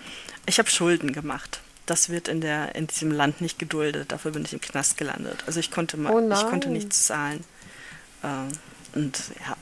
ich 0.46 0.59
habe 0.59 0.70
Schulden 0.70 1.12
gemacht. 1.12 1.61
Das 1.87 2.09
wird 2.09 2.28
in 2.28 2.40
der 2.40 2.74
in 2.74 2.87
diesem 2.87 3.11
Land 3.11 3.40
nicht 3.40 3.59
geduldet. 3.59 4.12
Dafür 4.12 4.31
bin 4.31 4.44
ich 4.44 4.52
im 4.52 4.61
Knast 4.61 4.96
gelandet. 4.96 5.42
Also 5.46 5.61
ich 5.61 5.70
konnte 5.70 5.96
mal, 5.96 6.12
Oh 6.12 6.33
ich 6.33 6.46
konnte 6.48 6.68
nichts 6.68 7.07
zahlen. 7.07 7.44
Ähm, 8.22 8.48
und 8.94 9.18
ja. 9.46 9.57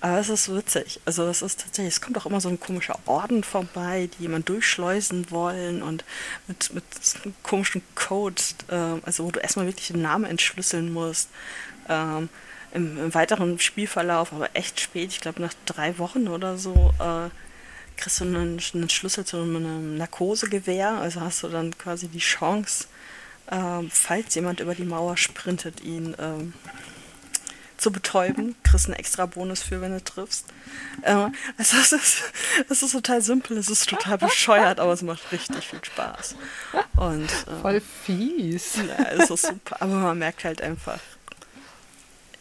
Aber 0.00 0.18
es 0.18 0.30
ist 0.30 0.54
witzig. 0.54 1.00
Also 1.04 1.26
es 1.26 1.42
ist 1.42 1.60
tatsächlich, 1.60 1.94
es 1.94 2.00
kommt 2.00 2.16
auch 2.16 2.26
immer 2.26 2.40
so 2.40 2.48
ein 2.48 2.58
komischer 2.58 2.98
Orden 3.04 3.44
vorbei, 3.44 4.08
die 4.18 4.22
jemand 4.22 4.48
durchschleusen 4.48 5.30
wollen 5.30 5.82
und 5.82 6.04
mit, 6.48 6.72
mit 6.72 6.84
einem 7.22 7.34
komischen 7.42 7.82
Code, 7.94 8.40
ähm, 8.70 9.02
also 9.04 9.24
wo 9.24 9.30
du 9.30 9.40
erstmal 9.40 9.66
wirklich 9.66 9.88
den 9.88 10.02
Namen 10.02 10.24
entschlüsseln 10.24 10.92
musst. 10.92 11.28
Ähm, 11.88 12.30
im, 12.72 12.98
Im 12.98 13.14
weiteren 13.14 13.58
Spielverlauf, 13.58 14.32
aber 14.32 14.50
echt 14.54 14.80
spät, 14.80 15.10
ich 15.10 15.20
glaube 15.20 15.42
nach 15.42 15.54
drei 15.66 15.98
Wochen 15.98 16.28
oder 16.28 16.56
so, 16.56 16.94
äh, 17.00 17.28
kriegst 17.96 18.20
du 18.20 18.24
einen, 18.24 18.60
einen 18.74 18.88
Schlüssel 18.88 19.24
zu 19.24 19.38
einem 19.38 19.96
Narkosegewehr. 19.96 20.92
Also 20.92 21.20
hast 21.20 21.42
du 21.42 21.48
dann 21.48 21.76
quasi 21.76 22.08
die 22.08 22.18
Chance, 22.18 22.86
ähm, 23.50 23.90
falls 23.92 24.34
jemand 24.34 24.60
über 24.60 24.74
die 24.74 24.84
Mauer 24.84 25.16
sprintet, 25.16 25.80
ihn 25.82 26.14
ähm, 26.18 26.54
zu 27.80 27.90
betäuben. 27.90 28.54
Kriegst 28.62 28.86
einen 28.86 28.96
extra 28.96 29.26
Bonus 29.26 29.62
für, 29.62 29.80
wenn 29.80 29.92
du 29.92 30.02
triffst. 30.02 30.46
Äh, 31.02 31.12
also 31.56 31.76
es 31.76 31.92
ist, 31.92 32.22
es 32.68 32.82
ist 32.82 32.92
total 32.92 33.22
simpel, 33.22 33.56
es 33.58 33.68
ist 33.68 33.88
total 33.88 34.18
bescheuert, 34.18 34.80
aber 34.80 34.92
es 34.92 35.02
macht 35.02 35.32
richtig 35.32 35.66
viel 35.66 35.84
Spaß. 35.84 36.36
Und 36.96 37.24
äh, 37.24 37.60
Voll 37.62 37.80
fies. 37.80 38.76
ja, 38.76 39.04
es 39.10 39.30
ist 39.30 39.46
super, 39.46 39.76
aber 39.80 39.94
man 39.94 40.18
merkt 40.18 40.44
halt 40.44 40.62
einfach, 40.62 41.00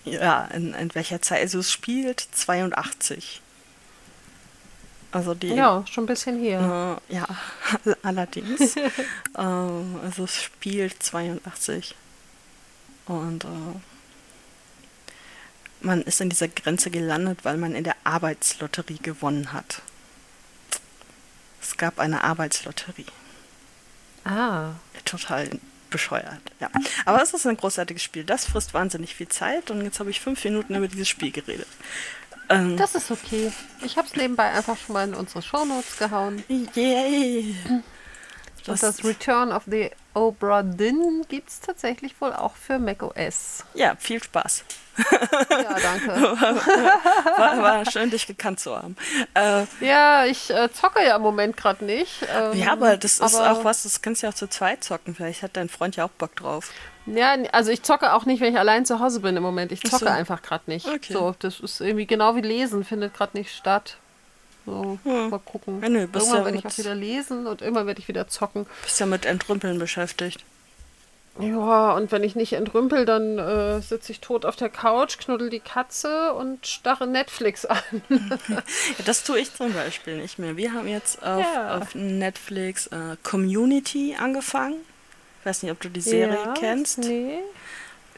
ja, 0.05 0.45
in, 0.45 0.73
in 0.73 0.93
welcher 0.95 1.21
Zeit, 1.21 1.41
also 1.41 1.59
es 1.59 1.71
spielt 1.71 2.19
82. 2.19 3.41
Also 5.11 5.33
die. 5.33 5.47
Ja, 5.47 5.83
schon 5.89 6.03
ein 6.03 6.07
bisschen 6.07 6.39
her. 6.39 6.99
Äh, 7.09 7.15
ja, 7.15 7.27
allerdings. 8.03 8.75
ähm, 9.37 9.99
also 10.03 10.25
es 10.25 10.41
spielt 10.41 11.01
82. 11.01 11.95
Und 13.07 13.43
äh, 13.43 13.47
man 15.82 16.01
ist 16.01 16.21
in 16.21 16.30
dieser 16.30 16.47
Grenze 16.47 16.91
gelandet, 16.91 17.39
weil 17.43 17.57
man 17.57 17.75
in 17.75 17.84
der 17.84 17.95
Arbeitslotterie 18.03 18.99
gewonnen 19.01 19.53
hat. 19.53 19.82
Es 21.61 21.77
gab 21.77 21.99
eine 21.99 22.23
Arbeitslotterie. 22.23 23.05
Ah. 24.25 24.71
Total 25.05 25.49
bescheuert, 25.89 26.41
ja. 26.59 26.69
Aber 27.05 27.21
es 27.21 27.34
ist 27.34 27.47
ein 27.47 27.57
großartiges 27.57 28.03
Spiel. 28.03 28.23
Das 28.23 28.45
frisst 28.45 28.73
wahnsinnig 28.73 29.15
viel 29.15 29.27
Zeit 29.27 29.71
und 29.71 29.84
jetzt 29.84 29.99
habe 29.99 30.09
ich 30.09 30.21
fünf 30.21 30.43
Minuten 30.43 30.75
über 30.75 30.88
dieses 30.88 31.07
Spiel 31.07 31.32
geredet. 31.32 31.67
Ähm, 32.49 32.77
das 32.77 32.95
ist 32.95 33.11
okay. 33.11 33.51
Ich 33.84 33.97
habe 33.97 34.07
es 34.07 34.15
nebenbei 34.15 34.51
einfach 34.51 34.77
schon 34.77 34.93
mal 34.93 35.07
in 35.07 35.13
unsere 35.13 35.41
Shownotes 35.41 35.97
gehauen. 35.97 36.43
Yay! 36.75 37.55
Das, 38.65 38.82
das 38.82 39.03
Return 39.03 39.51
of 39.51 39.63
the 39.67 39.89
Obra 40.13 40.63
Dinn 40.63 41.25
gibt 41.30 41.49
es 41.49 41.59
tatsächlich 41.59 42.19
wohl 42.19 42.34
auch 42.34 42.55
für 42.55 42.77
macOS. 42.77 43.63
Ja, 43.73 43.95
viel 43.95 44.21
Spaß. 44.21 44.63
Ja, 45.49 45.75
danke. 45.81 46.07
war, 47.37 47.61
war, 47.61 47.91
schön, 47.91 48.09
dich 48.09 48.27
gekannt 48.27 48.59
zu 48.59 48.75
haben. 48.75 48.95
Äh, 49.33 49.63
ja, 49.81 50.25
ich 50.25 50.49
äh, 50.49 50.71
zocke 50.71 51.03
ja 51.05 51.15
im 51.15 51.21
Moment 51.21 51.57
gerade 51.57 51.85
nicht. 51.85 52.25
Ähm, 52.33 52.57
ja, 52.57 52.71
aber 52.71 52.97
das 52.97 53.19
ist 53.19 53.35
aber 53.35 53.51
auch 53.51 53.63
was, 53.63 53.83
das 53.83 54.01
kannst 54.01 54.21
du 54.21 54.27
ja 54.27 54.31
auch 54.31 54.35
zu 54.35 54.47
zweit 54.47 54.83
zocken. 54.83 55.15
Vielleicht 55.15 55.43
hat 55.43 55.55
dein 55.55 55.69
Freund 55.69 55.95
ja 55.95 56.05
auch 56.05 56.09
Bock 56.09 56.35
drauf. 56.35 56.71
Ja, 57.05 57.35
also 57.51 57.71
ich 57.71 57.81
zocke 57.83 58.13
auch 58.13 58.25
nicht, 58.25 58.41
wenn 58.41 58.53
ich 58.53 58.59
allein 58.59 58.85
zu 58.85 58.99
Hause 58.99 59.19
bin 59.21 59.35
im 59.35 59.43
Moment. 59.43 59.71
Ich 59.71 59.81
zocke 59.81 60.05
so. 60.05 60.11
einfach 60.11 60.41
gerade 60.41 60.63
nicht. 60.67 60.87
Okay. 60.87 61.13
So, 61.13 61.35
das 61.39 61.59
ist 61.59 61.81
irgendwie 61.81 62.05
genau 62.05 62.35
wie 62.35 62.41
Lesen, 62.41 62.83
findet 62.83 63.13
gerade 63.13 63.37
nicht 63.37 63.55
statt. 63.55 63.97
So, 64.65 64.99
hm. 65.03 65.29
mal 65.29 65.39
gucken. 65.39 65.81
Ja, 65.81 65.89
nö, 65.89 65.99
irgendwann 66.01 66.25
ja 66.25 66.45
werde 66.45 66.57
ich 66.57 66.65
auch 66.65 66.77
wieder 66.77 66.95
lesen 66.95 67.47
und 67.47 67.61
irgendwann 67.61 67.87
werde 67.87 67.99
ich 67.99 68.07
wieder 68.07 68.27
zocken. 68.27 68.67
Bist 68.83 68.99
ja 68.99 69.05
mit 69.05 69.25
Entrümpeln 69.25 69.79
beschäftigt. 69.79 70.43
Ja, 71.38 71.93
und 71.93 72.11
wenn 72.11 72.23
ich 72.23 72.36
nicht 72.36 72.53
entrümpel, 72.53 73.05
dann 73.05 73.38
äh, 73.38 73.82
sitze 73.82 74.11
ich 74.11 74.19
tot 74.19 74.45
auf 74.45 74.55
der 74.57 74.69
Couch, 74.69 75.17
knuddel 75.19 75.49
die 75.49 75.61
Katze 75.61 76.34
und 76.34 76.67
starre 76.67 77.07
Netflix 77.07 77.65
an. 77.65 77.80
ja, 78.09 78.61
das 79.05 79.23
tue 79.23 79.39
ich 79.39 79.53
zum 79.53 79.73
Beispiel 79.73 80.17
nicht 80.17 80.39
mehr. 80.39 80.57
Wir 80.57 80.73
haben 80.73 80.88
jetzt 80.88 81.23
auf, 81.23 81.41
ja. 81.41 81.77
auf 81.77 81.95
Netflix 81.95 82.88
äh, 82.88 83.15
Community 83.23 84.15
angefangen. 84.19 84.75
Ich 85.39 85.45
weiß 85.45 85.63
nicht, 85.63 85.71
ob 85.71 85.80
du 85.80 85.89
die 85.89 86.01
Serie 86.01 86.34
ja, 86.45 86.53
kennst. 86.53 86.97
Nee. 86.97 87.39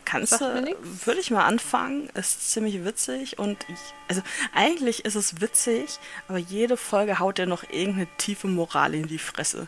Kannst 0.04 0.42
du, 0.42 0.76
würde 1.06 1.22
ich 1.22 1.30
mal 1.30 1.46
anfangen, 1.46 2.10
ist 2.16 2.52
ziemlich 2.52 2.84
witzig 2.84 3.38
und 3.38 3.58
ich, 3.70 3.80
also 4.08 4.22
eigentlich 4.54 5.06
ist 5.06 5.16
es 5.16 5.40
witzig, 5.42 6.00
aber 6.28 6.40
jede 6.40 6.76
Folge 6.76 7.20
haut 7.20 7.38
dir 7.38 7.46
noch 7.46 7.64
irgendeine 7.70 8.08
tiefe 8.18 8.48
Moral 8.48 8.96
in 8.96 9.08
die 9.08 9.20
Fresse. 9.20 9.68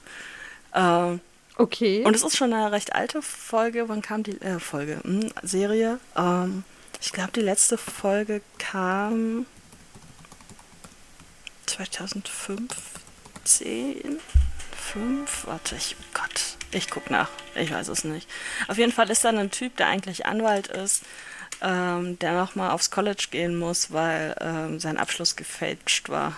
Äh, 0.74 1.18
okay. 1.58 2.04
Und 2.04 2.16
es 2.16 2.24
ist 2.24 2.38
schon 2.38 2.54
eine 2.54 2.72
recht 2.72 2.96
alte 2.96 3.22
Folge. 3.22 3.90
Wann 3.90 4.02
kam 4.02 4.24
die 4.24 4.42
äh, 4.42 4.60
Folge? 4.60 5.02
Hm, 5.04 5.32
Serie? 5.42 6.00
Ähm, 6.16 6.64
ich 7.02 7.12
glaube, 7.12 7.34
die 7.34 7.42
letzte 7.42 7.78
Folge 7.78 8.42
kam 8.58 9.46
2015. 11.66 14.22
5? 14.94 15.48
Warte, 15.48 15.76
ich, 15.76 15.96
Gott, 16.14 16.58
ich 16.72 16.90
guck 16.90 17.10
nach. 17.10 17.30
Ich 17.56 17.72
weiß 17.72 17.88
es 17.88 18.04
nicht. 18.04 18.30
Auf 18.68 18.78
jeden 18.78 18.92
Fall 18.92 19.10
ist 19.10 19.24
da 19.24 19.30
ein 19.30 19.52
Typ, 19.52 19.78
der 19.78 19.88
eigentlich 19.88 20.26
Anwalt 20.26 20.68
ist, 20.68 21.04
ähm, 21.62 22.20
der 22.20 22.34
nochmal 22.34 22.72
aufs 22.72 22.92
College 22.92 23.28
gehen 23.32 23.58
muss, 23.58 23.92
weil 23.92 24.36
ähm, 24.40 24.80
sein 24.80 24.98
Abschluss 24.98 25.36
gefälscht 25.36 26.10
war. 26.10 26.34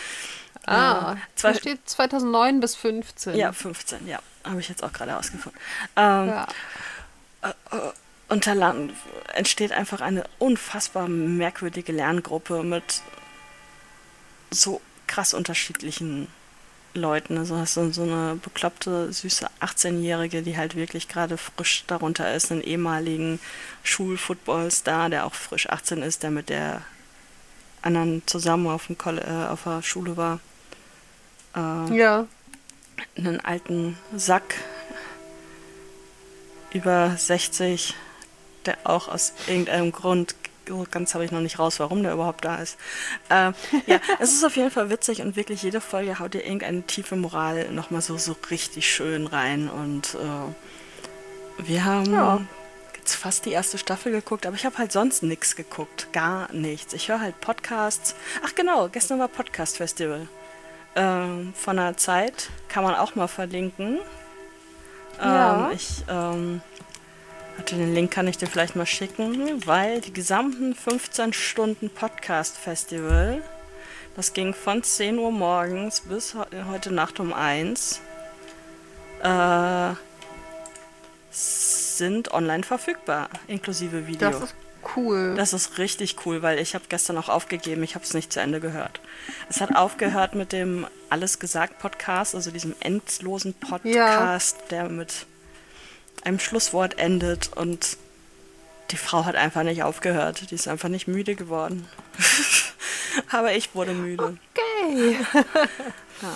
ah, 0.66 1.12
äh, 1.12 1.16
zwei, 1.36 1.54
steht 1.54 1.88
2009 1.88 2.60
bis 2.60 2.74
15. 2.74 3.36
Ja, 3.36 3.52
15, 3.52 4.08
ja. 4.08 4.20
Habe 4.46 4.60
ich 4.60 4.68
jetzt 4.68 4.82
auch 4.82 4.92
gerade 4.92 5.16
ausgefunden. 5.16 5.60
Ähm, 5.96 6.28
ja. 6.28 6.46
Äh, 7.42 7.48
äh, 7.48 7.92
und 8.28 8.46
da 8.46 8.74
entsteht 9.34 9.72
einfach 9.72 10.00
eine 10.00 10.24
unfassbar 10.38 11.08
merkwürdige 11.08 11.92
Lerngruppe 11.92 12.64
mit 12.64 13.02
so 14.50 14.80
krass 15.06 15.32
unterschiedlichen 15.32 16.26
Leuten. 16.94 17.38
Also 17.38 17.56
hast 17.56 17.76
du 17.76 17.92
so 17.92 18.02
eine 18.02 18.38
bekloppte, 18.42 19.12
süße 19.12 19.46
18-Jährige, 19.60 20.42
die 20.42 20.56
halt 20.56 20.74
wirklich 20.74 21.08
gerade 21.08 21.36
frisch 21.36 21.84
darunter 21.86 22.34
ist, 22.34 22.50
einen 22.50 22.62
ehemaligen 22.62 23.38
Schulfootballstar, 23.84 25.10
der 25.10 25.26
auch 25.26 25.34
frisch 25.34 25.68
18 25.68 26.02
ist, 26.02 26.22
der 26.22 26.30
mit 26.30 26.48
der 26.48 26.82
anderen 27.82 28.22
zusammen 28.26 28.66
auf, 28.66 28.86
dem 28.86 28.98
Koll 28.98 29.18
äh, 29.18 29.46
auf 29.48 29.62
der 29.64 29.82
Schule 29.82 30.16
war. 30.16 30.40
Äh, 31.54 31.96
ja. 31.96 32.26
Einen 33.16 33.40
alten 33.40 33.96
Sack 34.14 34.54
über 36.72 37.16
60, 37.16 37.94
der 38.66 38.76
auch 38.84 39.08
aus 39.08 39.32
irgendeinem 39.46 39.92
Grund 39.92 40.34
so 40.68 40.86
ganz 40.90 41.14
habe 41.14 41.24
ich 41.24 41.30
noch 41.30 41.40
nicht 41.40 41.58
raus, 41.58 41.78
warum 41.80 42.02
der 42.02 42.12
überhaupt 42.12 42.44
da 42.44 42.56
ist. 42.56 42.76
Äh, 43.28 43.52
ja, 43.86 44.00
es 44.18 44.32
ist 44.32 44.44
auf 44.44 44.56
jeden 44.56 44.70
Fall 44.70 44.90
witzig 44.90 45.22
und 45.22 45.36
wirklich 45.36 45.62
jede 45.62 45.80
Folge 45.80 46.18
haut 46.18 46.34
dir 46.34 46.44
irgendeine 46.44 46.82
tiefe 46.82 47.16
Moral 47.16 47.70
nochmal 47.70 48.02
so, 48.02 48.16
so 48.18 48.36
richtig 48.50 48.90
schön 48.90 49.26
rein. 49.26 49.68
Und 49.68 50.14
äh, 50.14 51.64
wir 51.64 51.84
haben 51.84 52.12
ja. 52.12 52.40
jetzt 52.98 53.14
fast 53.14 53.46
die 53.46 53.52
erste 53.52 53.78
Staffel 53.78 54.12
geguckt, 54.12 54.46
aber 54.46 54.56
ich 54.56 54.66
habe 54.66 54.78
halt 54.78 54.92
sonst 54.92 55.22
nichts 55.22 55.56
geguckt. 55.56 56.08
Gar 56.12 56.52
nichts. 56.52 56.92
Ich 56.92 57.08
höre 57.08 57.20
halt 57.20 57.40
Podcasts. 57.40 58.14
Ach 58.44 58.54
genau, 58.54 58.88
gestern 58.88 59.18
war 59.18 59.28
Podcast 59.28 59.76
Festival. 59.76 60.28
Ähm, 60.96 61.52
von 61.54 61.76
der 61.76 61.96
Zeit 61.96 62.50
kann 62.68 62.82
man 62.82 62.94
auch 62.94 63.14
mal 63.14 63.28
verlinken. 63.28 63.98
Ja. 65.18 65.68
Ähm, 65.68 65.76
ich 65.76 66.04
ähm, 66.08 66.60
Warte, 67.56 67.76
den 67.76 67.94
Link 67.94 68.10
kann 68.10 68.28
ich 68.28 68.36
dir 68.36 68.46
vielleicht 68.46 68.76
mal 68.76 68.86
schicken, 68.86 69.66
weil 69.66 70.00
die 70.02 70.12
gesamten 70.12 70.74
15 70.74 71.32
Stunden 71.32 71.88
Podcast 71.88 72.58
Festival, 72.58 73.42
das 74.14 74.34
ging 74.34 74.52
von 74.52 74.82
10 74.82 75.18
Uhr 75.18 75.30
morgens 75.32 76.02
bis 76.02 76.36
heute 76.70 76.92
Nacht 76.92 77.18
um 77.18 77.32
1, 77.32 78.00
äh, 79.22 79.94
sind 81.30 82.32
online 82.32 82.62
verfügbar, 82.62 83.30
inklusive 83.46 84.06
Video. 84.06 84.28
Das 84.86 84.92
ist 84.92 84.96
cool. 84.96 85.34
Das 85.36 85.52
ist 85.52 85.78
richtig 85.78 86.16
cool, 86.26 86.42
weil 86.42 86.58
ich 86.58 86.74
habe 86.74 86.84
gestern 86.88 87.18
auch 87.18 87.28
aufgegeben, 87.28 87.82
ich 87.82 87.94
habe 87.94 88.04
es 88.04 88.14
nicht 88.14 88.32
zu 88.32 88.40
Ende 88.40 88.60
gehört. 88.60 89.00
Es 89.48 89.60
hat 89.60 89.74
aufgehört 89.74 90.34
mit 90.34 90.52
dem 90.52 90.86
Alles 91.10 91.38
gesagt 91.38 91.78
Podcast, 91.78 92.34
also 92.34 92.50
diesem 92.50 92.74
endlosen 92.80 93.54
Podcast, 93.54 94.56
ja. 94.60 94.66
der 94.70 94.88
mit 94.88 95.26
einem 96.24 96.38
Schlusswort 96.38 96.98
endet 96.98 97.56
und 97.56 97.96
die 98.90 98.96
Frau 98.96 99.24
hat 99.24 99.34
einfach 99.34 99.64
nicht 99.64 99.82
aufgehört. 99.82 100.50
Die 100.50 100.54
ist 100.54 100.68
einfach 100.68 100.88
nicht 100.88 101.08
müde 101.08 101.34
geworden. 101.34 101.88
aber 103.30 103.54
ich 103.54 103.74
wurde 103.74 103.94
müde. 103.94 104.38
Okay. 104.54 105.18
ja. 106.22 106.32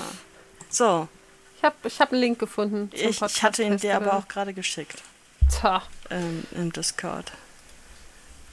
So. 0.69 1.09
Ich 1.57 1.65
habe 1.65 1.77
ich 1.85 2.01
hab 2.01 2.13
einen 2.13 2.21
Link 2.21 2.39
gefunden. 2.39 2.91
Ich, 2.93 3.21
ich, 3.21 3.43
hatte 3.43 3.63
ihn 3.63 3.77
dir 3.77 3.97
aber 3.97 4.15
auch 4.15 4.27
gerade 4.27 4.55
geschickt. 4.55 5.03
Tja. 5.49 5.83
Ähm, 6.11 6.45
Im 6.53 6.73
Discord. 6.73 7.33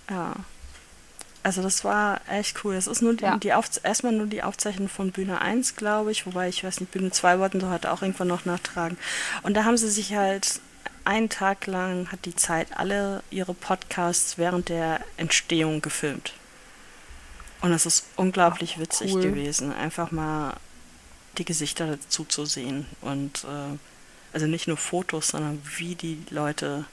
Ja. 0.10 0.36
Also 1.44 1.62
das 1.62 1.84
war 1.86 2.20
echt 2.30 2.64
cool. 2.66 2.76
Es 2.76 2.88
ist 2.88 3.02
nur 3.02 3.14
die, 3.14 3.24
ja. 3.24 3.38
die 3.38 3.48
erstmal 3.48 4.12
nur 4.12 4.28
die 4.28 4.44
Aufzeichnung 4.44 4.90
von 4.90 5.12
Bühne 5.12 5.40
1, 5.40 5.78
glaube 5.78 6.12
ich, 6.12 6.26
wobei 6.26 6.50
ich 6.50 6.64
weiß 6.64 6.82
nicht, 6.82 6.92
Bühne 6.92 7.12
2 7.12 7.40
wollten 7.40 7.62
sie 7.62 7.70
heute 7.70 7.92
auch 7.92 8.02
irgendwann 8.02 8.28
noch 8.28 8.44
nachtragen. 8.44 8.98
Und 9.44 9.54
da 9.54 9.64
haben 9.64 9.78
sie 9.78 9.90
sich 9.90 10.14
halt 10.14 10.60
einen 11.06 11.30
Tag 11.30 11.68
lang 11.68 12.12
hat 12.12 12.26
die 12.26 12.36
Zeit 12.36 12.68
alle 12.76 13.24
ihre 13.30 13.54
Podcasts 13.54 14.38
während 14.38 14.68
der 14.68 15.00
Entstehung 15.16 15.82
gefilmt. 15.82 16.34
Und 17.62 17.72
es 17.72 17.86
ist 17.86 18.08
unglaublich 18.18 18.74
Ach, 18.76 18.82
witzig 18.82 19.14
cool. 19.14 19.22
gewesen, 19.22 19.72
einfach 19.72 20.12
mal 20.12 20.58
die 21.38 21.46
Gesichter 21.46 21.88
dazu 21.88 22.26
zu 22.26 22.46
sehen. 22.46 22.86
Und 23.00 23.46
äh, 23.46 23.78
also 24.34 24.48
nicht 24.48 24.68
nur 24.68 24.76
Fotos, 24.76 25.30
sondern 25.30 25.62
wie 25.78 25.96
die 25.96 26.22
Leute 26.30 26.84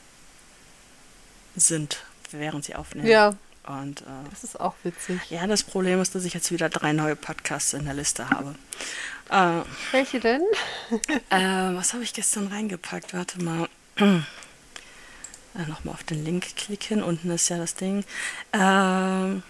sind, 1.57 2.05
während 2.39 2.65
sie 2.65 2.75
aufnehmen. 2.75 3.07
Ja. 3.07 3.33
Und, 3.67 4.01
äh, 4.01 4.29
das 4.29 4.43
ist 4.43 4.59
auch 4.59 4.75
witzig. 4.83 5.19
Ja, 5.29 5.47
das 5.47 5.63
Problem 5.63 5.99
ist, 5.99 6.13
dass 6.13 6.23
ich 6.23 6.33
jetzt 6.33 6.51
wieder 6.51 6.69
drei 6.69 6.93
neue 6.93 7.15
Podcasts 7.15 7.73
in 7.73 7.85
der 7.85 7.95
Liste 7.95 8.29
habe. 8.29 8.55
Äh, 9.29 9.63
Welche 9.91 10.19
denn? 10.19 10.43
äh, 11.29 11.75
was 11.75 11.93
habe 11.93 12.03
ich 12.03 12.13
gestern 12.13 12.47
reingepackt? 12.47 13.13
Warte 13.13 13.43
mal. 13.43 13.67
Äh, 13.97 14.21
Nochmal 15.67 15.93
auf 15.95 16.03
den 16.03 16.23
Link 16.23 16.55
klicken. 16.55 17.01
Unten 17.01 17.31
ist 17.31 17.49
ja 17.49 17.57
das 17.57 17.75
Ding. 17.75 18.03
Ähm, 18.53 19.41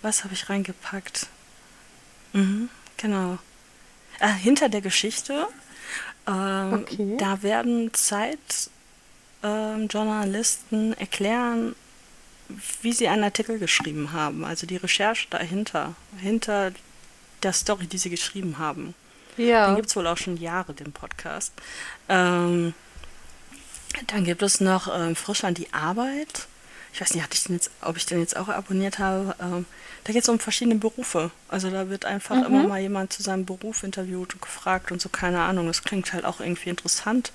was 0.00 0.24
habe 0.24 0.32
ich 0.32 0.48
reingepackt? 0.48 1.26
Mhm, 2.32 2.70
genau. 2.96 3.38
Äh, 4.20 4.28
hinter 4.28 4.68
der 4.68 4.80
Geschichte. 4.80 5.48
Ähm, 6.26 6.74
okay. 6.74 7.16
Da 7.18 7.42
werden 7.42 7.92
Zeitjournalisten 7.92 8.75
ähm, 9.76 10.94
erklären, 10.98 11.74
wie 12.82 12.92
sie 12.92 13.08
einen 13.08 13.24
Artikel 13.24 13.58
geschrieben 13.58 14.12
haben. 14.12 14.44
Also 14.44 14.66
die 14.66 14.76
Recherche 14.76 15.26
dahinter, 15.30 15.94
hinter 16.18 16.72
der 17.42 17.52
Story, 17.52 17.86
die 17.86 17.98
sie 17.98 18.10
geschrieben 18.10 18.58
haben. 18.58 18.94
Ja. 19.36 19.66
Den 19.66 19.76
gibt 19.76 19.88
es 19.88 19.96
wohl 19.96 20.06
auch 20.06 20.16
schon 20.16 20.36
Jahre, 20.36 20.72
den 20.72 20.92
Podcast. 20.92 21.52
Ähm, 22.08 22.74
dann 24.08 24.24
gibt 24.24 24.42
es 24.42 24.60
noch 24.60 24.88
ähm, 24.92 25.16
Frisch 25.16 25.44
an 25.44 25.54
die 25.54 25.72
Arbeit. 25.72 26.46
Ich 26.92 27.00
weiß 27.00 27.14
nicht, 27.14 27.26
ich 27.34 27.48
jetzt, 27.50 27.70
ob 27.82 27.96
ich 27.96 28.06
den 28.06 28.20
jetzt 28.20 28.36
auch 28.36 28.48
abonniert 28.48 28.98
habe. 28.98 29.34
Ähm, 29.40 29.66
da 30.04 30.12
geht 30.12 30.22
es 30.22 30.28
um 30.28 30.38
verschiedene 30.38 30.76
Berufe. 30.76 31.30
Also 31.48 31.70
da 31.70 31.90
wird 31.90 32.06
einfach 32.06 32.46
immer 32.46 32.66
mal 32.66 32.80
jemand 32.80 33.12
zu 33.12 33.22
seinem 33.22 33.44
Beruf 33.44 33.82
interviewt 33.82 34.34
und 34.34 34.40
gefragt 34.40 34.92
und 34.92 35.02
so, 35.02 35.08
keine 35.10 35.42
Ahnung. 35.42 35.66
Das 35.66 35.82
klingt 35.82 36.12
halt 36.12 36.24
auch 36.24 36.40
irgendwie 36.40 36.70
interessant. 36.70 37.32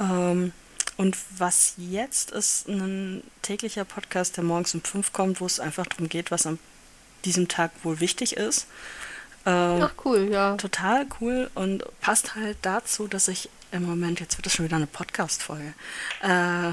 Ähm, 0.00 0.52
und 0.96 1.16
was 1.36 1.74
jetzt 1.76 2.30
ist 2.30 2.68
ein 2.68 3.22
täglicher 3.42 3.84
Podcast, 3.84 4.36
der 4.36 4.44
morgens 4.44 4.74
um 4.74 4.82
fünf 4.82 5.12
kommt, 5.12 5.40
wo 5.40 5.46
es 5.46 5.60
einfach 5.60 5.86
darum 5.86 6.08
geht, 6.08 6.30
was 6.30 6.46
an 6.46 6.58
diesem 7.24 7.48
Tag 7.48 7.70
wohl 7.82 8.00
wichtig 8.00 8.36
ist. 8.36 8.66
Ähm, 9.44 9.82
Ach 9.82 9.92
cool, 10.04 10.28
ja. 10.30 10.56
total 10.56 11.06
cool 11.20 11.50
und 11.54 11.84
passt 12.00 12.34
halt 12.34 12.56
dazu, 12.62 13.06
dass 13.08 13.28
ich 13.28 13.48
im 13.72 13.84
Moment, 13.84 14.20
jetzt 14.20 14.38
wird 14.38 14.46
das 14.46 14.54
schon 14.54 14.64
wieder 14.64 14.76
eine 14.76 14.86
Podcast-Folge, 14.86 15.74
äh, 16.22 16.26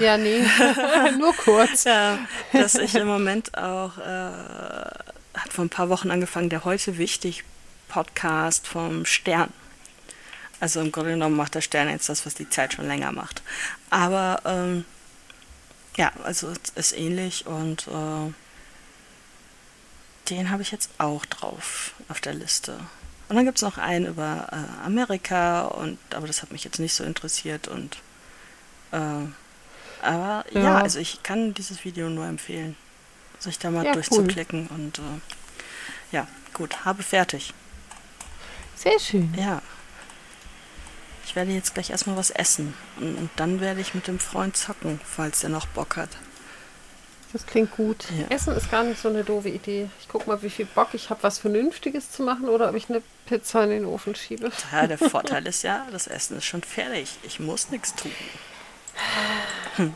Ja, 0.03 0.17
nee. 0.17 0.43
Nur 1.19 1.33
kurz. 1.33 1.83
ja, 1.85 2.19
dass 2.53 2.75
ich 2.75 2.95
im 2.95 3.07
Moment 3.07 3.57
auch, 3.57 3.97
äh, 3.97 4.01
hat 5.33 5.51
vor 5.51 5.65
ein 5.65 5.69
paar 5.69 5.89
Wochen 5.89 6.11
angefangen, 6.11 6.49
der 6.49 6.63
heute 6.63 6.97
wichtig 6.97 7.43
Podcast 7.89 8.67
vom 8.67 9.05
Stern. 9.05 9.51
Also 10.63 10.79
im 10.79 10.93
Grunde 10.93 11.11
genommen 11.11 11.35
macht 11.35 11.55
der 11.55 11.59
Stern 11.61 11.89
jetzt 11.89 12.07
das, 12.07 12.25
was 12.25 12.35
die 12.35 12.49
Zeit 12.49 12.71
schon 12.71 12.87
länger 12.87 13.11
macht. 13.11 13.41
Aber 13.89 14.41
ähm, 14.45 14.85
ja, 15.97 16.13
also 16.23 16.47
es 16.51 16.69
ist 16.91 16.97
ähnlich 16.97 17.45
und 17.45 17.85
äh, 17.89 18.31
den 20.29 20.49
habe 20.49 20.61
ich 20.61 20.71
jetzt 20.71 20.89
auch 20.99 21.25
drauf 21.25 21.91
auf 22.07 22.21
der 22.21 22.33
Liste. 22.33 22.79
Und 23.27 23.35
dann 23.35 23.43
gibt 23.43 23.57
es 23.57 23.61
noch 23.61 23.77
einen 23.77 24.05
über 24.05 24.47
äh, 24.53 24.85
Amerika 24.85 25.63
und 25.63 25.99
aber 26.15 26.27
das 26.27 26.41
hat 26.41 26.53
mich 26.53 26.63
jetzt 26.63 26.79
nicht 26.79 26.93
so 26.93 27.03
interessiert 27.03 27.67
und 27.67 27.97
äh, 28.93 29.25
aber 30.01 30.45
ja. 30.51 30.61
Ja. 30.61 30.77
also 30.77 30.97
ich 30.97 31.23
kann 31.23 31.53
dieses 31.53 31.83
Video 31.83 32.09
nur 32.09 32.25
empfehlen, 32.25 32.77
sich 33.37 33.59
da 33.59 33.69
mal 33.69 33.83
Ja, 33.83 33.89
cool. 33.89 33.95
durchzuklicken 33.95 34.67
und 34.67 34.99
äh, 34.99 36.13
ja, 36.13 36.25
gut, 36.53 36.85
habe 36.85 37.03
fertig. 37.03 37.53
Sehr 38.77 38.97
schön. 38.97 39.33
Ja. 39.37 39.61
Ich 41.25 41.35
werde 41.35 41.51
jetzt 41.51 41.73
gleich 41.73 41.89
erstmal 41.89 42.17
was 42.17 42.29
essen 42.29 42.73
und, 42.99 43.15
und 43.15 43.29
dann 43.37 43.61
werde 43.61 43.81
ich 43.81 43.93
mit 43.93 44.07
dem 44.07 44.19
Freund 44.19 44.57
zocken, 44.57 44.99
falls 45.03 45.43
er 45.43 45.49
noch 45.49 45.67
Bock 45.67 45.95
hat. 45.95 46.09
Das 47.33 47.47
klingt 47.47 47.71
gut. 47.71 48.05
Ja. 48.11 48.35
Essen 48.35 48.55
ist 48.55 48.69
gar 48.69 48.83
nicht 48.83 49.01
so 49.01 49.09
eine 49.09 49.23
doofe 49.23 49.49
Idee. 49.49 49.89
Ich 49.99 50.07
guck 50.07 50.27
mal, 50.27 50.43
wie 50.43 50.51
viel 50.51 50.65
Bock 50.65 50.89
ich 50.93 51.09
habe, 51.09 51.23
was 51.23 51.39
Vernünftiges 51.39 52.11
zu 52.11 52.21
machen 52.21 52.47
oder 52.47 52.69
ob 52.69 52.75
ich 52.75 52.89
eine 52.89 53.01
Pizza 53.25 53.63
in 53.63 53.71
den 53.71 53.85
Ofen 53.85 54.13
schiebe. 54.13 54.51
Ja, 54.71 54.85
der 54.85 54.99
Vorteil 54.99 55.47
ist 55.47 55.63
ja, 55.63 55.87
das 55.91 56.05
Essen 56.05 56.37
ist 56.37 56.45
schon 56.45 56.61
fertig. 56.61 57.17
Ich 57.23 57.39
muss 57.39 57.71
nichts 57.71 57.95
tun. 57.95 58.11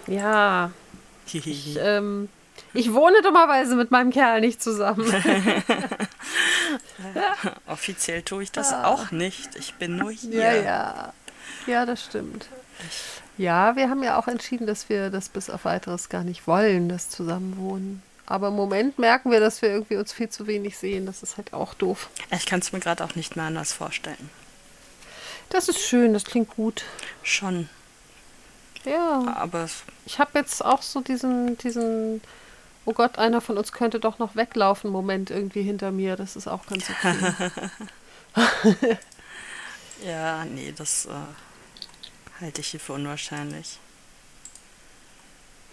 Ja, 0.08 0.72
ich, 1.32 1.78
ähm, 1.80 2.28
ich 2.74 2.94
wohne 2.94 3.22
dummerweise 3.22 3.76
mit 3.76 3.92
meinem 3.92 4.12
Kerl 4.12 4.42
nicht 4.42 4.62
zusammen. 4.62 5.06
Offiziell 7.68 8.22
tue 8.22 8.44
ich 8.44 8.52
das 8.52 8.74
auch 8.74 9.12
nicht. 9.12 9.56
Ich 9.56 9.76
bin 9.76 9.98
nur 9.98 10.12
hier. 10.12 10.42
Ja, 10.42 10.54
ja. 10.56 11.14
Ja, 11.66 11.86
das 11.86 12.04
stimmt. 12.04 12.48
Ja, 13.38 13.76
wir 13.76 13.90
haben 13.90 14.04
ja 14.04 14.18
auch 14.18 14.28
entschieden, 14.28 14.66
dass 14.68 14.90
wir 14.90 15.10
das 15.10 15.30
bis 15.30 15.50
auf 15.50 15.66
weiteres 15.66 16.10
gar 16.10 16.24
nicht 16.24 16.48
wollen, 16.48 16.90
das 16.90 17.10
Zusammenwohnen. 17.10 18.02
Aber 18.26 18.50
im 18.50 18.56
Moment 18.56 19.00
merken 19.00 19.32
wir, 19.32 19.40
dass 19.40 19.62
wir 19.62 19.70
irgendwie 19.70 19.96
uns 19.96 20.12
viel 20.12 20.30
zu 20.30 20.48
wenig 20.48 20.78
sehen. 20.78 21.06
Das 21.06 21.24
ist 21.24 21.38
halt 21.38 21.54
auch 21.54 21.74
doof. 21.74 22.10
Ich 22.32 22.46
kann 22.46 22.60
es 22.60 22.74
mir 22.74 22.80
gerade 22.80 23.04
auch 23.04 23.16
nicht 23.16 23.36
mehr 23.36 23.46
anders 23.46 23.72
vorstellen. 23.72 24.30
Das 25.50 25.70
ist 25.70 25.80
schön, 25.80 26.14
das 26.14 26.26
klingt 26.26 26.50
gut. 26.50 26.84
Schon. 27.24 27.70
Ja. 28.84 29.34
Aber 29.38 29.70
Ich 30.06 30.20
habe 30.20 30.40
jetzt 30.40 30.64
auch 30.64 30.82
so 30.82 31.00
diesen, 31.02 31.58
diesen, 31.58 32.22
oh 32.88 32.94
Gott, 32.94 33.18
einer 33.18 33.42
von 33.42 33.58
uns 33.58 33.74
könnte 33.74 34.00
doch 34.00 34.18
noch 34.18 34.36
weglaufen, 34.36 34.90
Moment 34.90 35.30
irgendwie 35.30 35.62
hinter 35.62 35.92
mir. 35.92 36.16
Das 36.16 36.38
ist 36.38 36.48
auch 36.48 36.66
ganz 36.68 36.90
okay. 36.90 37.52
ja, 40.06 40.46
nee, 40.46 40.74
das 40.76 41.06
äh, 41.06 42.42
halte 42.42 42.62
ich 42.62 42.68
hier 42.68 42.80
für 42.80 42.94
unwahrscheinlich, 42.94 43.80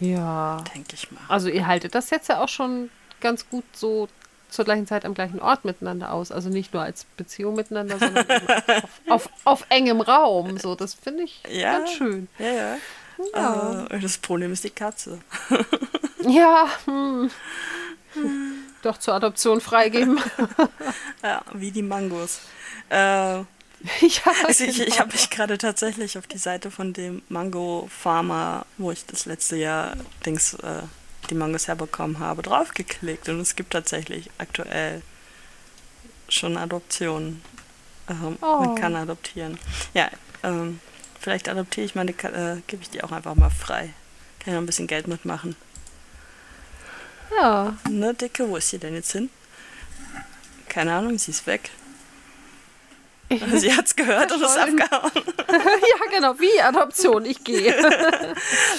ja. 0.01 0.63
denke 0.75 0.95
ich 0.95 1.11
mal. 1.13 1.21
Also 1.29 1.49
ihr 1.49 1.67
haltet 1.67 1.95
das 1.95 2.11
jetzt 2.11 2.29
ja 2.29 2.43
auch 2.43 2.49
schon 2.49 2.91
ganz 3.21 3.49
gut 3.49 3.65
so 3.75 4.09
zur 4.49 4.65
gleichen 4.65 4.87
Zeit 4.87 5.05
am 5.05 5.15
gleichen 5.15 5.41
Ort 5.41 5.65
miteinander 5.65 6.13
aus. 6.13 6.33
Also 6.33 6.49
nicht 6.49 6.75
nur 6.75 6.83
als 6.83 7.05
Beziehung 7.17 7.55
miteinander, 7.55 7.99
sondern 7.99 8.27
auf, 9.09 9.29
auf, 9.29 9.29
auf 9.45 9.67
engem 9.69 10.01
Raum. 10.01 10.59
So, 10.59 10.75
das 10.75 10.95
finde 10.95 11.25
ich 11.25 11.43
Ja. 11.49 11.79
ganz 11.79 11.93
schön. 11.93 12.29
Ja, 12.39 12.47
ja. 12.53 12.77
Ja. 13.35 13.87
Äh, 13.87 14.01
das 14.01 14.19
Problem 14.19 14.53
ist 14.53 14.65
die 14.65 14.71
Katze. 14.71 15.21
Ja, 16.27 16.69
hm. 16.87 17.31
Doch 18.83 18.99
zur 18.99 19.15
Adoption 19.15 19.61
freigeben. 19.61 20.19
Ja, 21.23 21.43
wie 21.55 21.71
die 21.71 21.83
Mangos. 21.83 22.41
Äh, 22.91 22.97
ja, 23.39 23.45
Also 24.47 24.65
ich, 24.65 24.79
ich 24.79 24.85
genau. 24.87 24.99
habe 24.99 25.13
mich 25.13 25.31
gerade 25.31 25.57
tatsächlich 25.57 26.19
auf 26.19 26.27
die 26.27 26.37
Seite 26.39 26.71
von 26.71 26.93
dem 26.93 27.23
Mango 27.31 27.89
Farmer, 27.91 28.67
wo 28.77 28.91
ich 28.91 29.07
das 29.07 29.25
letzte 29.25 29.57
Jahr 29.57 29.97
Dings, 30.27 30.53
äh, 30.55 30.83
die 31.31 31.35
Mangos 31.35 31.67
herbekommen 31.67 32.19
habe, 32.19 32.43
draufgeklickt 32.43 33.29
und 33.31 33.41
es 33.41 33.57
gibt 33.57 33.73
tatsächlich 33.73 34.31
aktuell 34.37 35.01
schon 36.29 36.59
Adoptionen. 36.59 37.43
Ähm, 38.11 38.37
Man 38.41 38.69
Oh. 38.71 38.75
kann 38.75 38.95
adoptieren. 38.97 39.59
Ja, 39.95 40.11
ähm, 40.43 40.81
vielleicht 41.19 41.49
adoptiere 41.49 41.87
ich 41.87 41.95
meine, 41.95 42.11
äh, 42.11 42.61
gebe 42.67 42.83
ich 42.83 42.91
die 42.91 43.03
auch 43.03 43.13
einfach 43.13 43.35
mal 43.35 43.49
frei. 43.51 43.95
Kann 44.41 44.49
ich 44.49 44.53
noch 44.53 44.63
ein 44.63 44.67
bisschen 44.67 44.87
Geld 44.89 45.09
mitmachen. 45.09 45.57
Ja. 47.41 47.77
Ne, 47.89 48.15
Dicke, 48.15 48.49
wo 48.49 48.57
ist 48.57 48.71
sie 48.71 48.79
denn 48.79 48.95
jetzt 48.95 49.13
hin? 49.13 49.31
Keine 50.69 50.93
Ahnung, 50.95 51.19
sie 51.19 51.31
ist 51.31 51.47
weg. 51.47 51.71
Sie 53.55 53.75
hat's 53.75 53.97
gehört 53.97 54.31
und 54.33 54.43
ist 54.43 54.57
abgehauen. 54.57 55.11
ja, 55.49 56.11
genau, 56.15 56.39
wie 56.39 56.61
Adoption, 56.63 57.25
ich 57.25 57.43
gehe. 57.43 57.75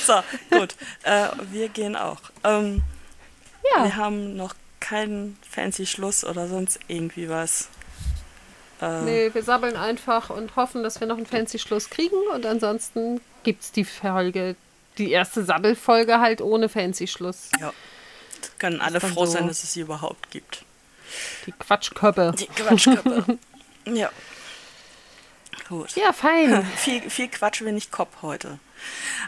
So, 0.06 0.14
gut. 0.52 0.76
Äh, 1.04 1.30
wir 1.52 1.68
gehen 1.70 1.96
auch. 1.96 2.20
Ähm, 2.44 2.84
Wir 3.76 3.86
Ja, 3.86 3.96
haben 3.96 4.36
noch 4.38 4.54
keinen 4.80 5.38
fancy 5.50 5.86
Schluss 5.88 6.24
oder 6.24 6.48
sonst 6.48 6.80
irgendwie 6.88 7.28
was. 7.28 7.70
Äh, 8.82 9.02
nee, 9.02 9.30
wir 9.34 9.42
sabbeln 9.44 9.76
einfach 9.76 10.30
und 10.30 10.56
hoffen, 10.56 10.84
dass 10.84 11.00
wir 11.00 11.08
noch 11.08 11.18
einen 11.18 11.26
fancy 11.26 11.58
Schluss 11.58 11.90
kriegen 11.90 12.16
und 12.34 12.46
ansonsten 12.46 13.22
gibt's 13.44 13.72
die 13.72 13.84
Folge, 13.86 14.56
die 15.00 15.12
erste 15.12 15.44
Sabbelfolge 15.44 16.20
halt 16.20 16.40
ohne 16.42 16.70
fancy 16.70 17.08
Schluss. 17.08 17.50
Ja. 17.60 17.74
Können 18.60 18.82
alle 18.82 19.00
froh 19.00 19.26
so. 19.26 19.34
sein, 19.34 19.48
dass 19.48 19.64
es 19.64 19.74
sie 19.74 19.82
überhaupt 19.82 20.32
gibt. 20.32 20.64
Die 21.46 21.52
Quatschköppe. 21.52 22.34
Die 22.38 22.48
Quatschköppe. 22.48 23.38
ja. 23.86 24.10
Gut. 25.70 25.96
Ja, 25.96 26.14
fein. 26.14 26.66
Viel, 26.78 27.10
viel 27.10 27.28
Quatsch, 27.28 27.62
wenig 27.64 27.90
Kopf 27.92 28.22
heute. 28.22 28.60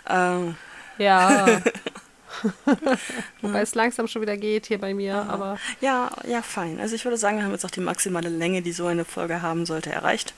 Ähm, 0.07 0.55
Ja. 0.97 1.61
Wobei 3.41 3.61
es 3.61 3.73
langsam 3.73 4.07
schon 4.07 4.21
wieder 4.21 4.37
geht 4.37 4.67
hier 4.67 4.79
bei 4.79 4.93
mir, 4.93 5.15
aber 5.29 5.57
ja, 5.81 6.11
ja, 6.27 6.41
fein. 6.43 6.79
Also 6.79 6.93
ich 6.95 7.03
würde 7.03 7.17
sagen, 7.17 7.37
wir 7.37 7.43
haben 7.45 7.51
jetzt 7.51 7.65
auch 7.65 7.71
die 7.71 7.79
maximale 7.79 8.29
Länge, 8.29 8.61
die 8.61 8.71
so 8.73 8.85
eine 8.85 9.05
Folge 9.05 9.41
haben 9.41 9.65
sollte, 9.65 9.91
erreicht. 9.91 10.33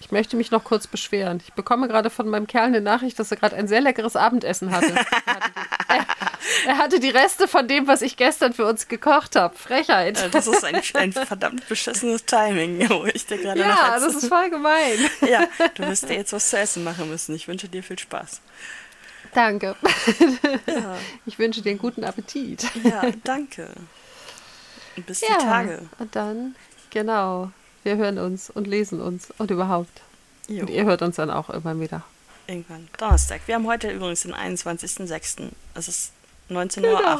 ich 0.00 0.10
möchte 0.10 0.36
mich 0.36 0.50
noch 0.50 0.64
kurz 0.64 0.86
beschweren. 0.86 1.40
Ich 1.46 1.54
bekomme 1.54 1.88
gerade 1.88 2.10
von 2.10 2.28
meinem 2.28 2.46
Kerl 2.46 2.66
eine 2.66 2.80
Nachricht, 2.82 3.18
dass 3.18 3.30
er 3.30 3.38
gerade 3.38 3.56
ein 3.56 3.68
sehr 3.68 3.80
leckeres 3.80 4.16
Abendessen 4.16 4.70
hatte. 4.70 4.94
Hatte, 4.94 5.50
er, 6.66 6.78
hatte 6.78 7.00
die 7.00 7.10
Reste 7.10 7.46
von 7.48 7.66
dem, 7.68 7.86
was 7.86 8.02
ich 8.02 8.16
gestern 8.16 8.52
für 8.52 8.64
uns 8.66 8.88
gekocht 8.88 9.36
habe. 9.36 9.56
Frechheit. 9.56 10.20
Äh, 10.22 10.30
Das 10.30 10.46
ist 10.46 10.64
ein, 10.64 10.80
ein 10.94 11.12
verdammt 11.12 11.68
beschissenes 11.68 12.24
Timing, 12.24 12.88
wo 12.90 13.04
ich 13.06 13.26
dir 13.26 13.38
gerade 13.38 13.60
noch 13.60 13.66
ja, 13.66 13.98
das 14.00 14.14
ist 14.14 14.28
voll 14.28 14.50
gemein. 14.50 14.98
Ja, 15.28 15.46
du 15.74 15.86
wirst 15.86 16.08
dir 16.08 16.14
jetzt 16.16 16.32
was 16.32 16.50
zu 16.50 16.58
essen 16.58 16.84
machen 16.84 17.08
müssen. 17.08 17.34
Ich 17.34 17.48
wünsche 17.48 17.68
dir 17.68 17.82
viel 17.82 17.98
Spaß. 17.98 18.40
Danke. 19.34 19.76
Ja, 20.66 20.96
Ich 21.26 21.38
wünsche 21.38 21.60
dir 21.62 21.70
einen 21.70 21.78
guten 21.78 22.04
Appetit. 22.04 22.66
ja 22.84 23.02
danke. 23.24 23.68
Bis 25.06 25.20
die 25.20 25.26
Ja, 25.26 25.38
Tage. 25.38 25.82
und 25.98 26.14
dann, 26.16 26.56
genau, 26.90 27.50
wir 27.84 27.96
hören 27.96 28.18
uns 28.18 28.50
und 28.50 28.66
lesen 28.66 29.00
uns 29.00 29.28
und 29.38 29.50
überhaupt. 29.50 30.00
Jo, 30.48 30.62
Und 30.62 30.70
ihr 30.70 30.84
hört 30.84 31.02
uns 31.02 31.16
dann 31.16 31.30
auch 31.30 31.48
irgendwann 31.50 31.80
wieder. 31.80 32.02
irgendwann. 32.46 32.88
Donnerstag. 32.98 33.42
Wir 33.46 33.54
haben 33.56 33.66
heute 33.66 33.90
übrigens 33.90 34.22
den 34.22 34.34
21.06. 34.34 35.50
Es 35.74 35.88
ist 35.88 36.12
19.08 36.50 36.84
Uhr. 36.84 36.98
Genau. 36.98 37.18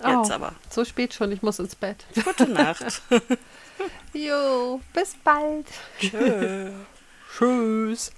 So, 0.00 0.08
jetzt 0.08 0.30
Oh, 0.30 0.34
aber. 0.34 0.52
So 0.70 0.84
spät 0.84 1.14
schon, 1.14 1.32
ich 1.32 1.42
muss 1.42 1.58
ins 1.58 1.74
Bett. 1.74 2.04
Gute 2.24 2.48
Nacht. 2.48 3.02
Jo, 4.12 4.80
bis 4.92 5.14
bald. 5.22 5.66
Tschö. 6.00 6.70
Tschüss. 7.38 8.10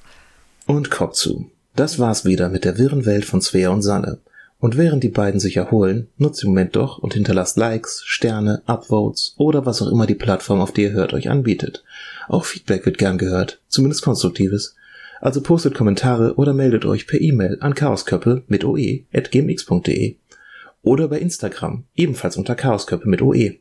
Und 0.67 0.91
Kopf 0.91 1.15
zu. 1.15 1.51
Das 1.77 1.99
war's 1.99 2.25
wieder 2.25 2.49
mit 2.49 2.65
der 2.65 2.79
wirren 2.79 3.05
Welt 3.05 3.25
von 3.25 3.43
Svea 3.43 3.69
und 3.69 3.83
Sanne. 3.83 4.19
Und 4.59 4.77
während 4.77 5.03
die 5.03 5.09
beiden 5.09 5.41
sich 5.41 5.57
erholen, 5.57 6.09
nutzt 6.19 6.43
den 6.43 6.51
Moment 6.51 6.77
doch 6.77 6.99
und 6.99 7.15
hinterlasst 7.15 7.57
Likes, 7.57 8.03
Sterne, 8.05 8.63
Upvotes 8.67 9.35
oder 9.39 9.65
was 9.65 9.81
auch 9.81 9.89
immer 9.89 10.07
die 10.07 10.15
Plattform, 10.15 10.61
auf 10.61 10.73
die 10.73 10.83
ihr 10.83 10.93
hört, 10.93 11.15
euch 11.15 11.31
anbietet. 11.31 11.83
Auch 12.29 12.45
Feedback 12.45 12.85
wird 12.85 12.99
gern 12.99 13.19
gehört, 13.19 13.61
zumindest 13.69 14.03
konstruktives. 14.03 14.77
Also 15.21 15.43
postet 15.43 15.75
Kommentare 15.75 16.35
oder 16.37 16.55
meldet 16.55 16.85
euch 16.85 17.07
per 17.07 17.21
E-Mail 17.21 17.59
an 17.61 17.75
chaosköppe 17.75 18.45
mit 18.49 18.65
oe 18.65 19.05
at 19.13 19.31
gmx.de 19.31 20.17
oder 20.83 21.09
bei 21.09 21.19
Instagram, 21.19 21.85
ebenfalls 21.95 22.37
unter 22.37 22.55
chaosköppe 22.55 23.09
mit 23.09 23.23
oe. 23.23 23.57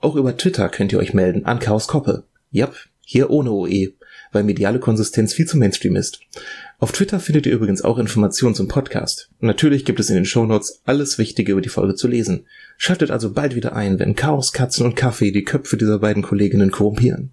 Auch 0.00 0.16
über 0.16 0.36
Twitter 0.36 0.68
könnt 0.68 0.92
ihr 0.92 0.98
euch 0.98 1.14
melden 1.14 1.46
an 1.46 1.60
chaoskoppe. 1.60 2.24
Jap, 2.50 2.74
hier 3.00 3.30
ohne 3.30 3.52
OE, 3.52 3.92
weil 4.32 4.42
mediale 4.42 4.80
Konsistenz 4.80 5.32
viel 5.32 5.46
zu 5.46 5.56
Mainstream 5.56 5.96
ist. 5.96 6.20
Auf 6.78 6.92
Twitter 6.92 7.20
findet 7.20 7.46
ihr 7.46 7.52
übrigens 7.52 7.82
auch 7.82 7.98
Informationen 7.98 8.54
zum 8.54 8.68
Podcast. 8.68 9.30
Natürlich 9.40 9.84
gibt 9.84 10.00
es 10.00 10.10
in 10.10 10.16
den 10.16 10.24
Shownotes 10.24 10.82
alles 10.84 11.18
Wichtige 11.18 11.52
über 11.52 11.60
die 11.60 11.68
Folge 11.68 11.94
zu 11.94 12.08
lesen. 12.08 12.46
Schaltet 12.76 13.10
also 13.10 13.32
bald 13.32 13.54
wieder 13.54 13.76
ein, 13.76 13.98
wenn 13.98 14.16
Chaos, 14.16 14.52
Katzen 14.52 14.84
und 14.84 14.96
Kaffee 14.96 15.30
die 15.30 15.44
Köpfe 15.44 15.76
dieser 15.76 16.00
beiden 16.00 16.22
Kolleginnen 16.22 16.72
korrumpieren. 16.72 17.30